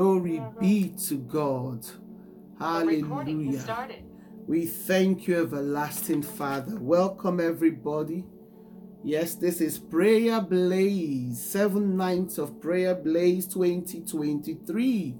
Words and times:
Glory 0.00 0.42
be 0.58 0.94
to 1.08 1.16
God. 1.16 1.84
Hallelujah. 2.58 3.86
We 4.46 4.64
thank 4.64 5.28
you, 5.28 5.42
everlasting 5.42 6.22
Father. 6.22 6.78
Welcome, 6.80 7.38
everybody. 7.38 8.24
Yes, 9.04 9.34
this 9.34 9.60
is 9.60 9.78
Prayer 9.78 10.40
Blaze, 10.40 11.44
seven 11.44 11.98
nights 11.98 12.38
of 12.38 12.62
Prayer 12.62 12.94
Blaze 12.94 13.46
2023. 13.48 15.16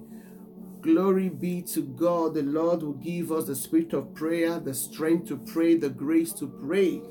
Glory 0.81 1.29
be 1.29 1.61
to 1.61 1.83
God. 1.83 2.33
The 2.33 2.43
Lord 2.43 2.83
will 2.83 2.95
give 2.95 3.33
us 3.33 3.49
the 3.49 3.57
spirit 3.57 3.93
of 3.93 4.15
prayer, 4.15 4.59
the 4.59 4.73
strength 4.73 5.29
to 5.29 5.37
pray, 5.37 5.75
the 5.75 5.91
grace 5.91 6.33
to 6.33 6.47
pray, 6.47 7.03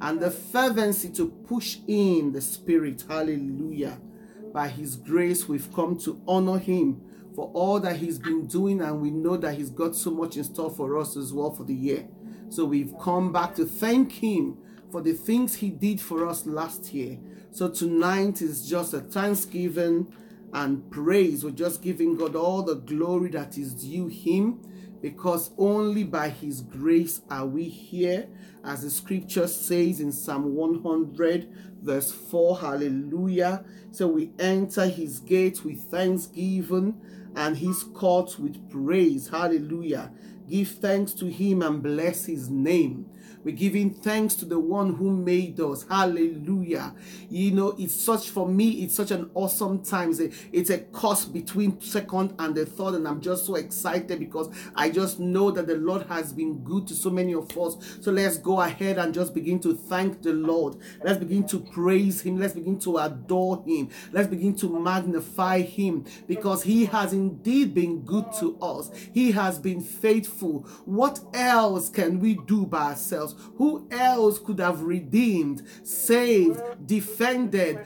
and 0.00 0.20
the 0.20 0.30
fervency 0.30 1.10
to 1.10 1.28
push 1.28 1.80
in 1.86 2.32
the 2.32 2.40
spirit. 2.40 3.04
Hallelujah. 3.06 4.00
By 4.54 4.68
his 4.68 4.96
grace, 4.96 5.46
we've 5.46 5.70
come 5.74 5.98
to 5.98 6.18
honor 6.26 6.58
him 6.58 7.02
for 7.34 7.50
all 7.54 7.80
that 7.80 7.96
he's 7.96 8.18
been 8.18 8.46
doing, 8.46 8.80
and 8.80 9.00
we 9.00 9.10
know 9.10 9.36
that 9.36 9.54
he's 9.54 9.70
got 9.70 9.94
so 9.94 10.10
much 10.10 10.36
in 10.36 10.44
store 10.44 10.70
for 10.70 10.98
us 10.98 11.16
as 11.16 11.32
well 11.32 11.50
for 11.50 11.64
the 11.64 11.74
year. 11.74 12.06
So 12.48 12.64
we've 12.64 12.94
come 13.00 13.32
back 13.32 13.54
to 13.56 13.64
thank 13.64 14.12
him 14.12 14.58
for 14.90 15.00
the 15.00 15.12
things 15.12 15.54
he 15.54 15.70
did 15.70 16.00
for 16.00 16.26
us 16.26 16.46
last 16.46 16.92
year. 16.92 17.18
So 17.52 17.68
tonight 17.68 18.42
is 18.42 18.68
just 18.68 18.92
a 18.94 19.00
thanksgiving 19.00 20.12
and 20.52 20.90
praise. 20.90 21.44
We're 21.44 21.50
just 21.50 21.82
giving 21.82 22.16
God 22.16 22.34
all 22.34 22.62
the 22.62 22.74
glory 22.74 23.30
that 23.30 23.56
is 23.56 23.74
due 23.74 24.08
him 24.08 24.60
because 25.00 25.50
only 25.56 26.04
by 26.04 26.28
his 26.28 26.60
grace 26.60 27.20
are 27.30 27.46
we 27.46 27.64
here 27.64 28.28
as 28.64 28.82
the 28.82 28.90
scripture 28.90 29.46
says 29.46 30.00
in 30.00 30.12
Psalm 30.12 30.54
100 30.54 31.48
verse 31.82 32.12
4 32.12 32.58
hallelujah 32.58 33.64
so 33.90 34.06
we 34.06 34.30
enter 34.38 34.86
his 34.86 35.20
gates 35.20 35.64
with 35.64 35.78
thanksgiving 35.90 37.00
and 37.36 37.56
his 37.56 37.82
courts 37.82 38.38
with 38.38 38.70
praise. 38.70 39.28
Hallelujah. 39.28 40.12
Give 40.48 40.68
thanks 40.68 41.12
to 41.14 41.26
him 41.26 41.62
and 41.62 41.82
bless 41.82 42.26
his 42.26 42.48
name 42.48 43.09
we're 43.44 43.56
giving 43.56 43.90
thanks 43.90 44.34
to 44.36 44.44
the 44.44 44.58
one 44.58 44.94
who 44.94 45.10
made 45.10 45.58
us. 45.60 45.86
Hallelujah. 45.88 46.94
You 47.30 47.52
know, 47.52 47.74
it's 47.78 47.94
such, 47.94 48.30
for 48.30 48.46
me, 48.46 48.82
it's 48.82 48.94
such 48.94 49.10
an 49.10 49.30
awesome 49.34 49.82
time. 49.82 50.10
It's 50.10 50.20
a, 50.20 50.30
it's 50.52 50.70
a 50.70 50.78
between 51.32 51.80
second 51.80 52.34
and 52.38 52.54
the 52.54 52.66
third. 52.66 52.94
And 52.94 53.08
I'm 53.08 53.20
just 53.20 53.46
so 53.46 53.54
excited 53.54 54.18
because 54.18 54.50
I 54.74 54.90
just 54.90 55.18
know 55.18 55.50
that 55.50 55.66
the 55.66 55.76
Lord 55.76 56.06
has 56.08 56.32
been 56.32 56.62
good 56.62 56.86
to 56.88 56.94
so 56.94 57.10
many 57.10 57.34
of 57.34 57.56
us. 57.56 57.98
So 58.00 58.12
let's 58.12 58.36
go 58.36 58.60
ahead 58.60 58.98
and 58.98 59.14
just 59.14 59.34
begin 59.34 59.58
to 59.60 59.74
thank 59.74 60.22
the 60.22 60.32
Lord. 60.32 60.76
Let's 61.02 61.18
begin 61.18 61.46
to 61.48 61.60
praise 61.60 62.20
him. 62.20 62.38
Let's 62.38 62.54
begin 62.54 62.78
to 62.80 62.98
adore 62.98 63.62
him. 63.66 63.88
Let's 64.12 64.28
begin 64.28 64.54
to 64.56 64.78
magnify 64.78 65.62
him 65.62 66.04
because 66.26 66.62
he 66.62 66.84
has 66.86 67.12
indeed 67.12 67.74
been 67.74 68.02
good 68.02 68.26
to 68.40 68.58
us. 68.60 68.90
He 69.12 69.32
has 69.32 69.58
been 69.58 69.80
faithful. 69.80 70.66
What 70.84 71.20
else 71.32 71.88
can 71.88 72.20
we 72.20 72.34
do 72.46 72.66
by 72.66 72.90
ourselves? 72.90 73.29
Who 73.56 73.86
else 73.90 74.38
could 74.38 74.60
have 74.60 74.82
redeemed, 74.82 75.62
saved, 75.82 76.60
defended, 76.86 77.78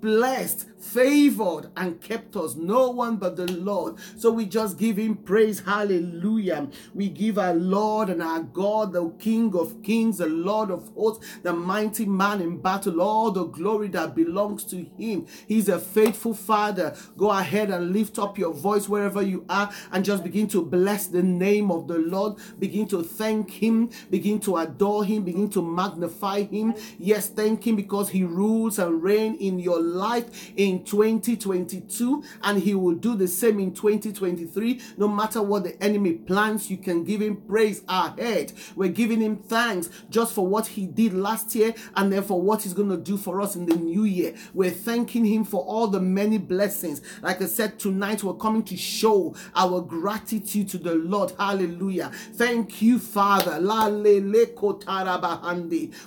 blessed, 0.00 0.66
favored, 0.80 1.70
and 1.76 2.00
kept 2.00 2.36
us? 2.36 2.54
No 2.54 2.90
one 2.90 3.16
but 3.16 3.36
the 3.36 3.50
Lord. 3.52 3.96
So 4.16 4.30
we 4.30 4.46
just 4.46 4.78
give 4.78 4.96
him 4.96 5.16
praise. 5.16 5.60
Hallelujah. 5.60 6.68
We 6.94 7.08
give 7.08 7.38
our 7.38 7.54
Lord 7.54 8.08
and 8.10 8.22
our 8.22 8.42
God, 8.42 8.92
the 8.92 9.10
King 9.18 9.54
of 9.56 9.82
kings, 9.82 10.18
the 10.18 10.26
Lord 10.26 10.70
of 10.70 10.90
hosts, 10.94 11.26
the 11.42 11.52
mighty 11.52 12.06
man 12.06 12.40
in 12.40 12.58
battle, 12.58 13.00
all 13.00 13.30
the 13.30 13.44
glory 13.44 13.88
that 13.88 14.14
belongs 14.14 14.64
to 14.64 14.84
him. 14.98 15.26
He's 15.46 15.68
a 15.68 15.78
faithful 15.78 16.34
Father. 16.34 16.96
Go 17.16 17.30
ahead 17.30 17.70
and 17.70 17.92
lift 17.92 18.18
up 18.18 18.38
your 18.38 18.52
voice 18.52 18.88
wherever 18.88 19.22
you 19.22 19.44
are 19.48 19.70
and 19.92 20.04
just 20.04 20.24
begin 20.24 20.48
to 20.48 20.64
bless 20.64 21.06
the 21.06 21.22
name 21.22 21.70
of 21.70 21.88
the 21.88 21.98
Lord. 21.98 22.38
Begin 22.58 22.86
to 22.88 23.02
thank 23.02 23.50
him. 23.50 23.90
Begin 24.10 24.40
to 24.40 24.56
adore 24.56 25.04
him, 25.04 25.24
begin 25.24 25.50
to 25.50 25.62
magnify 25.62 26.42
him. 26.42 26.74
Yes, 26.98 27.28
thank 27.28 27.66
him 27.66 27.76
because 27.76 28.10
he 28.10 28.24
rules 28.24 28.78
and 28.78 29.02
reigns 29.02 29.38
in 29.40 29.58
your 29.58 29.80
life 29.80 30.52
in 30.56 30.69
2022 30.78 32.22
and 32.44 32.62
he 32.62 32.74
will 32.74 32.94
do 32.94 33.16
the 33.16 33.28
same 33.28 33.58
in 33.58 33.74
2023. 33.74 34.80
No 34.96 35.08
matter 35.08 35.42
what 35.42 35.64
the 35.64 35.82
enemy 35.82 36.14
plans, 36.14 36.70
you 36.70 36.76
can 36.76 37.04
give 37.04 37.20
him 37.20 37.36
praise 37.36 37.82
ahead. 37.88 38.52
We're 38.76 38.90
giving 38.90 39.20
him 39.20 39.36
thanks 39.36 39.90
just 40.08 40.32
for 40.34 40.46
what 40.46 40.68
he 40.68 40.86
did 40.86 41.12
last 41.12 41.54
year 41.54 41.74
and 41.96 42.12
then 42.12 42.22
for 42.22 42.40
what 42.40 42.62
he's 42.62 42.74
going 42.74 42.90
to 42.90 42.96
do 42.96 43.16
for 43.16 43.40
us 43.40 43.56
in 43.56 43.66
the 43.66 43.76
new 43.76 44.04
year. 44.04 44.34
We're 44.54 44.70
thanking 44.70 45.24
him 45.24 45.44
for 45.44 45.64
all 45.64 45.88
the 45.88 46.00
many 46.00 46.38
blessings. 46.38 47.02
Like 47.22 47.42
I 47.42 47.46
said, 47.46 47.78
tonight 47.78 48.22
we're 48.22 48.34
coming 48.34 48.62
to 48.64 48.76
show 48.76 49.34
our 49.54 49.80
gratitude 49.80 50.68
to 50.70 50.78
the 50.78 50.94
Lord. 50.94 51.32
Hallelujah. 51.38 52.10
Thank 52.34 52.80
you, 52.82 52.98
Father. 52.98 53.58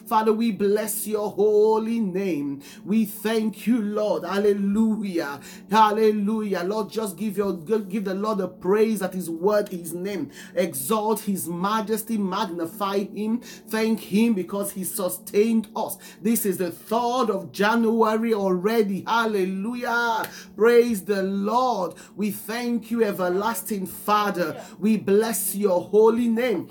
Father, 0.05 0.33
we 0.33 0.51
bless 0.51 1.07
your 1.07 1.31
holy 1.31 1.99
name. 1.99 2.61
We 2.85 3.05
thank 3.05 3.67
you, 3.67 3.81
Lord. 3.81 4.23
Hallelujah. 4.23 4.52
Hallelujah. 4.53 5.39
Hallelujah. 5.71 6.63
Lord, 6.63 6.91
just 6.91 7.17
give 7.17 7.37
your 7.37 7.53
give 7.53 8.05
the 8.05 8.13
Lord 8.13 8.39
a 8.39 8.47
praise 8.47 8.99
that 8.99 9.15
is 9.15 9.29
worth 9.29 9.69
his 9.69 9.93
name. 9.93 10.29
Exalt 10.53 11.21
his 11.21 11.47
majesty, 11.47 12.17
magnify 12.17 12.99
him, 12.99 13.41
thank 13.41 13.99
him 13.99 14.33
because 14.35 14.71
he 14.71 14.83
sustained 14.83 15.69
us. 15.75 15.97
This 16.21 16.45
is 16.45 16.57
the 16.57 16.69
3rd 16.69 17.29
of 17.29 17.51
January 17.51 18.33
already. 18.33 19.03
Hallelujah. 19.07 20.23
Praise 20.55 21.03
the 21.03 21.23
Lord. 21.23 21.95
We 22.15 22.29
thank 22.29 22.91
you, 22.91 23.03
everlasting 23.03 23.87
Father. 23.87 24.63
We 24.79 24.97
bless 24.97 25.55
your 25.55 25.81
holy 25.81 26.27
name. 26.27 26.69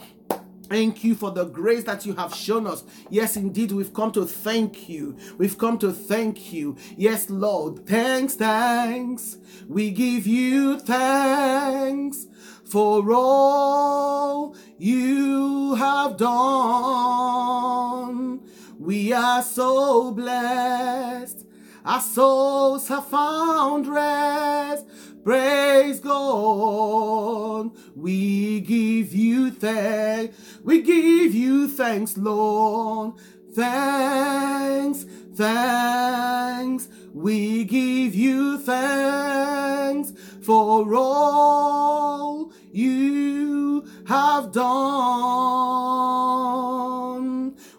Thank 0.73 1.05
you 1.05 1.15
for 1.15 1.31
the 1.31 1.45
grace 1.45 1.85
that 1.85 2.07
you 2.07 2.15
have 2.15 2.35
shown 2.35 2.67
us. 2.67 2.83
Yes, 3.11 3.37
indeed, 3.37 3.73
we've 3.73 3.93
come 3.93 4.11
to 4.13 4.25
thank 4.25 4.89
you. 4.89 5.19
We've 5.37 5.59
come 5.59 5.77
to 5.81 5.93
thank 5.93 6.51
you. 6.51 6.79
Yes, 6.97 7.29
Lord. 7.29 7.87
Thanks, 7.87 8.37
thanks. 8.37 9.37
We 9.69 9.91
give 9.91 10.27
you 10.27 10.81
thanks 10.81 12.27
for 12.65 13.13
all 13.13 14.57
you 14.79 15.75
have 15.75 16.17
done. 16.17 16.33
We 18.79 19.13
are 19.13 19.43
so 19.43 20.11
blessed. 20.13 21.45
Our 21.85 22.01
souls 22.01 22.89
have 22.89 23.09
found 23.09 23.89
rest 23.89 24.87
Praise 25.25 26.01
God. 26.01 27.71
We 27.95 28.61
give 28.61 29.13
you 29.15 29.53
thanks. 29.53 30.59
We 30.65 30.83
give 30.83 31.33
you 31.35 31.69
thanks, 31.69 32.17
Lord. 32.17 33.15
Thanks, 33.55 35.05
thanks. 35.35 36.89
We 37.15 37.65
give 37.65 38.15
you 38.17 38.59
thanks 38.59 40.13
for 40.43 40.93
all 40.97 42.53
you 42.73 43.85
have 44.07 44.51
done. 44.51 44.73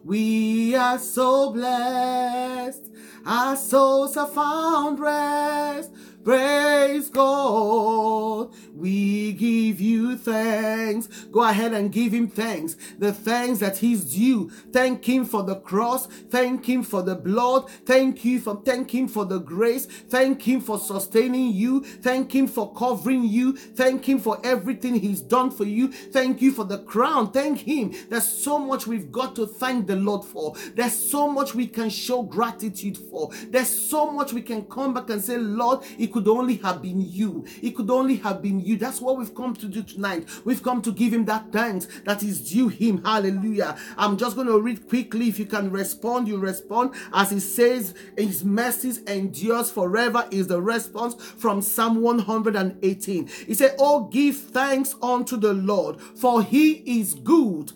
We 0.05 0.75
are 0.75 0.99
so 0.99 1.51
blessed. 1.51 2.91
Our 3.25 3.55
souls 3.55 4.15
have 4.15 4.33
found 4.33 4.99
rest. 4.99 5.91
Praise 6.23 7.09
God. 7.09 8.53
We 8.73 9.33
give 9.33 9.81
you 9.81 9.92
thanks. 10.17 11.07
Go 11.25 11.43
ahead 11.43 11.73
and 11.73 11.91
give 11.91 12.13
him 12.13 12.27
thanks. 12.27 12.75
The 12.99 13.13
thanks 13.13 13.59
that 13.59 13.77
he's 13.77 14.13
due. 14.13 14.49
Thank 14.71 15.07
him 15.07 15.25
for 15.25 15.43
the 15.43 15.55
cross. 15.55 16.07
Thank 16.07 16.65
him 16.67 16.83
for 16.83 17.01
the 17.01 17.15
blood. 17.15 17.69
Thank 17.85 18.25
you 18.25 18.39
for 18.39 18.61
thank 18.65 18.93
him 18.93 19.07
for 19.07 19.25
the 19.25 19.39
grace. 19.39 19.85
Thank 19.85 20.47
him 20.47 20.61
for 20.61 20.77
sustaining 20.79 21.53
you. 21.53 21.83
Thank 21.83 22.33
him 22.33 22.47
for 22.47 22.73
covering 22.73 23.23
you. 23.23 23.53
Thank 23.55 24.07
him 24.07 24.19
for 24.19 24.39
everything 24.43 24.95
he's 24.95 25.21
done 25.21 25.51
for 25.51 25.65
you. 25.65 25.91
Thank 25.91 26.41
you 26.41 26.51
for 26.51 26.65
the 26.65 26.79
crown. 26.79 27.31
Thank 27.31 27.59
him. 27.59 27.93
There's 28.09 28.27
so 28.27 28.59
much 28.59 28.87
we've 28.87 29.11
got 29.11 29.35
to 29.35 29.47
thank 29.47 29.87
the 29.87 29.95
Lord 29.95 30.25
for. 30.25 30.55
There's 30.75 30.93
so 30.93 31.27
much 31.27 31.55
we 31.55 31.67
can 31.67 31.89
show 31.89 32.23
gratitude 32.23 32.97
for. 32.97 33.31
There's 33.49 33.89
so 33.89 34.11
much 34.11 34.33
we 34.33 34.41
can 34.41 34.63
come 34.65 34.93
back 34.93 35.09
and 35.09 35.23
say, 35.23 35.37
Lord, 35.37 35.83
it 35.97 36.11
could 36.11 36.27
only 36.27 36.57
have 36.57 36.81
been 36.81 37.01
you. 37.01 37.45
It 37.61 37.71
could 37.71 37.89
only 37.89 38.17
have 38.17 38.41
been 38.41 38.59
you. 38.59 38.77
That's 38.77 39.01
what 39.01 39.17
we've 39.17 39.33
come 39.33 39.55
to 39.55 39.67
do 39.67 39.83
tonight. 39.83 40.02
We've 40.45 40.61
come 40.61 40.81
to 40.83 40.91
give 40.91 41.13
him 41.13 41.25
that 41.25 41.51
thanks 41.51 41.87
that 42.05 42.23
is 42.23 42.49
due 42.51 42.67
him. 42.67 43.03
Hallelujah. 43.03 43.77
I'm 43.97 44.17
just 44.17 44.35
going 44.35 44.47
to 44.47 44.59
read 44.59 44.87
quickly. 44.87 45.29
If 45.29 45.39
you 45.39 45.45
can 45.45 45.71
respond, 45.71 46.27
you 46.27 46.37
respond. 46.37 46.93
As 47.13 47.31
he 47.31 47.39
says, 47.39 47.93
his 48.17 48.43
mercies 48.43 48.99
endures 49.03 49.71
forever 49.71 50.27
is 50.31 50.47
the 50.47 50.61
response 50.61 51.15
from 51.15 51.61
Psalm 51.61 52.01
118. 52.01 53.27
He 53.47 53.53
said, 53.53 53.75
Oh, 53.79 54.05
give 54.05 54.37
thanks 54.37 54.95
unto 55.01 55.37
the 55.37 55.53
Lord, 55.53 56.01
for 56.01 56.43
he 56.43 56.99
is 56.99 57.13
good 57.15 57.71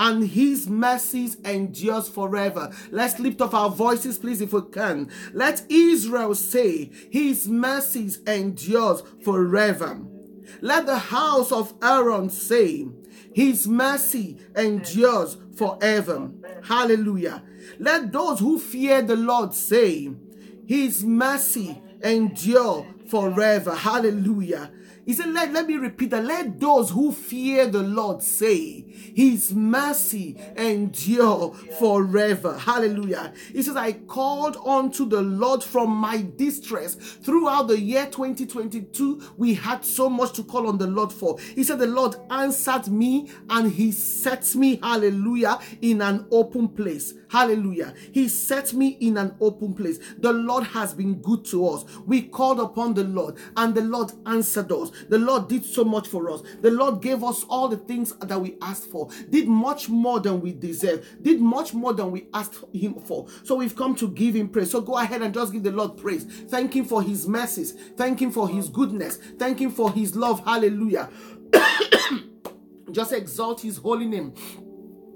and 0.00 0.26
his 0.26 0.66
mercies 0.66 1.36
endures 1.44 2.08
forever. 2.08 2.72
Let's 2.90 3.18
lift 3.18 3.42
up 3.42 3.52
our 3.52 3.68
voices, 3.68 4.18
please, 4.18 4.40
if 4.40 4.54
we 4.54 4.62
can. 4.72 5.10
Let 5.34 5.62
Israel 5.68 6.34
say, 6.34 6.90
his 7.10 7.46
mercies 7.46 8.18
endures 8.26 9.02
forever. 9.22 10.00
Let 10.60 10.86
the 10.86 10.98
house 10.98 11.52
of 11.52 11.74
Aaron 11.82 12.30
say, 12.30 12.86
his 13.32 13.68
mercy 13.68 14.38
endures 14.56 15.36
forever. 15.54 16.30
Hallelujah. 16.64 17.42
Let 17.78 18.12
those 18.12 18.40
who 18.40 18.58
fear 18.58 19.02
the 19.02 19.16
Lord 19.16 19.54
say, 19.54 20.10
His 20.66 21.04
mercy 21.04 21.80
endure 22.02 22.86
forever. 23.08 23.74
Hallelujah. 23.74 24.70
He 25.06 25.14
said, 25.14 25.30
let, 25.30 25.52
let 25.52 25.66
me 25.66 25.76
repeat 25.76 26.10
that. 26.10 26.24
Let 26.24 26.60
those 26.60 26.90
who 26.90 27.12
fear 27.12 27.66
the 27.66 27.82
Lord 27.82 28.22
say, 28.22 28.84
His 29.14 29.52
mercy 29.52 30.36
endure 30.56 31.54
forever. 31.78 32.56
Hallelujah. 32.58 33.32
He 33.52 33.62
says, 33.62 33.76
I 33.76 33.92
called 33.92 34.56
unto 34.64 35.08
the 35.08 35.22
Lord 35.22 35.64
from 35.64 35.90
my 35.90 36.26
distress. 36.36 36.94
Throughout 36.94 37.68
the 37.68 37.80
year 37.80 38.06
2022, 38.06 39.34
we 39.36 39.54
had 39.54 39.84
so 39.84 40.08
much 40.08 40.32
to 40.32 40.44
call 40.44 40.66
on 40.68 40.78
the 40.78 40.86
Lord 40.86 41.12
for. 41.12 41.38
He 41.38 41.64
said, 41.64 41.78
The 41.78 41.86
Lord 41.86 42.16
answered 42.30 42.88
me 42.88 43.30
and 43.48 43.72
He 43.72 43.92
set 43.92 44.54
me, 44.54 44.76
hallelujah, 44.82 45.58
in 45.80 46.02
an 46.02 46.26
open 46.30 46.68
place. 46.68 47.14
Hallelujah. 47.30 47.94
He 48.12 48.26
set 48.26 48.72
me 48.72 48.96
in 49.00 49.16
an 49.16 49.36
open 49.40 49.72
place. 49.72 50.00
The 50.18 50.32
Lord 50.32 50.64
has 50.64 50.92
been 50.92 51.22
good 51.22 51.44
to 51.46 51.64
us. 51.68 51.84
We 52.04 52.22
called 52.22 52.58
upon 52.58 52.94
the 52.94 53.04
Lord 53.04 53.36
and 53.56 53.72
the 53.72 53.82
Lord 53.82 54.12
answered 54.26 54.72
us. 54.72 54.90
The 55.08 55.18
Lord 55.18 55.48
did 55.48 55.64
so 55.64 55.84
much 55.84 56.08
for 56.08 56.28
us. 56.28 56.42
The 56.60 56.72
Lord 56.72 57.00
gave 57.00 57.22
us 57.22 57.44
all 57.48 57.68
the 57.68 57.76
things 57.76 58.16
that 58.16 58.40
we 58.40 58.56
asked 58.60 58.90
for, 58.90 59.08
did 59.30 59.46
much 59.46 59.88
more 59.88 60.18
than 60.18 60.40
we 60.40 60.52
deserve, 60.52 61.06
did 61.22 61.40
much 61.40 61.72
more 61.72 61.92
than 61.92 62.10
we 62.10 62.26
asked 62.34 62.64
Him 62.72 62.94
for. 62.94 63.28
So 63.44 63.54
we've 63.54 63.76
come 63.76 63.94
to 63.96 64.08
give 64.08 64.34
Him 64.34 64.48
praise. 64.48 64.72
So 64.72 64.80
go 64.80 64.98
ahead 64.98 65.22
and 65.22 65.32
just 65.32 65.52
give 65.52 65.62
the 65.62 65.70
Lord 65.70 65.98
praise. 65.98 66.24
Thank 66.24 66.74
Him 66.74 66.84
for 66.84 67.00
His 67.00 67.28
mercies. 67.28 67.74
Thank 67.96 68.20
Him 68.20 68.32
for 68.32 68.48
His 68.48 68.68
goodness. 68.68 69.18
Thank 69.38 69.60
Him 69.60 69.70
for 69.70 69.92
His 69.92 70.16
love. 70.16 70.44
Hallelujah. 70.44 71.08
just 72.90 73.12
exalt 73.12 73.60
His 73.60 73.76
holy 73.76 74.06
name 74.06 74.34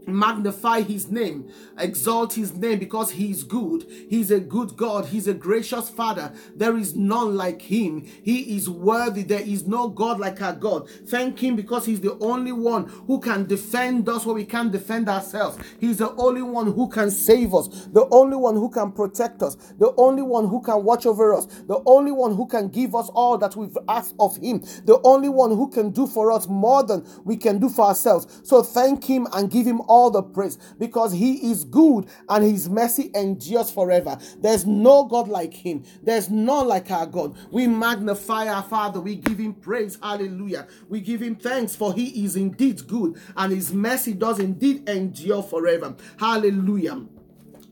magnify 0.07 0.83
his 0.83 1.11
name. 1.11 1.51
Exalt 1.79 2.35
his 2.35 2.55
name 2.55 2.79
because 2.79 3.13
he's 3.13 3.43
good. 3.43 3.87
He's 4.09 4.31
a 4.31 4.41
good 4.41 4.77
god. 4.77 5.07
He's 5.07 5.27
a 5.27 5.35
gracious 5.35 5.89
father. 5.89 6.33
There 6.55 6.77
is 6.77 6.95
none 6.95 7.37
like 7.37 7.63
him. 7.63 8.05
He 8.23 8.57
is 8.57 8.69
worthy. 8.69 9.23
There 9.23 9.41
is 9.41 9.67
no 9.67 9.89
god 9.89 10.21
like 10.21 10.41
our 10.43 10.55
god. 10.55 10.89
Thank 11.07 11.43
him 11.43 11.57
because 11.57 11.87
he's 11.87 12.01
the 12.01 12.19
only 12.19 12.53
one 12.53 12.89
who 13.07 13.21
can 13.21 13.47
defend 13.47 14.09
us 14.09 14.27
where 14.27 14.35
we 14.35 14.45
can't 14.45 14.73
defend 14.73 15.09
ourselves. 15.09 15.59
He's 15.81 15.99
the 15.99 16.13
only 16.17 16.43
one 16.43 16.73
who 16.73 16.89
can 16.89 17.11
save 17.11 17.55
us. 17.55 17.69
The 17.93 18.07
only 18.11 18.37
one 18.37 18.57
who 18.57 18.71
can 18.71 18.93
protect 18.93 19.43
us. 19.43 19.57
The 19.79 19.95
only 19.97 20.23
one 20.23 20.49
who 20.49 20.61
can 20.63 20.85
watch 20.85 21.07
over 21.07 21.35
us. 21.35 21.47
The 21.47 21.83
only 21.87 22.13
one 22.13 22.35
who 22.37 22.47
can 22.47 22.69
give 22.69 22.95
us 22.95 23.09
all 23.15 23.39
that 23.39 23.57
we've 23.57 23.77
asked 23.89 24.15
of 24.19 24.37
him. 24.37 24.61
The 24.85 25.01
only 25.05 25.29
one 25.29 25.51
who 25.51 25.71
can 25.71 25.91
do 25.91 26.07
for 26.07 26.31
us 26.31 26.49
more 26.49 26.83
than 26.83 27.07
we 27.25 27.37
can 27.37 27.59
do 27.59 27.69
for 27.69 27.87
ourselves. 27.87 28.41
So 28.45 28.63
thank 28.63 29.05
him 29.05 29.27
and 29.33 29.51
give 29.51 29.67
him 29.67 29.81
all 29.83 29.94
all 29.95 30.11
the 30.11 30.23
praise 30.23 30.59
because 30.79 31.13
he 31.13 31.51
is 31.53 31.63
good 31.63 32.07
and 32.29 32.45
his 32.45 32.69
mercy 32.69 33.13
endures 33.15 33.71
forever. 33.71 34.19
There's 34.41 34.67
no 34.67 35.05
God 35.05 35.29
like 35.29 35.55
him. 35.55 35.85
There's 36.03 36.29
none 36.29 36.67
like 36.67 36.91
our 36.91 37.07
God. 37.07 37.37
We 37.53 37.69
magnify 37.69 38.49
our 38.49 38.65
Father. 38.65 38.99
We 39.01 39.15
give 39.15 39.39
him 39.39 39.55
praise. 39.55 39.97
Hallelujah. 40.03 40.67
We 40.89 41.01
give 41.01 41.23
him 41.23 41.37
thanks 41.37 41.77
for 41.77 41.95
he 41.95 42.25
is 42.25 42.35
indeed 42.35 42.87
good 42.89 43.21
and 43.37 43.53
his 43.53 43.73
mercy 43.73 44.15
does 44.15 44.41
indeed 44.41 44.89
endure 44.89 45.45
forever. 45.45 45.95
Hallelujah. 46.19 47.03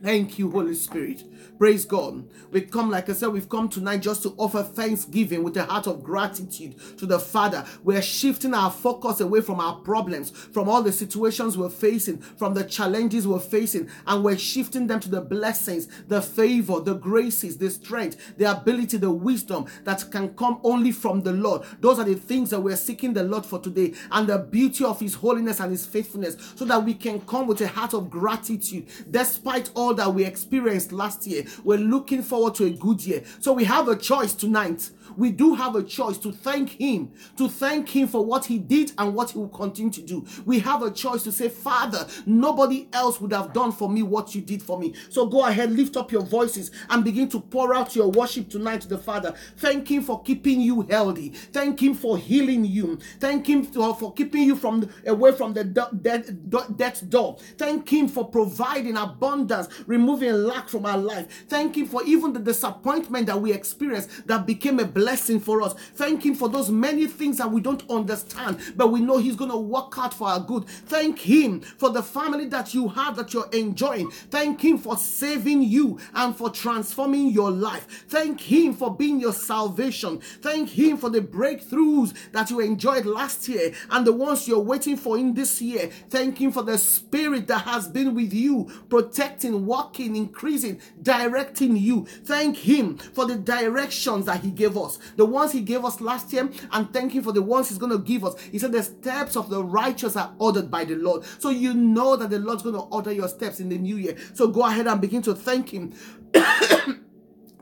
Thank 0.01 0.39
you, 0.39 0.51
Holy 0.51 0.75
Spirit. 0.75 1.25
Praise 1.62 1.85
God. 1.85 2.29
We 2.50 2.62
come, 2.62 2.91
like 2.91 3.09
I 3.09 3.12
said, 3.12 3.29
we've 3.29 3.49
come 3.49 3.69
tonight 3.69 4.03
just 4.03 4.25
to 4.25 4.35
offer 4.37 4.64
thanksgiving 4.64 5.44
with 5.44 5.56
a 5.56 5.62
heart 5.62 5.87
of 5.87 6.03
gratitude 6.03 6.75
to 6.99 7.06
the 7.06 7.20
Father. 7.20 7.64
We're 7.85 8.03
shifting 8.03 8.53
our 8.53 8.69
focus 8.69 9.20
away 9.20 9.43
from 9.43 9.61
our 9.61 9.76
problems, 9.76 10.31
from 10.31 10.69
all 10.69 10.82
the 10.82 10.91
situations 10.91 11.56
we're 11.56 11.69
facing, 11.69 12.19
from 12.19 12.55
the 12.55 12.64
challenges 12.64 13.29
we're 13.29 13.38
facing, 13.38 13.88
and 14.09 14.25
we're 14.25 14.38
shifting 14.38 14.88
them 14.88 14.99
to 14.99 15.09
the 15.09 15.20
blessings, 15.20 15.87
the 16.09 16.20
favor, 16.20 16.81
the 16.81 16.94
graces, 16.94 17.59
the 17.59 17.70
strength, 17.70 18.37
the 18.38 18.50
ability, 18.50 18.97
the 18.97 19.12
wisdom 19.12 19.67
that 19.85 20.05
can 20.11 20.35
come 20.35 20.59
only 20.64 20.91
from 20.91 21.23
the 21.23 21.32
Lord. 21.32 21.62
Those 21.81 22.00
are 22.00 22.05
the 22.05 22.17
things 22.17 22.50
that 22.50 22.61
we're 22.61 22.75
seeking 22.75 23.12
the 23.12 23.23
Lord 23.23 23.47
for 23.47 23.61
today, 23.61 23.94
and 24.11 24.26
the 24.26 24.38
beauty 24.38 24.85
of 24.85 24.99
His 24.99 25.14
holiness 25.14 25.61
and 25.61 25.70
His 25.70 25.87
faithfulness, 25.87 26.37
so 26.56 26.64
that 26.64 26.85
we 26.85 26.94
can 26.94 27.20
come 27.20 27.47
with 27.47 27.61
a 27.61 27.69
heart 27.69 27.94
of 27.94 28.11
gratitude 28.11 28.88
despite 29.12 29.70
all 29.76 29.94
that 29.94 30.12
we 30.12 30.25
experienced 30.25 30.91
last 30.91 31.25
year 31.25 31.44
we're 31.64 31.78
looking 31.78 32.22
forward 32.22 32.54
to 32.56 32.64
a 32.64 32.70
good 32.70 33.04
year. 33.04 33.22
So 33.40 33.52
we 33.52 33.64
have 33.64 33.88
a 33.88 33.96
choice 33.96 34.34
tonight 34.34 34.90
we 35.17 35.31
do 35.31 35.55
have 35.55 35.76
a 35.76 35.82
choice 35.82 36.19
to 36.19 36.32
thank 36.32 36.70
Him, 36.70 37.12
to 37.37 37.49
thank 37.49 37.88
Him 37.88 38.09
for 38.09 38.25
what 38.25 38.44
He 38.44 38.59
did 38.59 38.93
and 38.99 39.14
what 39.14 39.31
He 39.31 39.38
will 39.38 39.49
continue 39.49 39.93
to 39.93 40.03
do. 40.03 40.25
We 40.44 40.59
have 40.61 40.82
a 40.82 40.91
choice 40.91 41.23
to 41.25 41.32
say, 41.32 41.49
Father, 41.49 42.06
nobody 42.26 42.88
else 42.93 43.20
would 43.20 43.32
have 43.32 43.53
done 43.53 43.73
for 43.73 43.88
me 43.88 44.03
what 44.03 44.35
you 44.35 44.41
did 44.41 44.62
for 44.62 44.79
me. 44.79 44.94
So 45.09 45.26
go 45.26 45.47
ahead, 45.47 45.73
lift 45.73 45.97
up 45.97 46.12
your 46.12 46.23
voices 46.23 46.70
and 46.91 47.05
begin 47.05 47.29
to 47.31 47.41
pour 47.41 47.75
out 47.75 47.94
your 47.94 48.11
worship 48.11 48.49
tonight 48.49 48.82
to 48.82 48.88
the 48.88 48.99
Father. 48.99 49.35
Thank 49.56 49.91
Him 49.91 50.03
for 50.03 50.23
keeping 50.23 50.61
you 50.61 50.82
healthy. 50.82 51.31
Thank 51.31 51.82
Him 51.82 51.94
for 51.94 52.19
healing 52.19 52.64
you. 52.64 52.99
Thank 53.20 53.49
Him 53.49 53.64
for, 53.64 54.12
keeping 54.12 54.43
you 54.43 54.56
from 54.56 54.88
away 55.06 55.32
from 55.32 55.53
the 55.53 55.64
death 55.64 57.11
door. 57.11 57.37
Thank 57.59 57.93
Him 57.93 58.09
for 58.09 58.29
providing 58.29 58.97
abundance, 58.97 59.69
removing 59.87 60.32
lack 60.32 60.69
from 60.69 60.87
our 60.87 60.99
life. 60.99 61.44
Thank 61.49 61.76
Him 61.76 61.87
for 61.87 62.03
even 62.05 62.32
the 62.32 62.41
disappointment 62.41 63.26
that 63.26 63.41
we 63.41 63.53
experienced 63.53 64.26
that 64.26 64.47
became 64.47 64.79
a 64.79 64.85
blessing 64.85 65.01
blessing 65.02 65.40
for 65.40 65.62
us. 65.62 65.75
Thank 65.96 66.25
Him 66.25 66.37
for 66.37 66.49
those 66.49 66.70
many 66.70 67.08
things 67.08 67.38
that 67.38 67.50
we 67.50 67.60
don't 67.60 67.82
understand, 67.90 68.58
but 68.76 68.93
we 68.93 69.00
know 69.00 69.19
He's 69.19 69.34
going 69.34 69.50
to 69.50 69.56
work 69.56 69.94
out 69.99 70.14
for 70.14 70.28
our 70.28 70.38
good. 70.38 70.64
Thank 70.66 71.19
Him 71.19 71.60
for 71.60 71.90
the 71.90 72.04
family 72.04 72.46
that 72.46 72.72
you 72.72 72.88
have 72.88 73.16
that 73.16 73.34
you're 73.34 73.50
enjoying. 73.52 74.12
Thank 74.12 74.64
Him 74.64 74.78
for 74.78 74.96
saving 74.96 75.62
you 75.62 75.99
and 76.14 76.37
for 76.37 76.50
transforming 76.50 77.31
your 77.31 77.50
life. 77.50 78.04
Thank 78.08 78.40
Him 78.40 78.75
for 78.75 78.94
being 78.94 79.19
your 79.19 79.32
salvation. 79.32 80.20
Thank 80.40 80.70
Him 80.70 80.96
for 80.96 81.10
the 81.10 81.20
breakthroughs 81.20 82.14
that 82.31 82.50
you 82.50 82.60
enjoyed 82.60 83.04
last 83.04 83.49
year 83.49 83.72
and 83.90 84.06
the 84.06 84.12
ones 84.12 84.46
you're 84.46 84.60
waiting 84.60 84.96
for 84.96 85.19
in 85.19 85.34
this 85.34 85.60
year. 85.60 85.90
Thank 86.10 86.40
Him 86.40 86.52
for 86.52 86.62
the 86.62 86.78
Spirit 86.78 87.49
that 87.49 87.62
has 87.62 87.88
been 87.88 88.14
with 88.14 88.32
you, 88.32 88.70
protecting, 88.88 89.66
walking, 89.66 90.14
increasing, 90.14 90.81
directing 91.02 91.76
you. 91.76 92.06
Thank 92.25 92.56
Him 92.56 92.99
for 92.99 93.26
the 93.26 93.34
directions 93.37 94.26
that 94.26 94.43
He 94.43 94.52
gave 94.52 94.76
us 94.76 94.92
us, 94.93 95.12
the 95.17 95.25
ones 95.25 95.53
He 95.53 95.61
gave 95.61 95.85
us 95.85 96.00
last 96.00 96.33
year, 96.33 96.49
and 96.73 96.93
thank 96.93 97.12
Him 97.15 97.23
for 97.23 97.33
the 97.33 97.43
ones 97.43 97.69
He's 97.69 97.79
going 97.79 97.93
to 97.93 97.99
give 97.99 98.25
us. 98.25 98.41
He 98.41 98.59
said, 98.59 98.73
The 98.73 98.83
steps 98.83 99.37
of 99.37 99.50
the 99.50 99.62
righteous 99.62 100.16
are 100.16 100.35
ordered 100.38 100.71
by 100.71 100.85
the 100.85 100.97
Lord. 100.97 101.25
So 101.38 101.50
you 101.50 101.75
know 101.75 102.16
that 102.16 102.31
the 102.31 102.38
Lord's 102.38 102.62
going 102.62 102.75
to 102.75 102.83
order 102.83 103.12
your 103.12 103.28
steps 103.28 103.61
in 103.61 103.69
the 103.69 103.78
new 103.78 103.97
year. 103.97 104.16
So 104.35 104.49
go 104.49 104.64
ahead 104.64 104.87
and 104.87 105.00
begin 105.00 105.23
to 105.23 105.35
thank 105.35 105.71
Him. 105.71 105.93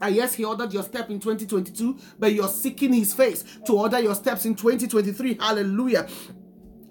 And 0.03 0.17
yes, 0.17 0.35
he 0.35 0.45
ordered 0.45 0.73
your 0.73 0.83
step 0.83 1.11
in 1.11 1.21
2022, 1.21 1.99
but 2.19 2.33
you're 2.33 2.49
seeking 2.49 2.95
his 2.95 3.13
face 3.13 3.45
to 3.67 3.75
order 3.75 4.01
your 4.01 4.15
steps 4.15 4.47
in 4.47 4.55
2023. 4.55 5.35
Hallelujah. 5.35 6.09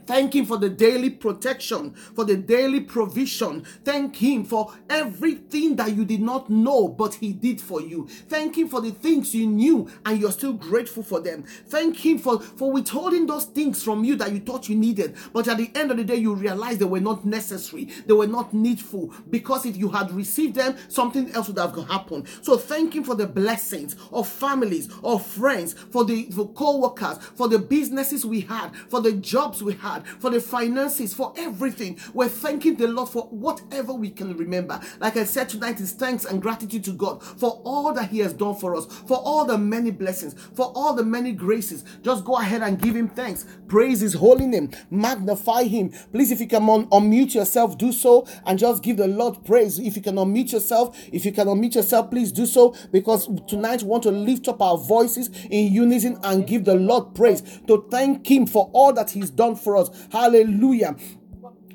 Thank 0.10 0.34
Him 0.34 0.48
for 0.48 0.58
the 0.58 0.72
daily 0.72 1.12
protection, 1.12 1.94
for 1.94 2.26
the 2.26 2.36
daily 2.36 2.80
provision. 2.80 3.64
Thank 3.86 4.16
Him 4.16 4.44
for 4.44 4.74
everything 4.90 5.76
that 5.76 5.96
you 5.96 6.04
did 6.04 6.20
not 6.20 6.50
know, 6.50 6.88
but 6.88 7.14
He 7.14 7.32
did 7.32 7.62
for 7.62 7.80
you. 7.80 8.08
Thank 8.28 8.58
Him 8.58 8.70
for 8.70 8.82
the 8.82 8.90
things 8.90 9.36
you 9.36 9.46
knew 9.46 9.88
and 10.08 10.20
you're 10.20 10.32
still 10.32 10.54
grateful 10.54 11.04
for 11.04 11.20
them. 11.20 11.44
Thank 11.68 12.04
Him 12.04 12.18
for, 12.18 12.40
for 12.40 12.72
withholding 12.72 13.28
those 13.28 13.46
things 13.46 13.84
from 13.84 14.04
you 14.04 14.16
that 14.16 14.32
you 14.32 14.40
thought 14.40 14.68
you 14.68 14.76
needed, 14.76 15.16
but 15.32 15.48
at 15.48 15.58
the 15.58 15.70
end 15.76 15.92
of 15.92 15.98
the 15.98 16.04
day, 16.04 16.16
you 16.16 16.34
realized 16.34 16.80
they 16.80 16.86
were 16.86 17.00
not 17.00 17.24
necessary, 17.24 17.86
they 18.08 18.14
were 18.14 18.26
not 18.26 18.52
needful, 18.52 19.14
because 19.30 19.68
if 19.68 19.78
you 19.78 19.90
had 19.90 20.10
received 20.10 20.56
them, 20.56 20.76
something 20.88 21.30
else 21.36 21.50
would 21.50 21.60
have 21.60 21.76
happened. 21.88 22.26
So 22.42 22.58
thank 22.58 22.96
Him 22.96 23.04
for 23.04 23.14
the 23.14 23.28
blessings 23.28 23.96
of 24.12 24.28
families, 24.28 24.90
of 25.04 25.24
friends, 25.24 25.74
for 25.74 26.04
the 26.04 26.24
for 26.32 26.52
co-workers, 26.54 27.20
for 27.36 27.48
the 27.48 27.60
businesses 27.60 28.26
we 28.26 28.42
had, 28.42 28.76
for 28.90 29.02
the 29.02 29.14
jobs 29.14 29.62
we 29.62 29.74
had, 29.74 29.99
for 30.04 30.30
the 30.30 30.42
finances, 30.42 31.14
for 31.14 31.34
everything. 31.38 31.98
We're 32.14 32.30
thanking 32.30 32.76
the 32.76 32.88
Lord 32.88 33.10
for 33.10 33.24
whatever 33.24 33.94
we 33.94 34.10
can 34.10 34.36
remember. 34.38 34.80
Like 35.00 35.18
I 35.18 35.24
said 35.24 35.50
tonight, 35.50 35.80
is 35.80 35.94
thanks 35.94 36.26
and 36.26 36.42
gratitude 36.42 36.84
to 36.86 36.92
God 36.92 37.24
for 37.24 37.62
all 37.64 37.94
that 37.94 38.10
He 38.10 38.20
has 38.20 38.34
done 38.34 38.56
for 38.56 38.76
us, 38.76 38.86
for 38.86 39.18
all 39.18 39.46
the 39.46 39.58
many 39.58 39.92
blessings, 39.92 40.36
for 40.54 40.72
all 40.76 40.94
the 40.94 41.04
many 41.04 41.32
graces. 41.32 41.84
Just 42.02 42.26
go 42.26 42.38
ahead 42.38 42.62
and 42.62 42.82
give 42.82 42.96
Him 42.96 43.10
thanks. 43.10 43.46
Praise 43.68 44.02
His 44.02 44.14
holy 44.14 44.48
name. 44.48 44.72
Magnify 44.90 45.64
Him. 45.64 45.92
Please, 46.12 46.32
if 46.32 46.40
you 46.40 46.48
can 46.48 46.68
un- 46.70 46.88
unmute 46.88 47.34
yourself, 47.34 47.78
do 47.78 47.92
so 47.92 48.28
and 48.46 48.60
just 48.60 48.84
give 48.84 48.98
the 48.98 49.08
Lord 49.08 49.44
praise. 49.46 49.80
If 49.80 49.96
you 49.96 50.02
can 50.02 50.16
unmute 50.16 50.52
yourself, 50.52 50.98
if 51.12 51.26
you 51.26 51.32
can 51.32 51.48
unmute 51.48 51.76
yourself, 51.76 52.10
please 52.10 52.32
do 52.32 52.46
so 52.46 52.76
because 52.92 53.30
tonight 53.48 53.84
we 53.84 53.90
want 53.90 54.04
to 54.04 54.12
lift 54.12 54.48
up 54.48 54.62
our 54.62 54.78
voices 54.78 55.30
in 55.50 55.72
unison 55.72 56.20
and 56.24 56.46
give 56.46 56.66
the 56.66 56.76
Lord 56.76 57.16
praise 57.16 57.42
to 57.68 57.88
thank 57.90 58.30
Him 58.30 58.46
for 58.46 58.70
all 58.74 58.94
that 58.94 59.12
He's 59.12 59.30
done 59.30 59.56
for 59.56 59.78
us. 59.78 59.79
Hallelujah. 60.12 60.96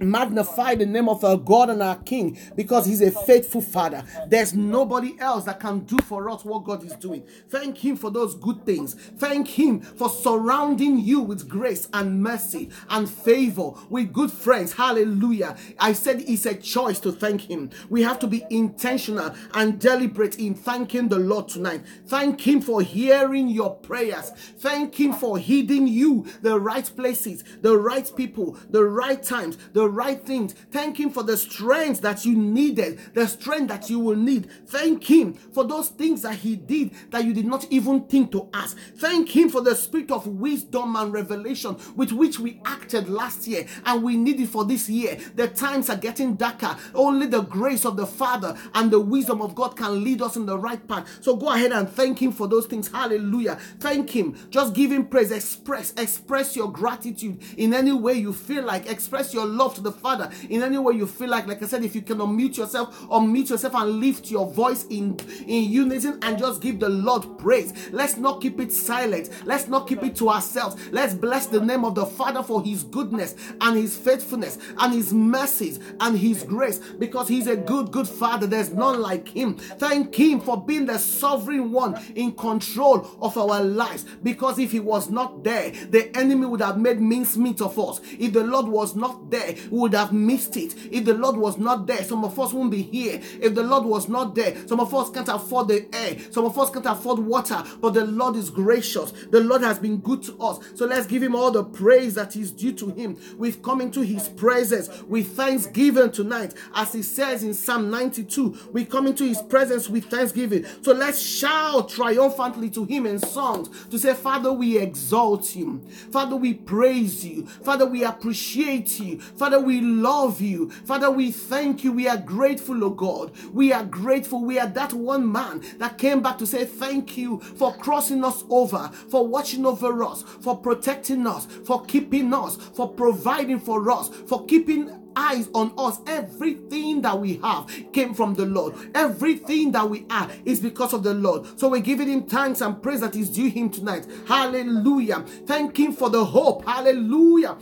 Magnify 0.04 0.74
the 0.76 0.86
name 0.86 1.08
of 1.08 1.24
our 1.24 1.36
God 1.36 1.70
and 1.70 1.82
our 1.82 1.96
King 1.96 2.38
because 2.56 2.86
He's 2.86 3.02
a 3.02 3.10
faithful 3.10 3.60
Father. 3.60 4.04
There's 4.28 4.54
nobody 4.54 5.16
else 5.20 5.44
that 5.44 5.60
can 5.60 5.80
do 5.80 5.98
for 6.04 6.30
us 6.30 6.44
what 6.44 6.64
God 6.64 6.84
is 6.84 6.94
doing. 6.94 7.24
Thank 7.48 7.78
Him 7.78 7.96
for 7.96 8.10
those 8.10 8.34
good 8.34 8.64
things. 8.64 8.94
Thank 8.94 9.48
Him 9.48 9.80
for 9.80 10.08
surrounding 10.08 10.98
you 10.98 11.20
with 11.20 11.48
grace 11.48 11.88
and 11.92 12.22
mercy 12.22 12.70
and 12.88 13.08
favor 13.08 13.72
with 13.88 14.12
good 14.12 14.30
friends. 14.30 14.72
Hallelujah. 14.72 15.56
I 15.78 15.92
said 15.92 16.22
it's 16.26 16.46
a 16.46 16.54
choice 16.54 17.00
to 17.00 17.12
thank 17.12 17.42
Him. 17.42 17.70
We 17.88 18.02
have 18.02 18.18
to 18.20 18.26
be 18.26 18.44
intentional 18.50 19.34
and 19.54 19.80
deliberate 19.80 20.38
in 20.38 20.54
thanking 20.54 21.08
the 21.08 21.18
Lord 21.18 21.48
tonight. 21.48 21.82
Thank 22.06 22.40
Him 22.46 22.60
for 22.60 22.82
hearing 22.82 23.48
your 23.48 23.74
prayers. 23.74 24.30
Thank 24.58 24.98
Him 24.98 25.12
for 25.12 25.38
heeding 25.38 25.86
you 25.88 26.26
the 26.42 26.58
right 26.58 26.90
places, 26.96 27.44
the 27.60 27.76
right 27.76 28.10
people, 28.16 28.58
the 28.70 28.84
right 28.84 29.22
times, 29.22 29.58
the 29.72 29.88
right 29.94 30.20
things. 30.20 30.54
Thank 30.70 30.98
Him 30.98 31.10
for 31.10 31.22
the 31.22 31.36
strength 31.36 32.00
that 32.02 32.24
you 32.24 32.36
needed, 32.36 32.98
the 33.14 33.26
strength 33.26 33.68
that 33.68 33.88
you 33.90 33.98
will 33.98 34.16
need. 34.16 34.50
Thank 34.66 35.08
Him 35.08 35.34
for 35.34 35.64
those 35.64 35.88
things 35.88 36.22
that 36.22 36.36
He 36.36 36.56
did 36.56 36.92
that 37.10 37.24
you 37.24 37.32
did 37.32 37.46
not 37.46 37.66
even 37.70 38.04
think 38.04 38.32
to 38.32 38.48
ask. 38.52 38.76
Thank 38.96 39.34
Him 39.34 39.48
for 39.48 39.60
the 39.60 39.74
spirit 39.74 40.10
of 40.10 40.26
wisdom 40.26 40.96
and 40.96 41.12
revelation 41.12 41.76
with 41.96 42.12
which 42.12 42.38
we 42.38 42.60
acted 42.64 43.08
last 43.08 43.46
year 43.46 43.66
and 43.86 44.02
we 44.02 44.16
need 44.16 44.40
it 44.40 44.48
for 44.48 44.64
this 44.64 44.88
year. 44.88 45.18
The 45.34 45.48
times 45.48 45.90
are 45.90 45.96
getting 45.96 46.34
darker. 46.34 46.76
Only 46.94 47.26
the 47.26 47.42
grace 47.42 47.84
of 47.84 47.96
the 47.96 48.06
Father 48.06 48.56
and 48.74 48.90
the 48.90 49.00
wisdom 49.00 49.40
of 49.42 49.54
God 49.54 49.76
can 49.76 50.02
lead 50.04 50.22
us 50.22 50.36
in 50.36 50.46
the 50.46 50.58
right 50.58 50.86
path. 50.86 51.08
So 51.20 51.36
go 51.36 51.52
ahead 51.52 51.72
and 51.72 51.88
thank 51.88 52.20
Him 52.20 52.32
for 52.32 52.46
those 52.48 52.66
things. 52.66 52.88
Hallelujah. 52.88 53.56
Thank 53.80 54.10
Him. 54.10 54.36
Just 54.50 54.74
give 54.74 54.90
Him 54.92 55.06
praise. 55.06 55.30
Express, 55.30 55.92
express 55.96 56.56
your 56.56 56.70
gratitude 56.70 57.42
in 57.56 57.74
any 57.74 57.92
way 57.92 58.14
you 58.14 58.32
feel 58.32 58.64
like. 58.64 58.90
Express 58.90 59.32
your 59.34 59.46
love 59.46 59.73
to 59.74 59.80
the 59.80 59.92
Father 59.92 60.30
in 60.48 60.62
any 60.62 60.78
way 60.78 60.94
you 60.94 61.06
feel 61.06 61.28
like. 61.28 61.46
Like 61.46 61.62
I 61.62 61.66
said, 61.66 61.84
if 61.84 61.94
you 61.94 62.02
can 62.02 62.18
unmute 62.18 62.56
yourself, 62.56 62.98
unmute 63.02 63.50
yourself 63.50 63.74
and 63.74 64.00
lift 64.00 64.30
your 64.30 64.50
voice 64.50 64.86
in, 64.86 65.18
in 65.46 65.70
unison 65.70 66.18
and 66.22 66.38
just 66.38 66.60
give 66.60 66.80
the 66.80 66.88
Lord 66.88 67.38
praise. 67.38 67.72
Let's 67.92 68.16
not 68.16 68.40
keep 68.40 68.60
it 68.60 68.72
silent. 68.72 69.30
Let's 69.44 69.68
not 69.68 69.88
keep 69.88 70.02
it 70.02 70.16
to 70.16 70.30
ourselves. 70.30 70.76
Let's 70.90 71.14
bless 71.14 71.46
the 71.46 71.60
name 71.60 71.84
of 71.84 71.94
the 71.94 72.06
Father 72.06 72.42
for 72.42 72.62
his 72.62 72.84
goodness 72.84 73.34
and 73.60 73.76
his 73.76 73.96
faithfulness 73.96 74.58
and 74.78 74.92
his 74.92 75.12
mercies 75.12 75.80
and 76.00 76.18
his 76.18 76.42
grace 76.42 76.78
because 76.98 77.28
he's 77.28 77.46
a 77.46 77.56
good, 77.56 77.90
good 77.90 78.08
Father. 78.08 78.46
There's 78.46 78.72
none 78.72 79.00
like 79.00 79.28
him. 79.28 79.56
Thank 79.56 80.14
him 80.14 80.40
for 80.40 80.60
being 80.62 80.86
the 80.86 80.98
sovereign 80.98 81.72
one 81.72 82.00
in 82.14 82.32
control 82.32 83.06
of 83.20 83.36
our 83.36 83.62
lives 83.62 84.04
because 84.22 84.58
if 84.58 84.72
he 84.72 84.80
was 84.80 85.10
not 85.10 85.44
there, 85.44 85.70
the 85.90 86.16
enemy 86.16 86.46
would 86.46 86.60
have 86.60 86.78
made 86.78 87.00
mincemeat 87.00 87.60
of 87.60 87.78
us. 87.78 88.00
If 88.18 88.32
the 88.32 88.44
Lord 88.44 88.66
was 88.66 88.94
not 88.94 89.30
there, 89.30 89.54
we 89.70 89.78
would 89.78 89.94
have 89.94 90.12
missed 90.12 90.56
it. 90.56 90.74
If 90.90 91.04
the 91.04 91.14
Lord 91.14 91.36
was 91.36 91.58
not 91.58 91.86
there, 91.86 92.02
some 92.04 92.24
of 92.24 92.38
us 92.38 92.52
won't 92.52 92.70
be 92.70 92.82
here. 92.82 93.20
If 93.40 93.54
the 93.54 93.62
Lord 93.62 93.84
was 93.84 94.08
not 94.08 94.34
there, 94.34 94.66
some 94.66 94.80
of 94.80 94.94
us 94.94 95.10
can't 95.10 95.28
afford 95.28 95.68
the 95.68 95.86
air. 95.94 96.16
Some 96.30 96.44
of 96.44 96.58
us 96.58 96.70
can't 96.70 96.86
afford 96.86 97.18
water. 97.18 97.62
But 97.80 97.94
the 97.94 98.04
Lord 98.04 98.36
is 98.36 98.50
gracious. 98.50 99.12
The 99.30 99.40
Lord 99.40 99.62
has 99.62 99.78
been 99.78 99.98
good 99.98 100.22
to 100.24 100.38
us. 100.38 100.58
So 100.74 100.86
let's 100.86 101.06
give 101.06 101.22
him 101.22 101.34
all 101.34 101.50
the 101.50 101.64
praise 101.64 102.14
that 102.14 102.36
is 102.36 102.50
due 102.50 102.72
to 102.72 102.90
him. 102.90 103.18
We've 103.38 103.62
come 103.62 103.80
into 103.80 104.00
his 104.00 104.28
presence 104.28 105.02
with 105.02 105.36
thanksgiving 105.36 106.10
tonight. 106.12 106.54
As 106.74 106.92
he 106.92 107.02
says 107.02 107.42
in 107.42 107.54
Psalm 107.54 107.90
92, 107.90 108.70
we 108.72 108.84
come 108.84 109.06
into 109.06 109.24
his 109.24 109.42
presence 109.42 109.88
with 109.88 110.04
thanksgiving. 110.06 110.64
So 110.82 110.92
let's 110.92 111.20
shout 111.20 111.88
triumphantly 111.88 112.70
to 112.70 112.84
him 112.84 113.06
in 113.06 113.18
songs 113.18 113.68
to 113.88 113.98
say, 113.98 114.14
Father, 114.14 114.52
we 114.52 114.78
exalt 114.78 115.54
you. 115.54 115.80
Father, 116.10 116.36
we 116.36 116.54
praise 116.54 117.24
you. 117.24 117.46
Father, 117.46 117.86
we 117.86 118.04
appreciate 118.04 118.98
you. 119.00 119.18
Father, 119.20 119.53
we 119.60 119.80
love 119.80 120.40
you. 120.40 120.70
Father, 120.70 121.10
we 121.10 121.30
thank 121.30 121.84
you. 121.84 121.92
We 121.92 122.08
are 122.08 122.16
grateful, 122.16 122.82
oh 122.84 122.90
God. 122.90 123.32
We 123.52 123.72
are 123.72 123.84
grateful. 123.84 124.44
We 124.44 124.58
are 124.58 124.68
that 124.68 124.92
one 124.92 125.30
man 125.30 125.64
that 125.78 125.98
came 125.98 126.22
back 126.22 126.38
to 126.38 126.46
say 126.46 126.64
thank 126.64 127.16
you 127.16 127.40
for 127.40 127.74
crossing 127.74 128.24
us 128.24 128.44
over, 128.50 128.90
for 129.10 129.26
watching 129.26 129.66
over 129.66 130.02
us, 130.02 130.22
for 130.22 130.56
protecting 130.56 131.26
us, 131.26 131.46
for 131.46 131.84
keeping 131.84 132.32
us, 132.32 132.56
for 132.56 132.88
providing 132.88 133.60
for 133.60 133.90
us, 133.90 134.08
for 134.08 134.44
keeping 134.46 134.90
eyes 135.16 135.48
on 135.54 135.72
us. 135.78 136.00
Everything 136.06 137.02
that 137.02 137.18
we 137.18 137.36
have 137.38 137.70
came 137.92 138.14
from 138.14 138.34
the 138.34 138.46
Lord. 138.46 138.74
Everything 138.94 139.72
that 139.72 139.88
we 139.88 140.06
are 140.10 140.28
is 140.44 140.60
because 140.60 140.92
of 140.92 141.02
the 141.02 141.14
Lord. 141.14 141.58
So 141.58 141.68
we're 141.68 141.80
giving 141.80 142.08
him 142.08 142.24
thanks 142.24 142.60
and 142.60 142.82
praise 142.82 143.00
that 143.00 143.16
is 143.16 143.30
due 143.30 143.48
him 143.50 143.70
tonight. 143.70 144.06
Hallelujah. 144.26 145.20
Thank 145.46 145.78
him 145.78 145.92
for 145.92 146.10
the 146.10 146.24
hope. 146.24 146.64
Hallelujah. 146.64 147.56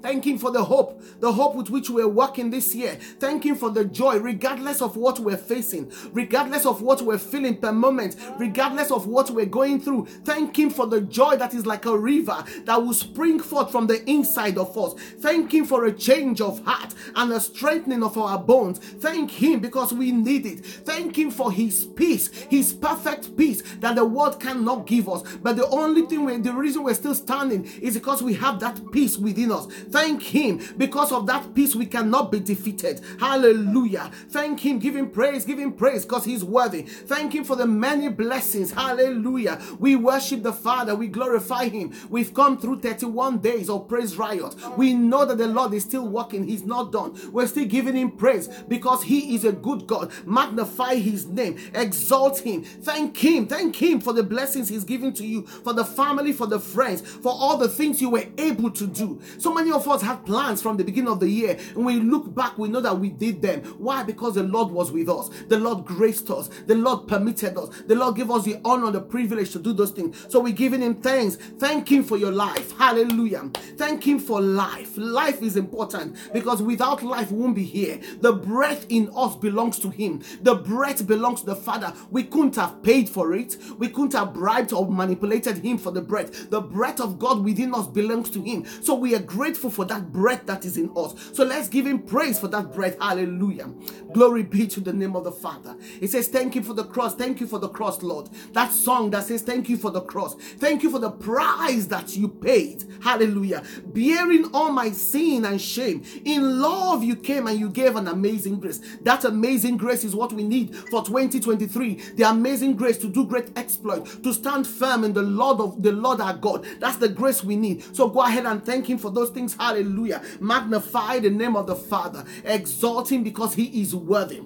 Thank 0.00 0.26
Him 0.26 0.38
for 0.38 0.50
the 0.50 0.64
hope, 0.64 1.02
the 1.20 1.32
hope 1.32 1.54
with 1.54 1.70
which 1.70 1.90
we're 1.90 2.08
working 2.08 2.50
this 2.50 2.74
year. 2.74 2.96
Thank 3.18 3.44
Him 3.44 3.56
for 3.56 3.70
the 3.70 3.84
joy, 3.84 4.18
regardless 4.18 4.80
of 4.80 4.96
what 4.96 5.18
we're 5.18 5.36
facing, 5.36 5.92
regardless 6.12 6.66
of 6.66 6.82
what 6.82 7.02
we're 7.02 7.18
feeling 7.18 7.56
per 7.56 7.72
moment, 7.72 8.16
regardless 8.38 8.90
of 8.90 9.06
what 9.06 9.30
we're 9.30 9.46
going 9.46 9.80
through. 9.80 10.06
Thank 10.24 10.58
Him 10.58 10.70
for 10.70 10.86
the 10.86 11.00
joy 11.00 11.36
that 11.36 11.54
is 11.54 11.66
like 11.66 11.86
a 11.86 11.98
river 11.98 12.44
that 12.64 12.82
will 12.82 12.94
spring 12.94 13.40
forth 13.40 13.72
from 13.72 13.86
the 13.86 14.08
inside 14.08 14.58
of 14.58 14.76
us. 14.78 14.94
Thank 15.18 15.52
Him 15.52 15.64
for 15.64 15.86
a 15.86 15.92
change 15.92 16.40
of 16.40 16.64
heart 16.64 16.94
and 17.16 17.32
a 17.32 17.40
strengthening 17.40 18.02
of 18.02 18.16
our 18.16 18.38
bones. 18.38 18.78
Thank 18.78 19.30
Him 19.30 19.60
because 19.60 19.92
we 19.92 20.12
need 20.12 20.46
it. 20.46 20.64
Thank 20.64 21.18
Him 21.18 21.30
for 21.30 21.50
His 21.50 21.86
peace, 21.86 22.28
His 22.28 22.72
perfect 22.72 23.36
peace 23.36 23.62
that 23.80 23.96
the 23.96 24.04
world 24.04 24.40
cannot 24.40 24.86
give 24.86 25.08
us. 25.08 25.22
But 25.42 25.56
the 25.56 25.66
only 25.68 26.06
thing, 26.06 26.24
we, 26.24 26.36
the 26.36 26.52
reason 26.52 26.82
we're 26.82 26.94
still 26.94 27.14
standing 27.14 27.64
is 27.80 27.94
because 27.94 28.22
we 28.22 28.34
have 28.34 28.60
that 28.60 28.80
peace 28.92 29.16
within 29.16 29.52
us. 29.52 29.66
Thank 29.90 30.22
Him 30.22 30.60
because 30.76 31.12
of 31.12 31.26
that 31.26 31.54
peace 31.54 31.74
we 31.74 31.86
cannot 31.86 32.30
be 32.32 32.40
defeated. 32.40 33.00
Hallelujah. 33.18 34.10
Thank 34.30 34.60
Him. 34.60 34.78
Give 34.78 34.96
Him 34.96 35.10
praise. 35.10 35.44
Give 35.44 35.58
Him 35.58 35.72
praise 35.72 36.04
because 36.04 36.24
He's 36.24 36.44
worthy. 36.44 36.82
Thank 36.82 37.34
Him 37.34 37.44
for 37.44 37.56
the 37.56 37.66
many 37.66 38.08
blessings. 38.08 38.72
Hallelujah. 38.72 39.60
We 39.78 39.96
worship 39.96 40.42
the 40.42 40.52
Father. 40.52 40.94
We 40.94 41.08
glorify 41.08 41.68
Him. 41.68 41.92
We've 42.10 42.34
come 42.34 42.58
through 42.58 42.80
31 42.80 43.38
days 43.38 43.68
of 43.70 43.88
praise 43.88 44.16
riot. 44.16 44.54
We 44.76 44.94
know 44.94 45.24
that 45.24 45.38
the 45.38 45.46
Lord 45.46 45.72
is 45.74 45.84
still 45.84 46.06
working. 46.06 46.46
He's 46.46 46.64
not 46.64 46.92
done. 46.92 47.18
We're 47.32 47.46
still 47.46 47.66
giving 47.66 47.96
Him 47.96 48.12
praise 48.12 48.48
because 48.68 49.02
He 49.02 49.34
is 49.34 49.44
a 49.44 49.52
good 49.52 49.86
God. 49.86 50.12
Magnify 50.26 50.96
His 50.96 51.26
name. 51.26 51.58
Exalt 51.74 52.40
Him. 52.40 52.62
Thank 52.62 53.16
Him. 53.16 53.46
Thank 53.46 53.76
Him 53.76 54.00
for 54.00 54.12
the 54.12 54.22
blessings 54.22 54.68
He's 54.68 54.84
giving 54.84 55.12
to 55.14 55.26
you, 55.26 55.46
for 55.46 55.72
the 55.72 55.84
family, 55.84 56.32
for 56.32 56.46
the 56.46 56.60
friends, 56.60 57.00
for 57.00 57.32
all 57.32 57.56
the 57.56 57.68
things 57.68 58.00
you 58.00 58.10
were 58.10 58.26
able 58.36 58.70
to 58.70 58.86
do. 58.86 59.20
So 59.38 59.52
many 59.52 59.70
of 59.70 59.77
us 59.86 60.02
had 60.02 60.24
plans 60.24 60.62
from 60.62 60.76
the 60.76 60.84
beginning 60.84 61.12
of 61.12 61.20
the 61.20 61.28
year, 61.28 61.58
and 61.74 61.84
we 61.84 62.00
look 62.00 62.34
back, 62.34 62.58
we 62.58 62.68
know 62.68 62.80
that 62.80 62.98
we 62.98 63.10
did 63.10 63.42
them. 63.42 63.62
Why? 63.78 64.02
Because 64.02 64.34
the 64.34 64.42
Lord 64.42 64.70
was 64.70 64.90
with 64.90 65.08
us, 65.08 65.30
the 65.48 65.58
Lord 65.58 65.84
graced 65.84 66.30
us, 66.30 66.48
the 66.66 66.74
Lord 66.74 67.06
permitted 67.06 67.56
us, 67.56 67.68
the 67.86 67.94
Lord 67.94 68.16
gave 68.16 68.30
us 68.30 68.44
the 68.44 68.60
honor, 68.64 68.90
the 68.90 69.00
privilege 69.00 69.52
to 69.52 69.58
do 69.58 69.72
those 69.72 69.90
things. 69.90 70.26
So 70.28 70.40
we're 70.40 70.52
giving 70.52 70.80
Him 70.80 70.94
thanks. 70.96 71.36
Thank 71.36 71.90
Him 71.90 72.02
for 72.02 72.16
your 72.16 72.32
life. 72.32 72.76
Hallelujah. 72.78 73.50
Thank 73.76 74.06
Him 74.06 74.18
for 74.18 74.40
life. 74.40 74.96
Life 74.96 75.42
is 75.42 75.56
important 75.56 76.16
because 76.32 76.62
without 76.62 77.02
life, 77.02 77.30
we 77.30 77.40
won't 77.40 77.54
be 77.54 77.64
here. 77.64 78.00
The 78.20 78.32
breath 78.32 78.86
in 78.88 79.10
us 79.14 79.36
belongs 79.36 79.78
to 79.80 79.90
Him, 79.90 80.22
the 80.42 80.54
breath 80.54 81.06
belongs 81.06 81.40
to 81.40 81.46
the 81.46 81.56
Father. 81.56 81.92
We 82.10 82.24
couldn't 82.24 82.56
have 82.56 82.82
paid 82.82 83.08
for 83.08 83.34
it, 83.34 83.56
we 83.78 83.88
couldn't 83.88 84.14
have 84.14 84.34
bribed 84.34 84.72
or 84.72 84.90
manipulated 84.90 85.58
Him 85.58 85.78
for 85.78 85.90
the 85.90 86.02
breath. 86.02 86.50
The 86.50 86.60
breath 86.60 87.00
of 87.00 87.18
God 87.18 87.44
within 87.44 87.74
us 87.74 87.86
belongs 87.86 88.30
to 88.30 88.42
Him. 88.42 88.64
So 88.82 88.94
we 88.94 89.14
are 89.14 89.20
grateful 89.20 89.67
for 89.70 89.84
that 89.86 90.12
breath 90.12 90.46
that 90.46 90.64
is 90.64 90.76
in 90.76 90.90
us. 90.96 91.14
So 91.32 91.44
let's 91.44 91.68
give 91.68 91.86
him 91.86 92.00
praise 92.00 92.38
for 92.38 92.48
that 92.48 92.72
breath. 92.72 92.96
Hallelujah. 93.00 93.68
Glory 94.12 94.42
be 94.42 94.66
to 94.68 94.80
the 94.80 94.92
name 94.92 95.16
of 95.16 95.24
the 95.24 95.32
Father. 95.32 95.76
It 96.00 96.10
says, 96.10 96.28
Thank 96.28 96.54
you 96.54 96.62
for 96.62 96.74
the 96.74 96.84
cross. 96.84 97.14
Thank 97.14 97.40
you 97.40 97.46
for 97.46 97.58
the 97.58 97.68
cross, 97.68 98.02
Lord. 98.02 98.30
That 98.52 98.72
song 98.72 99.10
that 99.10 99.24
says, 99.24 99.42
Thank 99.42 99.68
you 99.68 99.76
for 99.76 99.90
the 99.90 100.00
cross. 100.00 100.34
Thank 100.34 100.82
you 100.82 100.90
for 100.90 100.98
the 100.98 101.10
price 101.10 101.86
that 101.86 102.16
you 102.16 102.28
paid. 102.28 102.84
Hallelujah. 103.02 103.62
Bearing 103.86 104.50
all 104.54 104.72
my 104.72 104.90
sin 104.90 105.44
and 105.44 105.60
shame. 105.60 106.02
In 106.24 106.60
love, 106.60 107.02
you 107.04 107.16
came 107.16 107.46
and 107.46 107.58
you 107.58 107.68
gave 107.68 107.96
an 107.96 108.08
amazing 108.08 108.60
grace. 108.60 108.80
That 109.02 109.24
amazing 109.24 109.76
grace 109.76 110.04
is 110.04 110.14
what 110.14 110.32
we 110.32 110.42
need 110.42 110.74
for 110.74 111.04
2023. 111.04 111.94
The 112.16 112.24
amazing 112.24 112.76
grace 112.76 112.98
to 112.98 113.08
do 113.08 113.24
great 113.24 113.56
exploit, 113.56 114.22
to 114.22 114.32
stand 114.32 114.66
firm 114.66 115.04
in 115.04 115.12
the 115.12 115.22
Lord 115.22 115.60
of 115.60 115.82
the 115.82 115.92
Lord 115.92 116.20
our 116.20 116.34
God. 116.34 116.66
That's 116.80 116.96
the 116.96 117.08
grace 117.08 117.44
we 117.44 117.56
need. 117.56 117.94
So 117.94 118.08
go 118.08 118.20
ahead 118.20 118.46
and 118.46 118.64
thank 118.64 118.88
Him 118.88 118.98
for 118.98 119.10
those 119.10 119.30
things. 119.30 119.56
Hallelujah. 119.58 120.22
Magnify 120.40 121.20
the 121.20 121.30
name 121.30 121.56
of 121.56 121.66
the 121.66 121.76
Father. 121.76 122.24
Exalt 122.44 123.10
him 123.10 123.22
because 123.22 123.54
he 123.54 123.82
is 123.82 123.94
worthy. 123.94 124.42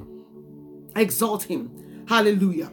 Exalt 0.97 1.45
him. 1.45 2.05
Hallelujah. 2.09 2.73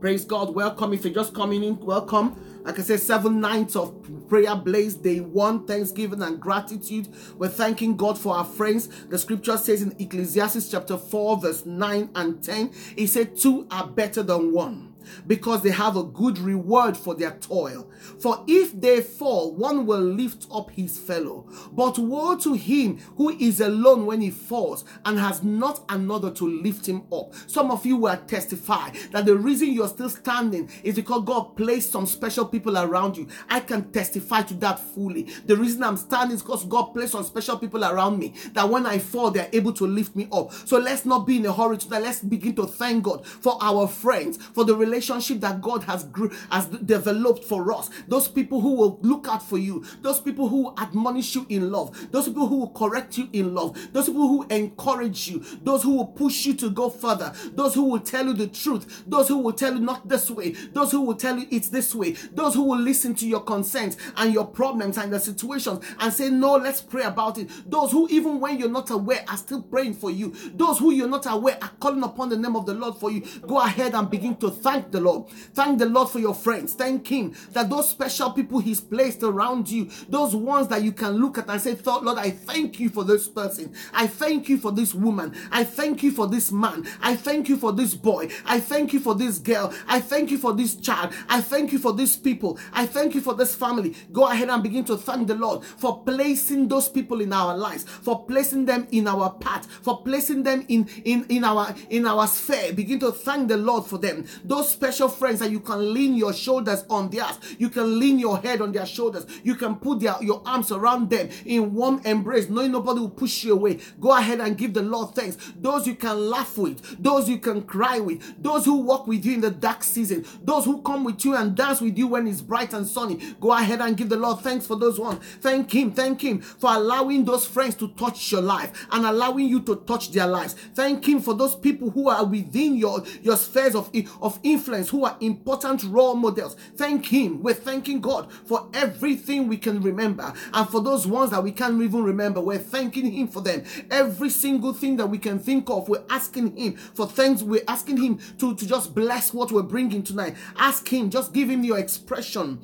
Praise 0.00 0.24
God. 0.24 0.54
Welcome. 0.54 0.92
If 0.92 1.04
you're 1.04 1.14
just 1.14 1.34
coming 1.34 1.64
in, 1.64 1.78
welcome. 1.80 2.62
Like 2.64 2.78
I 2.78 2.82
said, 2.82 3.00
seven 3.00 3.40
nights 3.40 3.76
of 3.76 3.94
prayer 4.28 4.56
blaze, 4.56 4.94
day 4.94 5.20
one, 5.20 5.66
thanksgiving 5.66 6.22
and 6.22 6.40
gratitude. 6.40 7.08
We're 7.38 7.48
thanking 7.48 7.96
God 7.96 8.18
for 8.18 8.36
our 8.36 8.44
friends. 8.44 8.88
The 9.06 9.18
scripture 9.18 9.56
says 9.56 9.82
in 9.82 9.94
Ecclesiastes 9.98 10.68
chapter 10.68 10.98
4, 10.98 11.40
verse 11.40 11.64
9 11.64 12.10
and 12.14 12.42
10, 12.42 12.72
it 12.96 13.06
said, 13.06 13.36
Two 13.36 13.68
are 13.70 13.86
better 13.86 14.22
than 14.22 14.52
one 14.52 14.95
because 15.26 15.62
they 15.62 15.70
have 15.70 15.96
a 15.96 16.04
good 16.04 16.38
reward 16.38 16.96
for 16.96 17.14
their 17.14 17.32
toil. 17.32 17.90
For 18.18 18.44
if 18.46 18.78
they 18.80 19.00
fall, 19.00 19.54
one 19.54 19.86
will 19.86 20.00
lift 20.00 20.46
up 20.52 20.70
his 20.70 20.98
fellow. 20.98 21.46
But 21.72 21.98
woe 21.98 22.36
to 22.38 22.54
him 22.54 22.98
who 23.16 23.30
is 23.30 23.60
alone 23.60 24.06
when 24.06 24.20
he 24.20 24.30
falls 24.30 24.84
and 25.04 25.18
has 25.18 25.42
not 25.42 25.84
another 25.88 26.30
to 26.32 26.48
lift 26.48 26.86
him 26.86 27.04
up. 27.12 27.34
Some 27.46 27.70
of 27.70 27.84
you 27.86 27.96
will 27.96 28.16
testify 28.26 28.90
that 29.12 29.26
the 29.26 29.36
reason 29.36 29.72
you're 29.72 29.88
still 29.88 30.10
standing 30.10 30.68
is 30.82 30.96
because 30.96 31.24
God 31.24 31.56
placed 31.56 31.92
some 31.92 32.06
special 32.06 32.44
people 32.44 32.78
around 32.78 33.16
you. 33.16 33.26
I 33.48 33.60
can 33.60 33.90
testify 33.92 34.42
to 34.42 34.54
that 34.54 34.78
fully. 34.78 35.24
The 35.46 35.56
reason 35.56 35.82
I'm 35.82 35.96
standing 35.96 36.36
is 36.36 36.42
because 36.42 36.64
God 36.64 36.92
placed 36.94 37.12
some 37.12 37.24
special 37.24 37.58
people 37.58 37.84
around 37.84 38.18
me 38.18 38.34
that 38.52 38.68
when 38.68 38.86
I 38.86 38.98
fall, 38.98 39.30
they're 39.30 39.50
able 39.52 39.72
to 39.74 39.86
lift 39.86 40.16
me 40.16 40.28
up. 40.32 40.52
So 40.52 40.78
let's 40.78 41.04
not 41.04 41.26
be 41.26 41.36
in 41.38 41.46
a 41.46 41.52
hurry 41.52 41.78
to 41.78 41.88
that. 41.90 42.02
Let's 42.02 42.20
begin 42.20 42.54
to 42.56 42.66
thank 42.66 43.04
God 43.04 43.26
for 43.26 43.58
our 43.60 43.86
friends, 43.86 44.38
for 44.38 44.64
the 44.64 44.74
relationship 44.74 44.95
that 45.00 45.60
God 45.60 45.84
has 45.84 46.04
grew, 46.04 46.30
has 46.50 46.66
developed 46.66 47.44
for 47.44 47.72
us. 47.72 47.90
Those 48.08 48.28
people 48.28 48.60
who 48.60 48.74
will 48.74 48.98
look 49.02 49.28
out 49.28 49.42
for 49.42 49.58
you, 49.58 49.84
those 50.02 50.20
people 50.20 50.48
who 50.48 50.72
admonish 50.78 51.34
you 51.34 51.46
in 51.48 51.70
love, 51.70 52.10
those 52.12 52.26
people 52.26 52.46
who 52.46 52.58
will 52.58 52.70
correct 52.70 53.18
you 53.18 53.28
in 53.32 53.54
love, 53.54 53.92
those 53.92 54.06
people 54.06 54.28
who 54.28 54.46
encourage 54.48 55.28
you, 55.28 55.44
those 55.62 55.82
who 55.82 55.96
will 55.96 56.06
push 56.06 56.46
you 56.46 56.54
to 56.54 56.70
go 56.70 56.88
further, 56.88 57.32
those 57.52 57.74
who 57.74 57.84
will 57.84 58.00
tell 58.00 58.26
you 58.26 58.32
the 58.32 58.46
truth, 58.46 59.04
those 59.06 59.28
who 59.28 59.38
will 59.38 59.52
tell 59.52 59.74
you 59.74 59.80
not 59.80 60.08
this 60.08 60.30
way, 60.30 60.50
those 60.72 60.92
who 60.92 61.00
will 61.02 61.14
tell 61.14 61.38
you 61.38 61.46
it's 61.50 61.68
this 61.68 61.94
way, 61.94 62.12
those 62.32 62.54
who 62.54 62.62
will 62.62 62.78
listen 62.78 63.14
to 63.14 63.26
your 63.26 63.40
concerns 63.40 63.96
and 64.16 64.32
your 64.32 64.46
problems 64.46 64.98
and 64.98 65.12
the 65.12 65.20
situations 65.20 65.84
and 66.00 66.12
say, 66.12 66.30
No, 66.30 66.56
let's 66.56 66.80
pray 66.80 67.04
about 67.04 67.38
it. 67.38 67.48
Those 67.70 67.92
who, 67.92 68.08
even 68.08 68.40
when 68.40 68.58
you're 68.58 68.68
not 68.68 68.90
aware, 68.90 69.24
are 69.28 69.36
still 69.36 69.62
praying 69.62 69.94
for 69.94 70.10
you. 70.10 70.34
Those 70.54 70.78
who 70.78 70.92
you're 70.92 71.08
not 71.08 71.26
aware 71.26 71.58
are 71.62 71.70
calling 71.80 72.02
upon 72.02 72.28
the 72.28 72.36
name 72.36 72.56
of 72.56 72.66
the 72.66 72.74
Lord 72.74 72.96
for 72.96 73.10
you. 73.10 73.22
Go 73.46 73.60
ahead 73.60 73.94
and 73.94 74.10
begin 74.10 74.36
to 74.36 74.50
thank 74.50 74.85
the 74.92 75.00
Lord. 75.00 75.28
Thank 75.54 75.78
the 75.78 75.86
Lord 75.86 76.08
for 76.10 76.18
your 76.18 76.34
friends. 76.34 76.74
Thank 76.74 77.08
Him 77.08 77.34
that 77.52 77.70
those 77.70 77.88
special 77.88 78.30
people 78.30 78.58
He's 78.58 78.80
placed 78.80 79.22
around 79.22 79.68
you, 79.68 79.90
those 80.08 80.34
ones 80.34 80.68
that 80.68 80.82
you 80.82 80.92
can 80.92 81.12
look 81.12 81.38
at 81.38 81.48
and 81.48 81.60
say, 81.60 81.76
Lord, 81.84 82.18
I 82.18 82.30
thank 82.30 82.80
you 82.80 82.88
for 82.88 83.04
this 83.04 83.28
person. 83.28 83.74
I 83.92 84.06
thank 84.06 84.48
you 84.48 84.58
for 84.58 84.72
this 84.72 84.94
woman. 84.94 85.34
I 85.50 85.64
thank 85.64 86.02
you 86.02 86.10
for 86.10 86.26
this 86.26 86.50
man. 86.52 86.86
I 87.00 87.16
thank 87.16 87.48
you 87.48 87.56
for 87.56 87.72
this 87.72 87.94
boy. 87.94 88.28
I 88.44 88.60
thank 88.60 88.92
you 88.92 89.00
for 89.00 89.14
this 89.14 89.38
girl. 89.38 89.72
I 89.86 90.00
thank 90.00 90.30
you 90.30 90.38
for 90.38 90.52
this 90.52 90.74
child. 90.76 91.12
I 91.28 91.40
thank 91.40 91.72
you 91.72 91.78
for 91.78 91.92
these 91.92 92.16
people. 92.16 92.58
I 92.72 92.86
thank 92.86 93.14
you 93.14 93.20
for 93.20 93.34
this 93.34 93.54
family. 93.54 93.94
Go 94.12 94.26
ahead 94.28 94.48
and 94.48 94.62
begin 94.62 94.84
to 94.86 94.96
thank 94.96 95.28
the 95.28 95.34
Lord 95.34 95.64
for 95.64 96.02
placing 96.04 96.68
those 96.68 96.88
people 96.88 97.20
in 97.20 97.32
our 97.32 97.56
lives, 97.56 97.84
for 97.84 98.24
placing 98.24 98.64
them 98.66 98.86
in 98.90 99.06
our 99.08 99.30
path, 99.34 99.66
for 99.82 100.02
placing 100.02 100.42
them 100.42 100.64
in, 100.68 100.88
in, 101.04 101.26
in 101.28 101.44
our 101.44 101.74
in 101.90 102.06
our 102.06 102.26
sphere. 102.26 102.72
Begin 102.72 102.98
to 103.00 103.12
thank 103.12 103.48
the 103.48 103.56
Lord 103.56 103.86
for 103.86 103.98
them. 103.98 104.24
Those 104.44 104.65
special 104.66 105.08
friends 105.08 105.40
that 105.40 105.50
you 105.50 105.60
can 105.60 105.94
lean 105.94 106.14
your 106.14 106.32
shoulders 106.32 106.84
on 106.90 107.10
theirs. 107.10 107.38
You 107.58 107.68
can 107.68 107.98
lean 107.98 108.18
your 108.18 108.38
head 108.38 108.60
on 108.60 108.72
their 108.72 108.86
shoulders. 108.86 109.26
You 109.42 109.54
can 109.54 109.76
put 109.76 110.00
their, 110.00 110.16
your 110.20 110.42
arms 110.44 110.72
around 110.72 111.10
them 111.10 111.28
in 111.44 111.74
warm 111.74 112.00
embrace, 112.04 112.48
knowing 112.48 112.72
nobody 112.72 113.00
will 113.00 113.10
push 113.10 113.44
you 113.44 113.54
away. 113.54 113.78
Go 114.00 114.16
ahead 114.16 114.40
and 114.40 114.56
give 114.56 114.74
the 114.74 114.82
Lord 114.82 115.14
thanks. 115.14 115.36
Those 115.56 115.86
you 115.86 115.94
can 115.94 116.30
laugh 116.30 116.58
with, 116.58 117.02
those 117.02 117.28
you 117.28 117.38
can 117.38 117.62
cry 117.62 117.98
with, 117.98 118.42
those 118.42 118.64
who 118.64 118.76
walk 118.76 119.06
with 119.06 119.24
you 119.24 119.34
in 119.34 119.40
the 119.40 119.50
dark 119.50 119.84
season, 119.84 120.24
those 120.42 120.64
who 120.64 120.82
come 120.82 121.04
with 121.04 121.24
you 121.24 121.36
and 121.36 121.56
dance 121.56 121.80
with 121.80 121.96
you 121.96 122.08
when 122.08 122.26
it's 122.26 122.40
bright 122.40 122.72
and 122.72 122.86
sunny. 122.86 123.20
Go 123.40 123.52
ahead 123.52 123.80
and 123.80 123.96
give 123.96 124.08
the 124.08 124.16
Lord 124.16 124.40
thanks 124.40 124.66
for 124.66 124.76
those 124.76 124.98
ones. 124.98 125.24
Thank 125.40 125.72
Him, 125.72 125.92
thank 125.92 126.22
Him 126.22 126.40
for 126.40 126.74
allowing 126.74 127.24
those 127.24 127.46
friends 127.46 127.74
to 127.76 127.88
touch 127.88 128.32
your 128.32 128.42
life 128.42 128.86
and 128.90 129.04
allowing 129.04 129.48
you 129.48 129.60
to 129.62 129.76
touch 129.76 130.12
their 130.12 130.26
lives. 130.26 130.54
Thank 130.74 131.08
Him 131.08 131.20
for 131.20 131.34
those 131.34 131.54
people 131.54 131.90
who 131.90 132.08
are 132.08 132.24
within 132.24 132.76
your, 132.76 133.02
your 133.22 133.36
spheres 133.36 133.74
of, 133.74 133.90
of 134.20 134.38
influence, 134.42 134.55
who 134.88 135.04
are 135.04 135.16
important 135.20 135.82
role 135.84 136.14
models. 136.14 136.56
Thank 136.76 137.06
Him. 137.06 137.42
We're 137.42 137.54
thanking 137.54 138.00
God 138.00 138.32
for 138.32 138.68
everything 138.74 139.48
we 139.48 139.56
can 139.56 139.80
remember. 139.80 140.32
And 140.52 140.68
for 140.68 140.80
those 140.80 141.06
ones 141.06 141.30
that 141.30 141.42
we 141.42 141.52
can't 141.52 141.80
even 141.80 142.02
remember, 142.02 142.40
we're 142.40 142.58
thanking 142.58 143.10
Him 143.10 143.28
for 143.28 143.40
them. 143.40 143.64
Every 143.90 144.30
single 144.30 144.72
thing 144.72 144.96
that 144.96 145.06
we 145.06 145.18
can 145.18 145.38
think 145.38 145.68
of, 145.70 145.88
we're 145.88 146.04
asking 146.10 146.56
Him 146.56 146.76
for 146.76 147.06
thanks. 147.06 147.42
We're 147.42 147.64
asking 147.68 147.98
Him 147.98 148.18
to, 148.38 148.54
to 148.54 148.66
just 148.66 148.94
bless 148.94 149.32
what 149.32 149.52
we're 149.52 149.62
bringing 149.62 150.02
tonight. 150.02 150.36
Ask 150.56 150.88
Him, 150.88 151.10
just 151.10 151.32
give 151.32 151.50
Him 151.50 151.64
your 151.64 151.78
expression. 151.78 152.60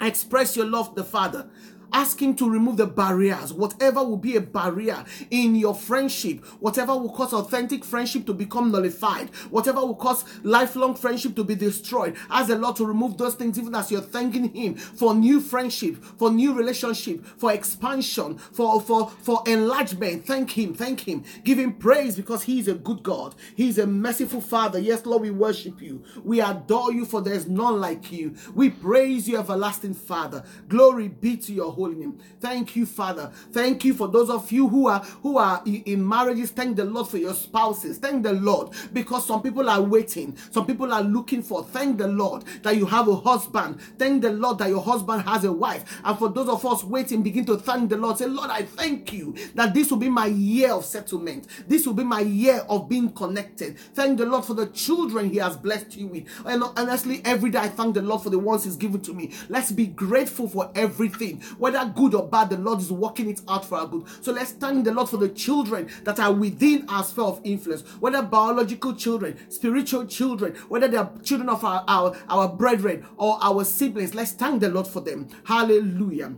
Express 0.00 0.56
your 0.56 0.66
love 0.66 0.90
to 0.90 1.02
the 1.02 1.04
Father. 1.04 1.50
Ask 1.92 2.20
Him 2.20 2.34
to 2.36 2.48
remove 2.48 2.76
the 2.76 2.86
barriers, 2.86 3.52
whatever 3.52 4.02
will 4.02 4.16
be 4.16 4.36
a 4.36 4.40
barrier 4.40 5.04
in 5.30 5.54
your 5.54 5.74
friendship, 5.74 6.44
whatever 6.60 6.96
will 6.96 7.10
cause 7.12 7.32
authentic 7.32 7.84
friendship 7.84 8.26
to 8.26 8.34
become 8.34 8.70
nullified, 8.70 9.30
whatever 9.50 9.80
will 9.80 9.94
cause 9.94 10.24
lifelong 10.42 10.94
friendship 10.94 11.34
to 11.36 11.44
be 11.44 11.54
destroyed. 11.54 12.16
Ask 12.30 12.48
the 12.48 12.56
Lord 12.56 12.76
to 12.76 12.86
remove 12.86 13.16
those 13.16 13.34
things, 13.34 13.58
even 13.58 13.74
as 13.74 13.90
you're 13.90 14.00
thanking 14.00 14.52
Him 14.54 14.74
for 14.74 15.14
new 15.14 15.40
friendship, 15.40 16.02
for 16.18 16.30
new 16.30 16.52
relationship, 16.52 17.24
for 17.38 17.52
expansion, 17.52 18.38
for, 18.38 18.80
for, 18.80 19.10
for 19.22 19.42
enlargement. 19.46 20.26
Thank 20.26 20.50
Him, 20.50 20.74
thank 20.74 21.00
Him. 21.00 21.24
Give 21.44 21.58
Him 21.58 21.74
praise 21.74 22.16
because 22.16 22.42
He 22.42 22.60
is 22.60 22.68
a 22.68 22.74
good 22.74 23.02
God. 23.02 23.34
He 23.56 23.68
is 23.68 23.78
a 23.78 23.86
merciful 23.86 24.40
Father. 24.40 24.78
Yes, 24.78 25.06
Lord, 25.06 25.22
we 25.22 25.30
worship 25.30 25.80
you. 25.80 26.02
We 26.22 26.40
adore 26.40 26.92
you, 26.92 27.04
for 27.04 27.20
there 27.20 27.34
is 27.34 27.48
none 27.48 27.80
like 27.80 28.12
you. 28.12 28.34
We 28.54 28.70
praise 28.70 29.28
you, 29.28 29.38
everlasting 29.38 29.94
Father. 29.94 30.44
Glory 30.68 31.08
be 31.08 31.36
to 31.36 31.52
your 31.52 31.72
holy 31.78 31.94
name. 31.94 32.18
Thank 32.40 32.76
you, 32.76 32.84
Father. 32.86 33.30
Thank 33.52 33.84
you 33.84 33.94
for 33.94 34.08
those 34.08 34.28
of 34.30 34.50
you 34.52 34.68
who 34.68 34.88
are 34.88 35.00
who 35.22 35.38
are 35.38 35.62
in 35.64 36.06
marriages. 36.06 36.50
Thank 36.50 36.76
the 36.76 36.84
Lord 36.84 37.08
for 37.08 37.18
your 37.18 37.34
spouses. 37.34 37.98
Thank 37.98 38.22
the 38.24 38.32
Lord 38.32 38.70
because 38.92 39.26
some 39.26 39.42
people 39.42 39.68
are 39.70 39.80
waiting. 39.80 40.36
Some 40.50 40.66
people 40.66 40.92
are 40.92 41.02
looking 41.02 41.42
for. 41.42 41.64
Thank 41.64 41.98
the 41.98 42.08
Lord 42.08 42.44
that 42.62 42.76
you 42.76 42.86
have 42.86 43.08
a 43.08 43.16
husband. 43.16 43.80
Thank 43.98 44.22
the 44.22 44.30
Lord 44.30 44.58
that 44.58 44.68
your 44.68 44.82
husband 44.82 45.22
has 45.22 45.44
a 45.44 45.52
wife. 45.52 46.00
And 46.04 46.18
for 46.18 46.28
those 46.28 46.48
of 46.48 46.64
us 46.66 46.84
waiting, 46.84 47.22
begin 47.22 47.44
to 47.46 47.56
thank 47.56 47.90
the 47.90 47.96
Lord. 47.96 48.18
Say, 48.18 48.26
Lord, 48.26 48.50
I 48.50 48.62
thank 48.62 49.12
you 49.12 49.34
that 49.54 49.74
this 49.74 49.90
will 49.90 49.98
be 49.98 50.08
my 50.08 50.26
year 50.26 50.72
of 50.72 50.84
settlement. 50.84 51.46
This 51.68 51.86
will 51.86 51.94
be 51.94 52.04
my 52.04 52.20
year 52.20 52.64
of 52.68 52.88
being 52.88 53.12
connected. 53.12 53.78
Thank 53.78 54.18
the 54.18 54.26
Lord 54.26 54.44
for 54.44 54.54
the 54.54 54.66
children 54.66 55.30
He 55.30 55.38
has 55.38 55.56
blessed 55.56 55.96
you 55.96 56.06
with. 56.08 56.24
And 56.44 56.62
honestly, 56.76 57.22
every 57.24 57.50
day 57.50 57.58
I 57.60 57.68
thank 57.68 57.94
the 57.94 58.02
Lord 58.02 58.22
for 58.22 58.30
the 58.30 58.38
ones 58.38 58.64
He's 58.64 58.76
given 58.76 59.00
to 59.02 59.12
me. 59.14 59.32
Let's 59.48 59.72
be 59.72 59.86
grateful 59.86 60.48
for 60.48 60.70
everything. 60.74 61.40
Whether 61.68 61.92
good 61.94 62.14
or 62.14 62.26
bad, 62.26 62.48
the 62.48 62.56
Lord 62.56 62.80
is 62.80 62.90
working 62.90 63.28
it 63.28 63.42
out 63.46 63.62
for 63.62 63.76
our 63.76 63.86
good. 63.86 64.06
So 64.22 64.32
let's 64.32 64.52
thank 64.52 64.86
the 64.86 64.90
Lord 64.90 65.10
for 65.10 65.18
the 65.18 65.28
children 65.28 65.90
that 66.04 66.18
are 66.18 66.32
within 66.32 66.88
our 66.88 67.04
sphere 67.04 67.24
of 67.24 67.42
influence, 67.44 67.82
whether 68.00 68.22
biological 68.22 68.94
children, 68.94 69.38
spiritual 69.50 70.06
children, 70.06 70.54
whether 70.70 70.88
they 70.88 70.96
are 70.96 71.12
children 71.22 71.50
of 71.50 71.62
our, 71.62 71.84
our, 71.86 72.16
our 72.30 72.48
brethren 72.48 73.06
or 73.18 73.38
our 73.42 73.64
siblings. 73.64 74.14
Let's 74.14 74.32
thank 74.32 74.62
the 74.62 74.70
Lord 74.70 74.86
for 74.86 75.02
them. 75.02 75.28
Hallelujah. 75.44 76.36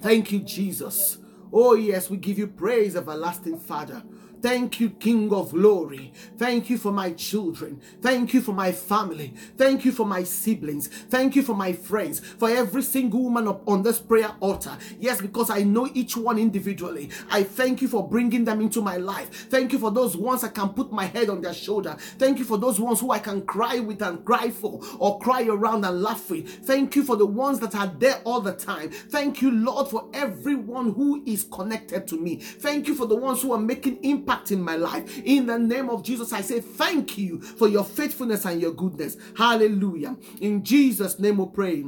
Thank 0.00 0.32
you, 0.32 0.40
Jesus. 0.40 1.18
Oh, 1.52 1.74
yes, 1.74 2.10
we 2.10 2.16
give 2.16 2.36
you 2.36 2.48
praise, 2.48 2.96
everlasting 2.96 3.60
Father. 3.60 4.02
Thank 4.42 4.80
you, 4.80 4.90
King 4.90 5.32
of 5.32 5.52
glory. 5.52 6.12
Thank 6.36 6.68
you 6.68 6.76
for 6.76 6.90
my 6.90 7.12
children. 7.12 7.80
Thank 8.00 8.34
you 8.34 8.40
for 8.40 8.52
my 8.52 8.72
family. 8.72 9.34
Thank 9.56 9.84
you 9.84 9.92
for 9.92 10.04
my 10.04 10.24
siblings. 10.24 10.88
Thank 10.88 11.36
you 11.36 11.44
for 11.44 11.54
my 11.54 11.72
friends, 11.72 12.18
for 12.18 12.50
every 12.50 12.82
single 12.82 13.22
woman 13.22 13.46
up 13.46 13.66
on 13.68 13.84
this 13.84 14.00
prayer 14.00 14.32
altar. 14.40 14.76
Yes, 14.98 15.20
because 15.20 15.48
I 15.48 15.62
know 15.62 15.88
each 15.94 16.16
one 16.16 16.38
individually. 16.38 17.10
I 17.30 17.44
thank 17.44 17.82
you 17.82 17.86
for 17.86 18.08
bringing 18.08 18.44
them 18.44 18.60
into 18.60 18.82
my 18.82 18.96
life. 18.96 19.48
Thank 19.48 19.72
you 19.72 19.78
for 19.78 19.92
those 19.92 20.16
ones 20.16 20.42
I 20.42 20.48
can 20.48 20.70
put 20.70 20.90
my 20.90 21.04
head 21.04 21.30
on 21.30 21.40
their 21.40 21.54
shoulder. 21.54 21.96
Thank 22.18 22.40
you 22.40 22.44
for 22.44 22.58
those 22.58 22.80
ones 22.80 22.98
who 22.98 23.12
I 23.12 23.20
can 23.20 23.42
cry 23.42 23.78
with 23.78 24.02
and 24.02 24.24
cry 24.24 24.50
for 24.50 24.80
or 24.98 25.20
cry 25.20 25.46
around 25.46 25.84
and 25.84 26.02
laugh 26.02 26.28
with. 26.28 26.66
Thank 26.66 26.96
you 26.96 27.04
for 27.04 27.14
the 27.14 27.26
ones 27.26 27.60
that 27.60 27.76
are 27.76 27.92
there 28.00 28.20
all 28.24 28.40
the 28.40 28.54
time. 28.54 28.90
Thank 28.90 29.40
you, 29.40 29.52
Lord, 29.52 29.86
for 29.86 30.08
everyone 30.12 30.94
who 30.94 31.22
is 31.26 31.44
connected 31.44 32.08
to 32.08 32.16
me. 32.16 32.36
Thank 32.36 32.88
you 32.88 32.96
for 32.96 33.06
the 33.06 33.14
ones 33.14 33.40
who 33.40 33.52
are 33.52 33.58
making 33.58 34.02
impact 34.02 34.31
impact 34.32 34.50
in 34.50 34.62
my 34.62 34.76
life. 34.76 35.18
In 35.24 35.46
the 35.46 35.58
name 35.58 35.90
of 35.90 36.02
Jesus, 36.02 36.32
I 36.32 36.40
say 36.40 36.60
thank 36.60 37.18
you 37.18 37.40
for 37.40 37.68
your 37.68 37.84
faithfulness 37.84 38.44
and 38.44 38.60
your 38.60 38.72
goodness. 38.72 39.16
Hallelujah. 39.36 40.16
In 40.40 40.64
Jesus' 40.64 41.18
name 41.18 41.38
we 41.38 41.46
pray. 41.52 41.84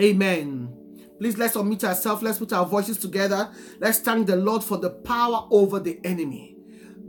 Amen. 0.00 0.76
Please 1.18 1.36
let's 1.36 1.56
unmute 1.56 1.84
ourselves. 1.84 2.22
Let's 2.22 2.38
put 2.38 2.52
our 2.52 2.66
voices 2.66 2.98
together. 2.98 3.50
Let's 3.78 3.98
thank 3.98 4.26
the 4.26 4.36
Lord 4.36 4.64
for 4.64 4.78
the 4.78 4.90
power 4.90 5.46
over 5.50 5.80
the 5.80 6.00
enemy. 6.04 6.56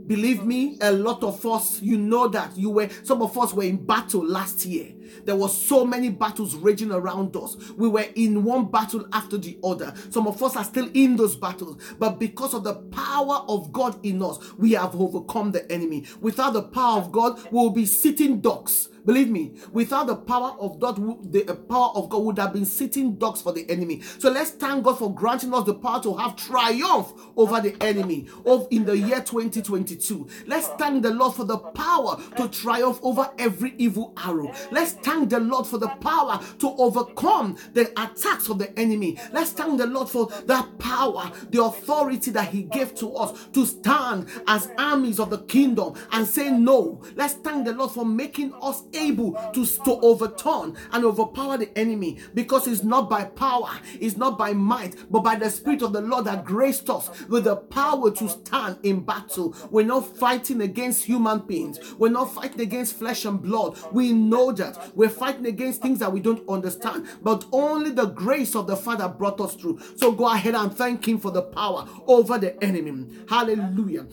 Believe 0.06 0.44
me, 0.44 0.78
a 0.80 0.90
lot 0.90 1.22
of 1.22 1.46
us, 1.46 1.80
you 1.80 1.96
know 1.96 2.28
that 2.28 2.56
you 2.56 2.70
were, 2.70 2.88
some 3.04 3.22
of 3.22 3.38
us 3.38 3.54
were 3.54 3.62
in 3.62 3.86
battle 3.86 4.26
last 4.26 4.64
year 4.64 4.92
There 5.24 5.36
was 5.36 5.56
so 5.56 5.84
many 5.84 6.08
battles 6.08 6.54
raging 6.54 6.92
around 6.92 7.36
us. 7.36 7.56
We 7.76 7.88
were 7.88 8.06
in 8.14 8.44
one 8.44 8.70
battle 8.70 9.06
after 9.12 9.38
the 9.38 9.58
other. 9.62 9.94
Some 10.10 10.26
of 10.26 10.42
us 10.42 10.56
are 10.56 10.64
still 10.64 10.90
in 10.94 11.16
those 11.16 11.36
battles, 11.36 11.80
but 11.98 12.18
because 12.18 12.54
of 12.54 12.64
the 12.64 12.74
power 12.74 13.44
of 13.48 13.72
God 13.72 14.04
in 14.04 14.22
us, 14.22 14.38
we 14.58 14.72
have 14.72 14.94
overcome 15.00 15.52
the 15.52 15.70
enemy. 15.70 16.04
Without 16.20 16.52
the 16.52 16.62
power 16.62 16.98
of 16.98 17.12
God, 17.12 17.40
we'll 17.50 17.70
be 17.70 17.86
sitting 17.86 18.40
ducks 18.40 18.88
Believe 19.04 19.30
me, 19.30 19.52
without 19.72 20.06
the 20.06 20.14
power 20.14 20.54
of 20.60 20.78
God, 20.78 21.32
the 21.32 21.48
uh, 21.48 21.54
power 21.54 21.90
of 21.96 22.08
God 22.08 22.22
would 22.22 22.38
have 22.38 22.52
been 22.52 22.64
sitting 22.64 23.16
ducks 23.16 23.42
for 23.42 23.52
the 23.52 23.68
enemy. 23.68 24.00
So 24.00 24.30
let's 24.30 24.50
thank 24.50 24.84
God 24.84 24.98
for 24.98 25.12
granting 25.12 25.52
us 25.52 25.64
the 25.64 25.74
power 25.74 26.00
to 26.04 26.14
have 26.16 26.36
triumph 26.36 27.12
over 27.36 27.60
the 27.60 27.74
enemy 27.82 28.28
of 28.46 28.68
in 28.70 28.84
the 28.84 28.96
year 28.96 29.20
2022. 29.20 30.28
Let's 30.46 30.68
thank 30.68 31.02
the 31.02 31.10
Lord 31.10 31.34
for 31.34 31.44
the 31.44 31.58
power 31.58 32.22
to 32.36 32.48
triumph 32.48 33.00
over 33.02 33.28
every 33.38 33.74
evil 33.76 34.12
arrow. 34.16 34.52
Let's 34.70 34.92
thank 35.02 35.30
the 35.30 35.40
Lord 35.40 35.66
for 35.66 35.78
the 35.78 35.88
power 35.88 36.40
to 36.58 36.70
overcome 36.78 37.56
the 37.72 37.90
attacks 37.92 38.48
of 38.48 38.58
the 38.58 38.76
enemy. 38.78 39.18
Let's 39.32 39.52
thank 39.52 39.78
the 39.78 39.86
Lord 39.86 40.08
for 40.08 40.26
that 40.46 40.78
power, 40.78 41.30
the 41.50 41.62
authority 41.62 42.30
that 42.32 42.48
He 42.48 42.62
gave 42.62 42.94
to 42.96 43.14
us 43.14 43.48
to 43.52 43.66
stand 43.66 44.28
as 44.46 44.70
armies 44.78 45.20
of 45.20 45.30
the 45.30 45.38
kingdom 45.38 45.94
and 46.12 46.26
say 46.26 46.50
no. 46.50 47.02
Let's 47.16 47.34
thank 47.34 47.66
the 47.66 47.72
Lord 47.72 47.92
for 47.92 48.04
making 48.04 48.54
us 48.60 48.82
able 48.94 49.32
to, 49.54 49.66
to 49.66 50.00
overturn 50.00 50.76
and 50.92 51.04
overpower 51.04 51.58
the 51.58 51.76
enemy 51.78 52.18
because 52.34 52.66
it's 52.66 52.82
not 52.82 53.08
by 53.08 53.24
power, 53.24 53.70
it's 54.00 54.16
not 54.16 54.38
by 54.38 54.52
might, 54.52 54.96
but 55.10 55.20
by 55.20 55.36
the 55.36 55.50
Spirit 55.50 55.82
of 55.82 55.92
the 55.92 56.00
Lord 56.00 56.24
that 56.26 56.44
graced 56.44 56.88
us 56.90 57.26
with 57.28 57.44
the 57.44 57.56
power 57.56 58.10
to 58.10 58.28
stand 58.28 58.78
in 58.82 59.00
battle. 59.00 59.54
We're 59.70 59.86
not 59.86 60.16
fighting 60.16 60.60
against 60.62 61.04
human 61.04 61.40
beings, 61.40 61.94
we're 61.98 62.10
not 62.10 62.32
fighting 62.32 62.60
against 62.60 62.98
flesh 62.98 63.24
and 63.24 63.40
blood. 63.42 63.78
We 63.92 64.12
know 64.12 64.52
that 64.52 64.81
we're 64.94 65.08
fighting 65.08 65.46
against 65.46 65.82
things 65.82 65.98
that 66.00 66.12
we 66.12 66.20
don't 66.20 66.48
understand, 66.48 67.06
but 67.22 67.44
only 67.52 67.90
the 67.90 68.06
grace 68.06 68.54
of 68.54 68.66
the 68.66 68.76
Father 68.76 69.08
brought 69.08 69.40
us 69.40 69.54
through. 69.54 69.80
So 69.96 70.12
go 70.12 70.26
ahead 70.26 70.54
and 70.54 70.74
thank 70.74 71.06
Him 71.06 71.18
for 71.18 71.30
the 71.30 71.42
power 71.42 71.88
over 72.06 72.38
the 72.38 72.62
enemy. 72.62 73.06
Hallelujah. 73.28 74.06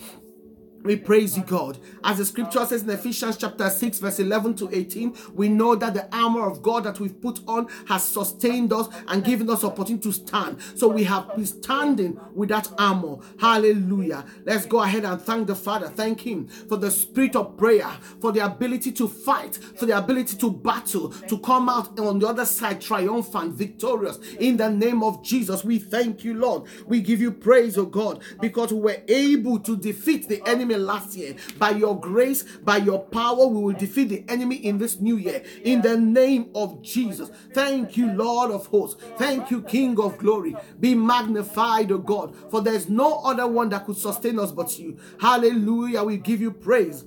We 0.84 0.96
praise 0.96 1.36
you, 1.36 1.44
God. 1.44 1.78
As 2.04 2.18
the 2.18 2.26
scripture 2.26 2.66
says 2.66 2.84
in 2.84 2.90
Ephesians 2.90 3.36
chapter 3.36 3.70
6, 3.70 4.00
verse 4.00 4.20
11 4.20 4.56
to 4.56 4.70
18, 4.74 5.14
we 5.34 5.50
know 5.50 5.76
that 5.76 5.94
the 5.94 6.08
armor 6.16 6.50
of 6.50 6.62
God 6.62 6.86
that 6.86 7.00
we've 7.00 7.20
put 7.20 7.42
on 7.48 7.68
has 7.88 8.04
sustained 8.04 8.72
us 8.72 8.88
and 9.08 9.24
given 9.24 9.50
us 9.50 9.64
opportunity 9.64 10.04
to 10.04 10.14
stand. 10.14 10.58
So 10.76 10.88
we 10.88 11.04
have 11.04 11.36
been 11.36 11.46
standing 11.46 12.20
with 12.34 12.50
that 12.50 12.72
armor. 12.78 13.18
Hallelujah. 13.40 14.24
Let's 14.46 14.66
go 14.66 14.82
ahead 14.82 15.04
and 15.04 15.22
thank 15.22 15.48
the 15.48 15.56
Father. 15.56 15.90
Thank 15.90 16.22
Him 16.22 16.48
for 16.48 16.78
the 16.78 16.90
spirit 16.90 17.36
of 17.36 17.58
prayer, 17.58 17.90
for 18.22 18.32
the 18.32 18.46
ability 18.46 18.94
to 18.94 19.08
fight, 19.08 19.58
for 19.76 19.86
the 19.86 19.98
ability 19.98 20.38
to 20.38 20.50
battle, 20.50 21.10
to 21.10 21.38
come 21.40 21.68
out 21.68 22.00
on 22.00 22.20
the 22.20 22.28
other 22.28 22.46
side 22.46 22.80
triumphant, 22.80 23.54
victorious. 23.54 24.18
In 24.40 24.56
the 24.56 24.70
name 24.70 25.04
of 25.04 25.24
Jesus, 25.24 25.66
we 25.66 25.78
thank 25.78 26.24
you, 26.24 26.36
Lord. 26.36 26.64
We 26.88 27.02
give 27.02 27.20
you 27.20 27.32
praise, 27.32 27.78
oh 27.78 27.86
God, 27.86 28.22
because 28.40 28.72
we 28.72 28.80
were 28.80 29.02
able 29.10 29.60
to 29.60 29.76
defeat 29.76 30.30
the 30.30 30.42
enemy 30.48 30.69
enemy 30.70 30.84
last 30.86 31.16
year. 31.16 31.36
By 31.58 31.72
your 31.72 32.00
grace, 32.00 32.44
by 32.64 32.78
your 32.78 33.00
power, 33.00 33.48
we 33.48 33.62
will 33.62 33.74
defeat 33.74 34.10
the 34.10 34.24
enemy 34.28 34.58
in 34.58 34.78
this 34.78 35.00
new 35.00 35.18
year. 35.18 35.44
In 35.64 35.82
the 35.82 35.98
name 35.98 36.50
of 36.56 36.82
Jesus. 36.82 37.30
Thank 37.54 37.98
you, 37.98 38.12
Lord 38.12 38.52
of 38.52 38.68
hosts. 38.68 39.02
Thank 39.18 39.52
you, 39.52 39.62
King 39.62 40.00
of 40.00 40.18
glory. 40.18 40.56
Be 40.80 40.96
magnified, 40.96 41.92
O 41.92 41.98
God, 41.98 42.36
for 42.50 42.62
there's 42.62 42.90
no 42.90 43.22
other 43.24 43.48
one 43.48 43.70
that 43.70 43.86
could 43.86 43.98
sustain 43.98 44.40
us 44.40 44.52
but 44.52 44.78
you. 44.80 44.98
Hallelujah. 45.20 46.04
We 46.04 46.18
give 46.18 46.42
you 46.42 46.52
praise. 46.52 47.04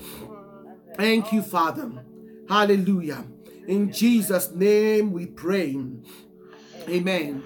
Thank 0.96 1.32
you, 1.32 1.42
Father. 1.42 1.90
Hallelujah. 2.48 3.24
In 3.66 3.92
Jesus' 3.92 4.50
name 4.50 5.12
we 5.12 5.26
pray. 5.26 5.76
Amen. 6.88 7.44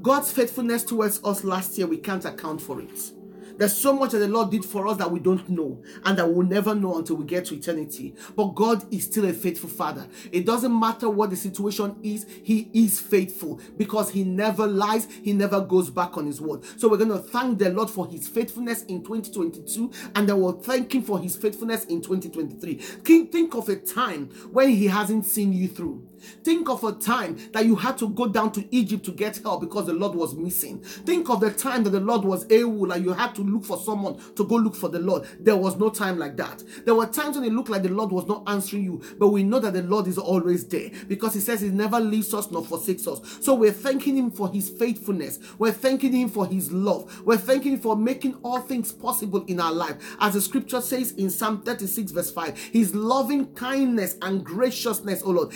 God's 0.00 0.32
faithfulness 0.32 0.84
towards 0.84 1.22
us 1.24 1.44
last 1.44 1.76
year, 1.76 1.86
we 1.86 1.98
can't 1.98 2.24
account 2.24 2.62
for 2.62 2.80
it. 2.80 3.12
There's 3.58 3.76
so 3.76 3.92
much 3.92 4.12
that 4.12 4.18
the 4.18 4.28
Lord 4.28 4.50
did 4.50 4.64
for 4.64 4.86
us 4.86 4.96
that 4.98 5.10
we 5.10 5.18
don't 5.18 5.48
know 5.48 5.82
and 6.04 6.16
that 6.16 6.28
we'll 6.28 6.46
never 6.46 6.74
know 6.74 6.96
until 6.96 7.16
we 7.16 7.24
get 7.24 7.46
to 7.46 7.56
eternity. 7.56 8.14
But 8.36 8.54
God 8.54 8.92
is 8.92 9.04
still 9.04 9.26
a 9.26 9.32
faithful 9.32 9.68
Father. 9.68 10.06
It 10.30 10.46
doesn't 10.46 10.78
matter 10.78 11.10
what 11.10 11.30
the 11.30 11.36
situation 11.36 11.96
is, 12.02 12.24
He 12.44 12.70
is 12.72 13.00
faithful 13.00 13.60
because 13.76 14.10
He 14.10 14.22
never 14.22 14.66
lies, 14.66 15.08
He 15.22 15.32
never 15.32 15.60
goes 15.60 15.90
back 15.90 16.16
on 16.16 16.26
His 16.26 16.40
word. 16.40 16.64
So 16.78 16.88
we're 16.88 16.98
going 16.98 17.10
to 17.10 17.18
thank 17.18 17.58
the 17.58 17.70
Lord 17.70 17.90
for 17.90 18.06
His 18.06 18.28
faithfulness 18.28 18.84
in 18.84 19.02
2022 19.02 19.90
and 20.14 20.28
then 20.28 20.40
we'll 20.40 20.52
thank 20.52 20.94
Him 20.94 21.02
for 21.02 21.18
His 21.18 21.36
faithfulness 21.36 21.84
in 21.86 22.00
2023. 22.00 22.74
Think 22.76 23.54
of 23.54 23.68
a 23.68 23.76
time 23.76 24.26
when 24.52 24.70
He 24.70 24.86
hasn't 24.86 25.26
seen 25.26 25.52
you 25.52 25.66
through. 25.66 26.08
Think 26.44 26.68
of 26.68 26.84
a 26.84 26.92
time 26.92 27.38
that 27.52 27.64
you 27.66 27.76
had 27.76 27.98
to 27.98 28.08
go 28.08 28.26
down 28.26 28.52
to 28.52 28.66
Egypt 28.74 29.04
to 29.06 29.12
get 29.12 29.38
help 29.38 29.60
because 29.60 29.86
the 29.86 29.92
Lord 29.92 30.14
was 30.14 30.34
missing. 30.34 30.80
Think 30.80 31.28
of 31.28 31.40
the 31.40 31.50
time 31.50 31.84
that 31.84 31.90
the 31.90 32.00
Lord 32.00 32.24
was 32.24 32.50
able 32.50 32.90
and 32.92 33.04
you 33.04 33.12
had 33.12 33.34
to 33.36 33.42
look 33.42 33.64
for 33.64 33.78
someone 33.78 34.18
to 34.34 34.44
go 34.44 34.56
look 34.56 34.74
for 34.74 34.88
the 34.88 34.98
Lord. 34.98 35.26
There 35.40 35.56
was 35.56 35.76
no 35.76 35.90
time 35.90 36.18
like 36.18 36.36
that. 36.36 36.62
There 36.84 36.94
were 36.94 37.06
times 37.06 37.36
when 37.36 37.44
it 37.44 37.52
looked 37.52 37.68
like 37.68 37.82
the 37.82 37.88
Lord 37.88 38.10
was 38.10 38.26
not 38.26 38.44
answering 38.46 38.84
you, 38.84 39.02
but 39.18 39.28
we 39.28 39.42
know 39.42 39.58
that 39.60 39.72
the 39.72 39.82
Lord 39.82 40.06
is 40.06 40.18
always 40.18 40.66
there 40.66 40.90
because 41.06 41.34
He 41.34 41.40
says 41.40 41.60
He 41.60 41.70
never 41.70 42.00
leaves 42.00 42.32
us 42.34 42.50
nor 42.50 42.64
forsakes 42.64 43.06
us. 43.06 43.20
So 43.40 43.54
we're 43.54 43.72
thanking 43.72 44.16
Him 44.16 44.30
for 44.30 44.50
His 44.50 44.68
faithfulness. 44.68 45.38
We're 45.58 45.72
thanking 45.72 46.12
Him 46.12 46.28
for 46.28 46.46
His 46.46 46.72
love. 46.72 47.22
We're 47.24 47.36
thanking 47.36 47.72
Him 47.74 47.80
for 47.80 47.96
making 47.96 48.34
all 48.42 48.60
things 48.60 48.92
possible 48.92 49.44
in 49.46 49.60
our 49.60 49.72
life. 49.72 49.96
As 50.20 50.34
the 50.34 50.40
scripture 50.40 50.80
says 50.80 51.12
in 51.12 51.30
Psalm 51.30 51.62
36, 51.62 52.12
verse 52.12 52.30
5, 52.30 52.58
His 52.72 52.94
loving 52.94 53.54
kindness 53.54 54.16
and 54.22 54.44
graciousness, 54.44 55.22
O 55.22 55.30
Lord, 55.30 55.52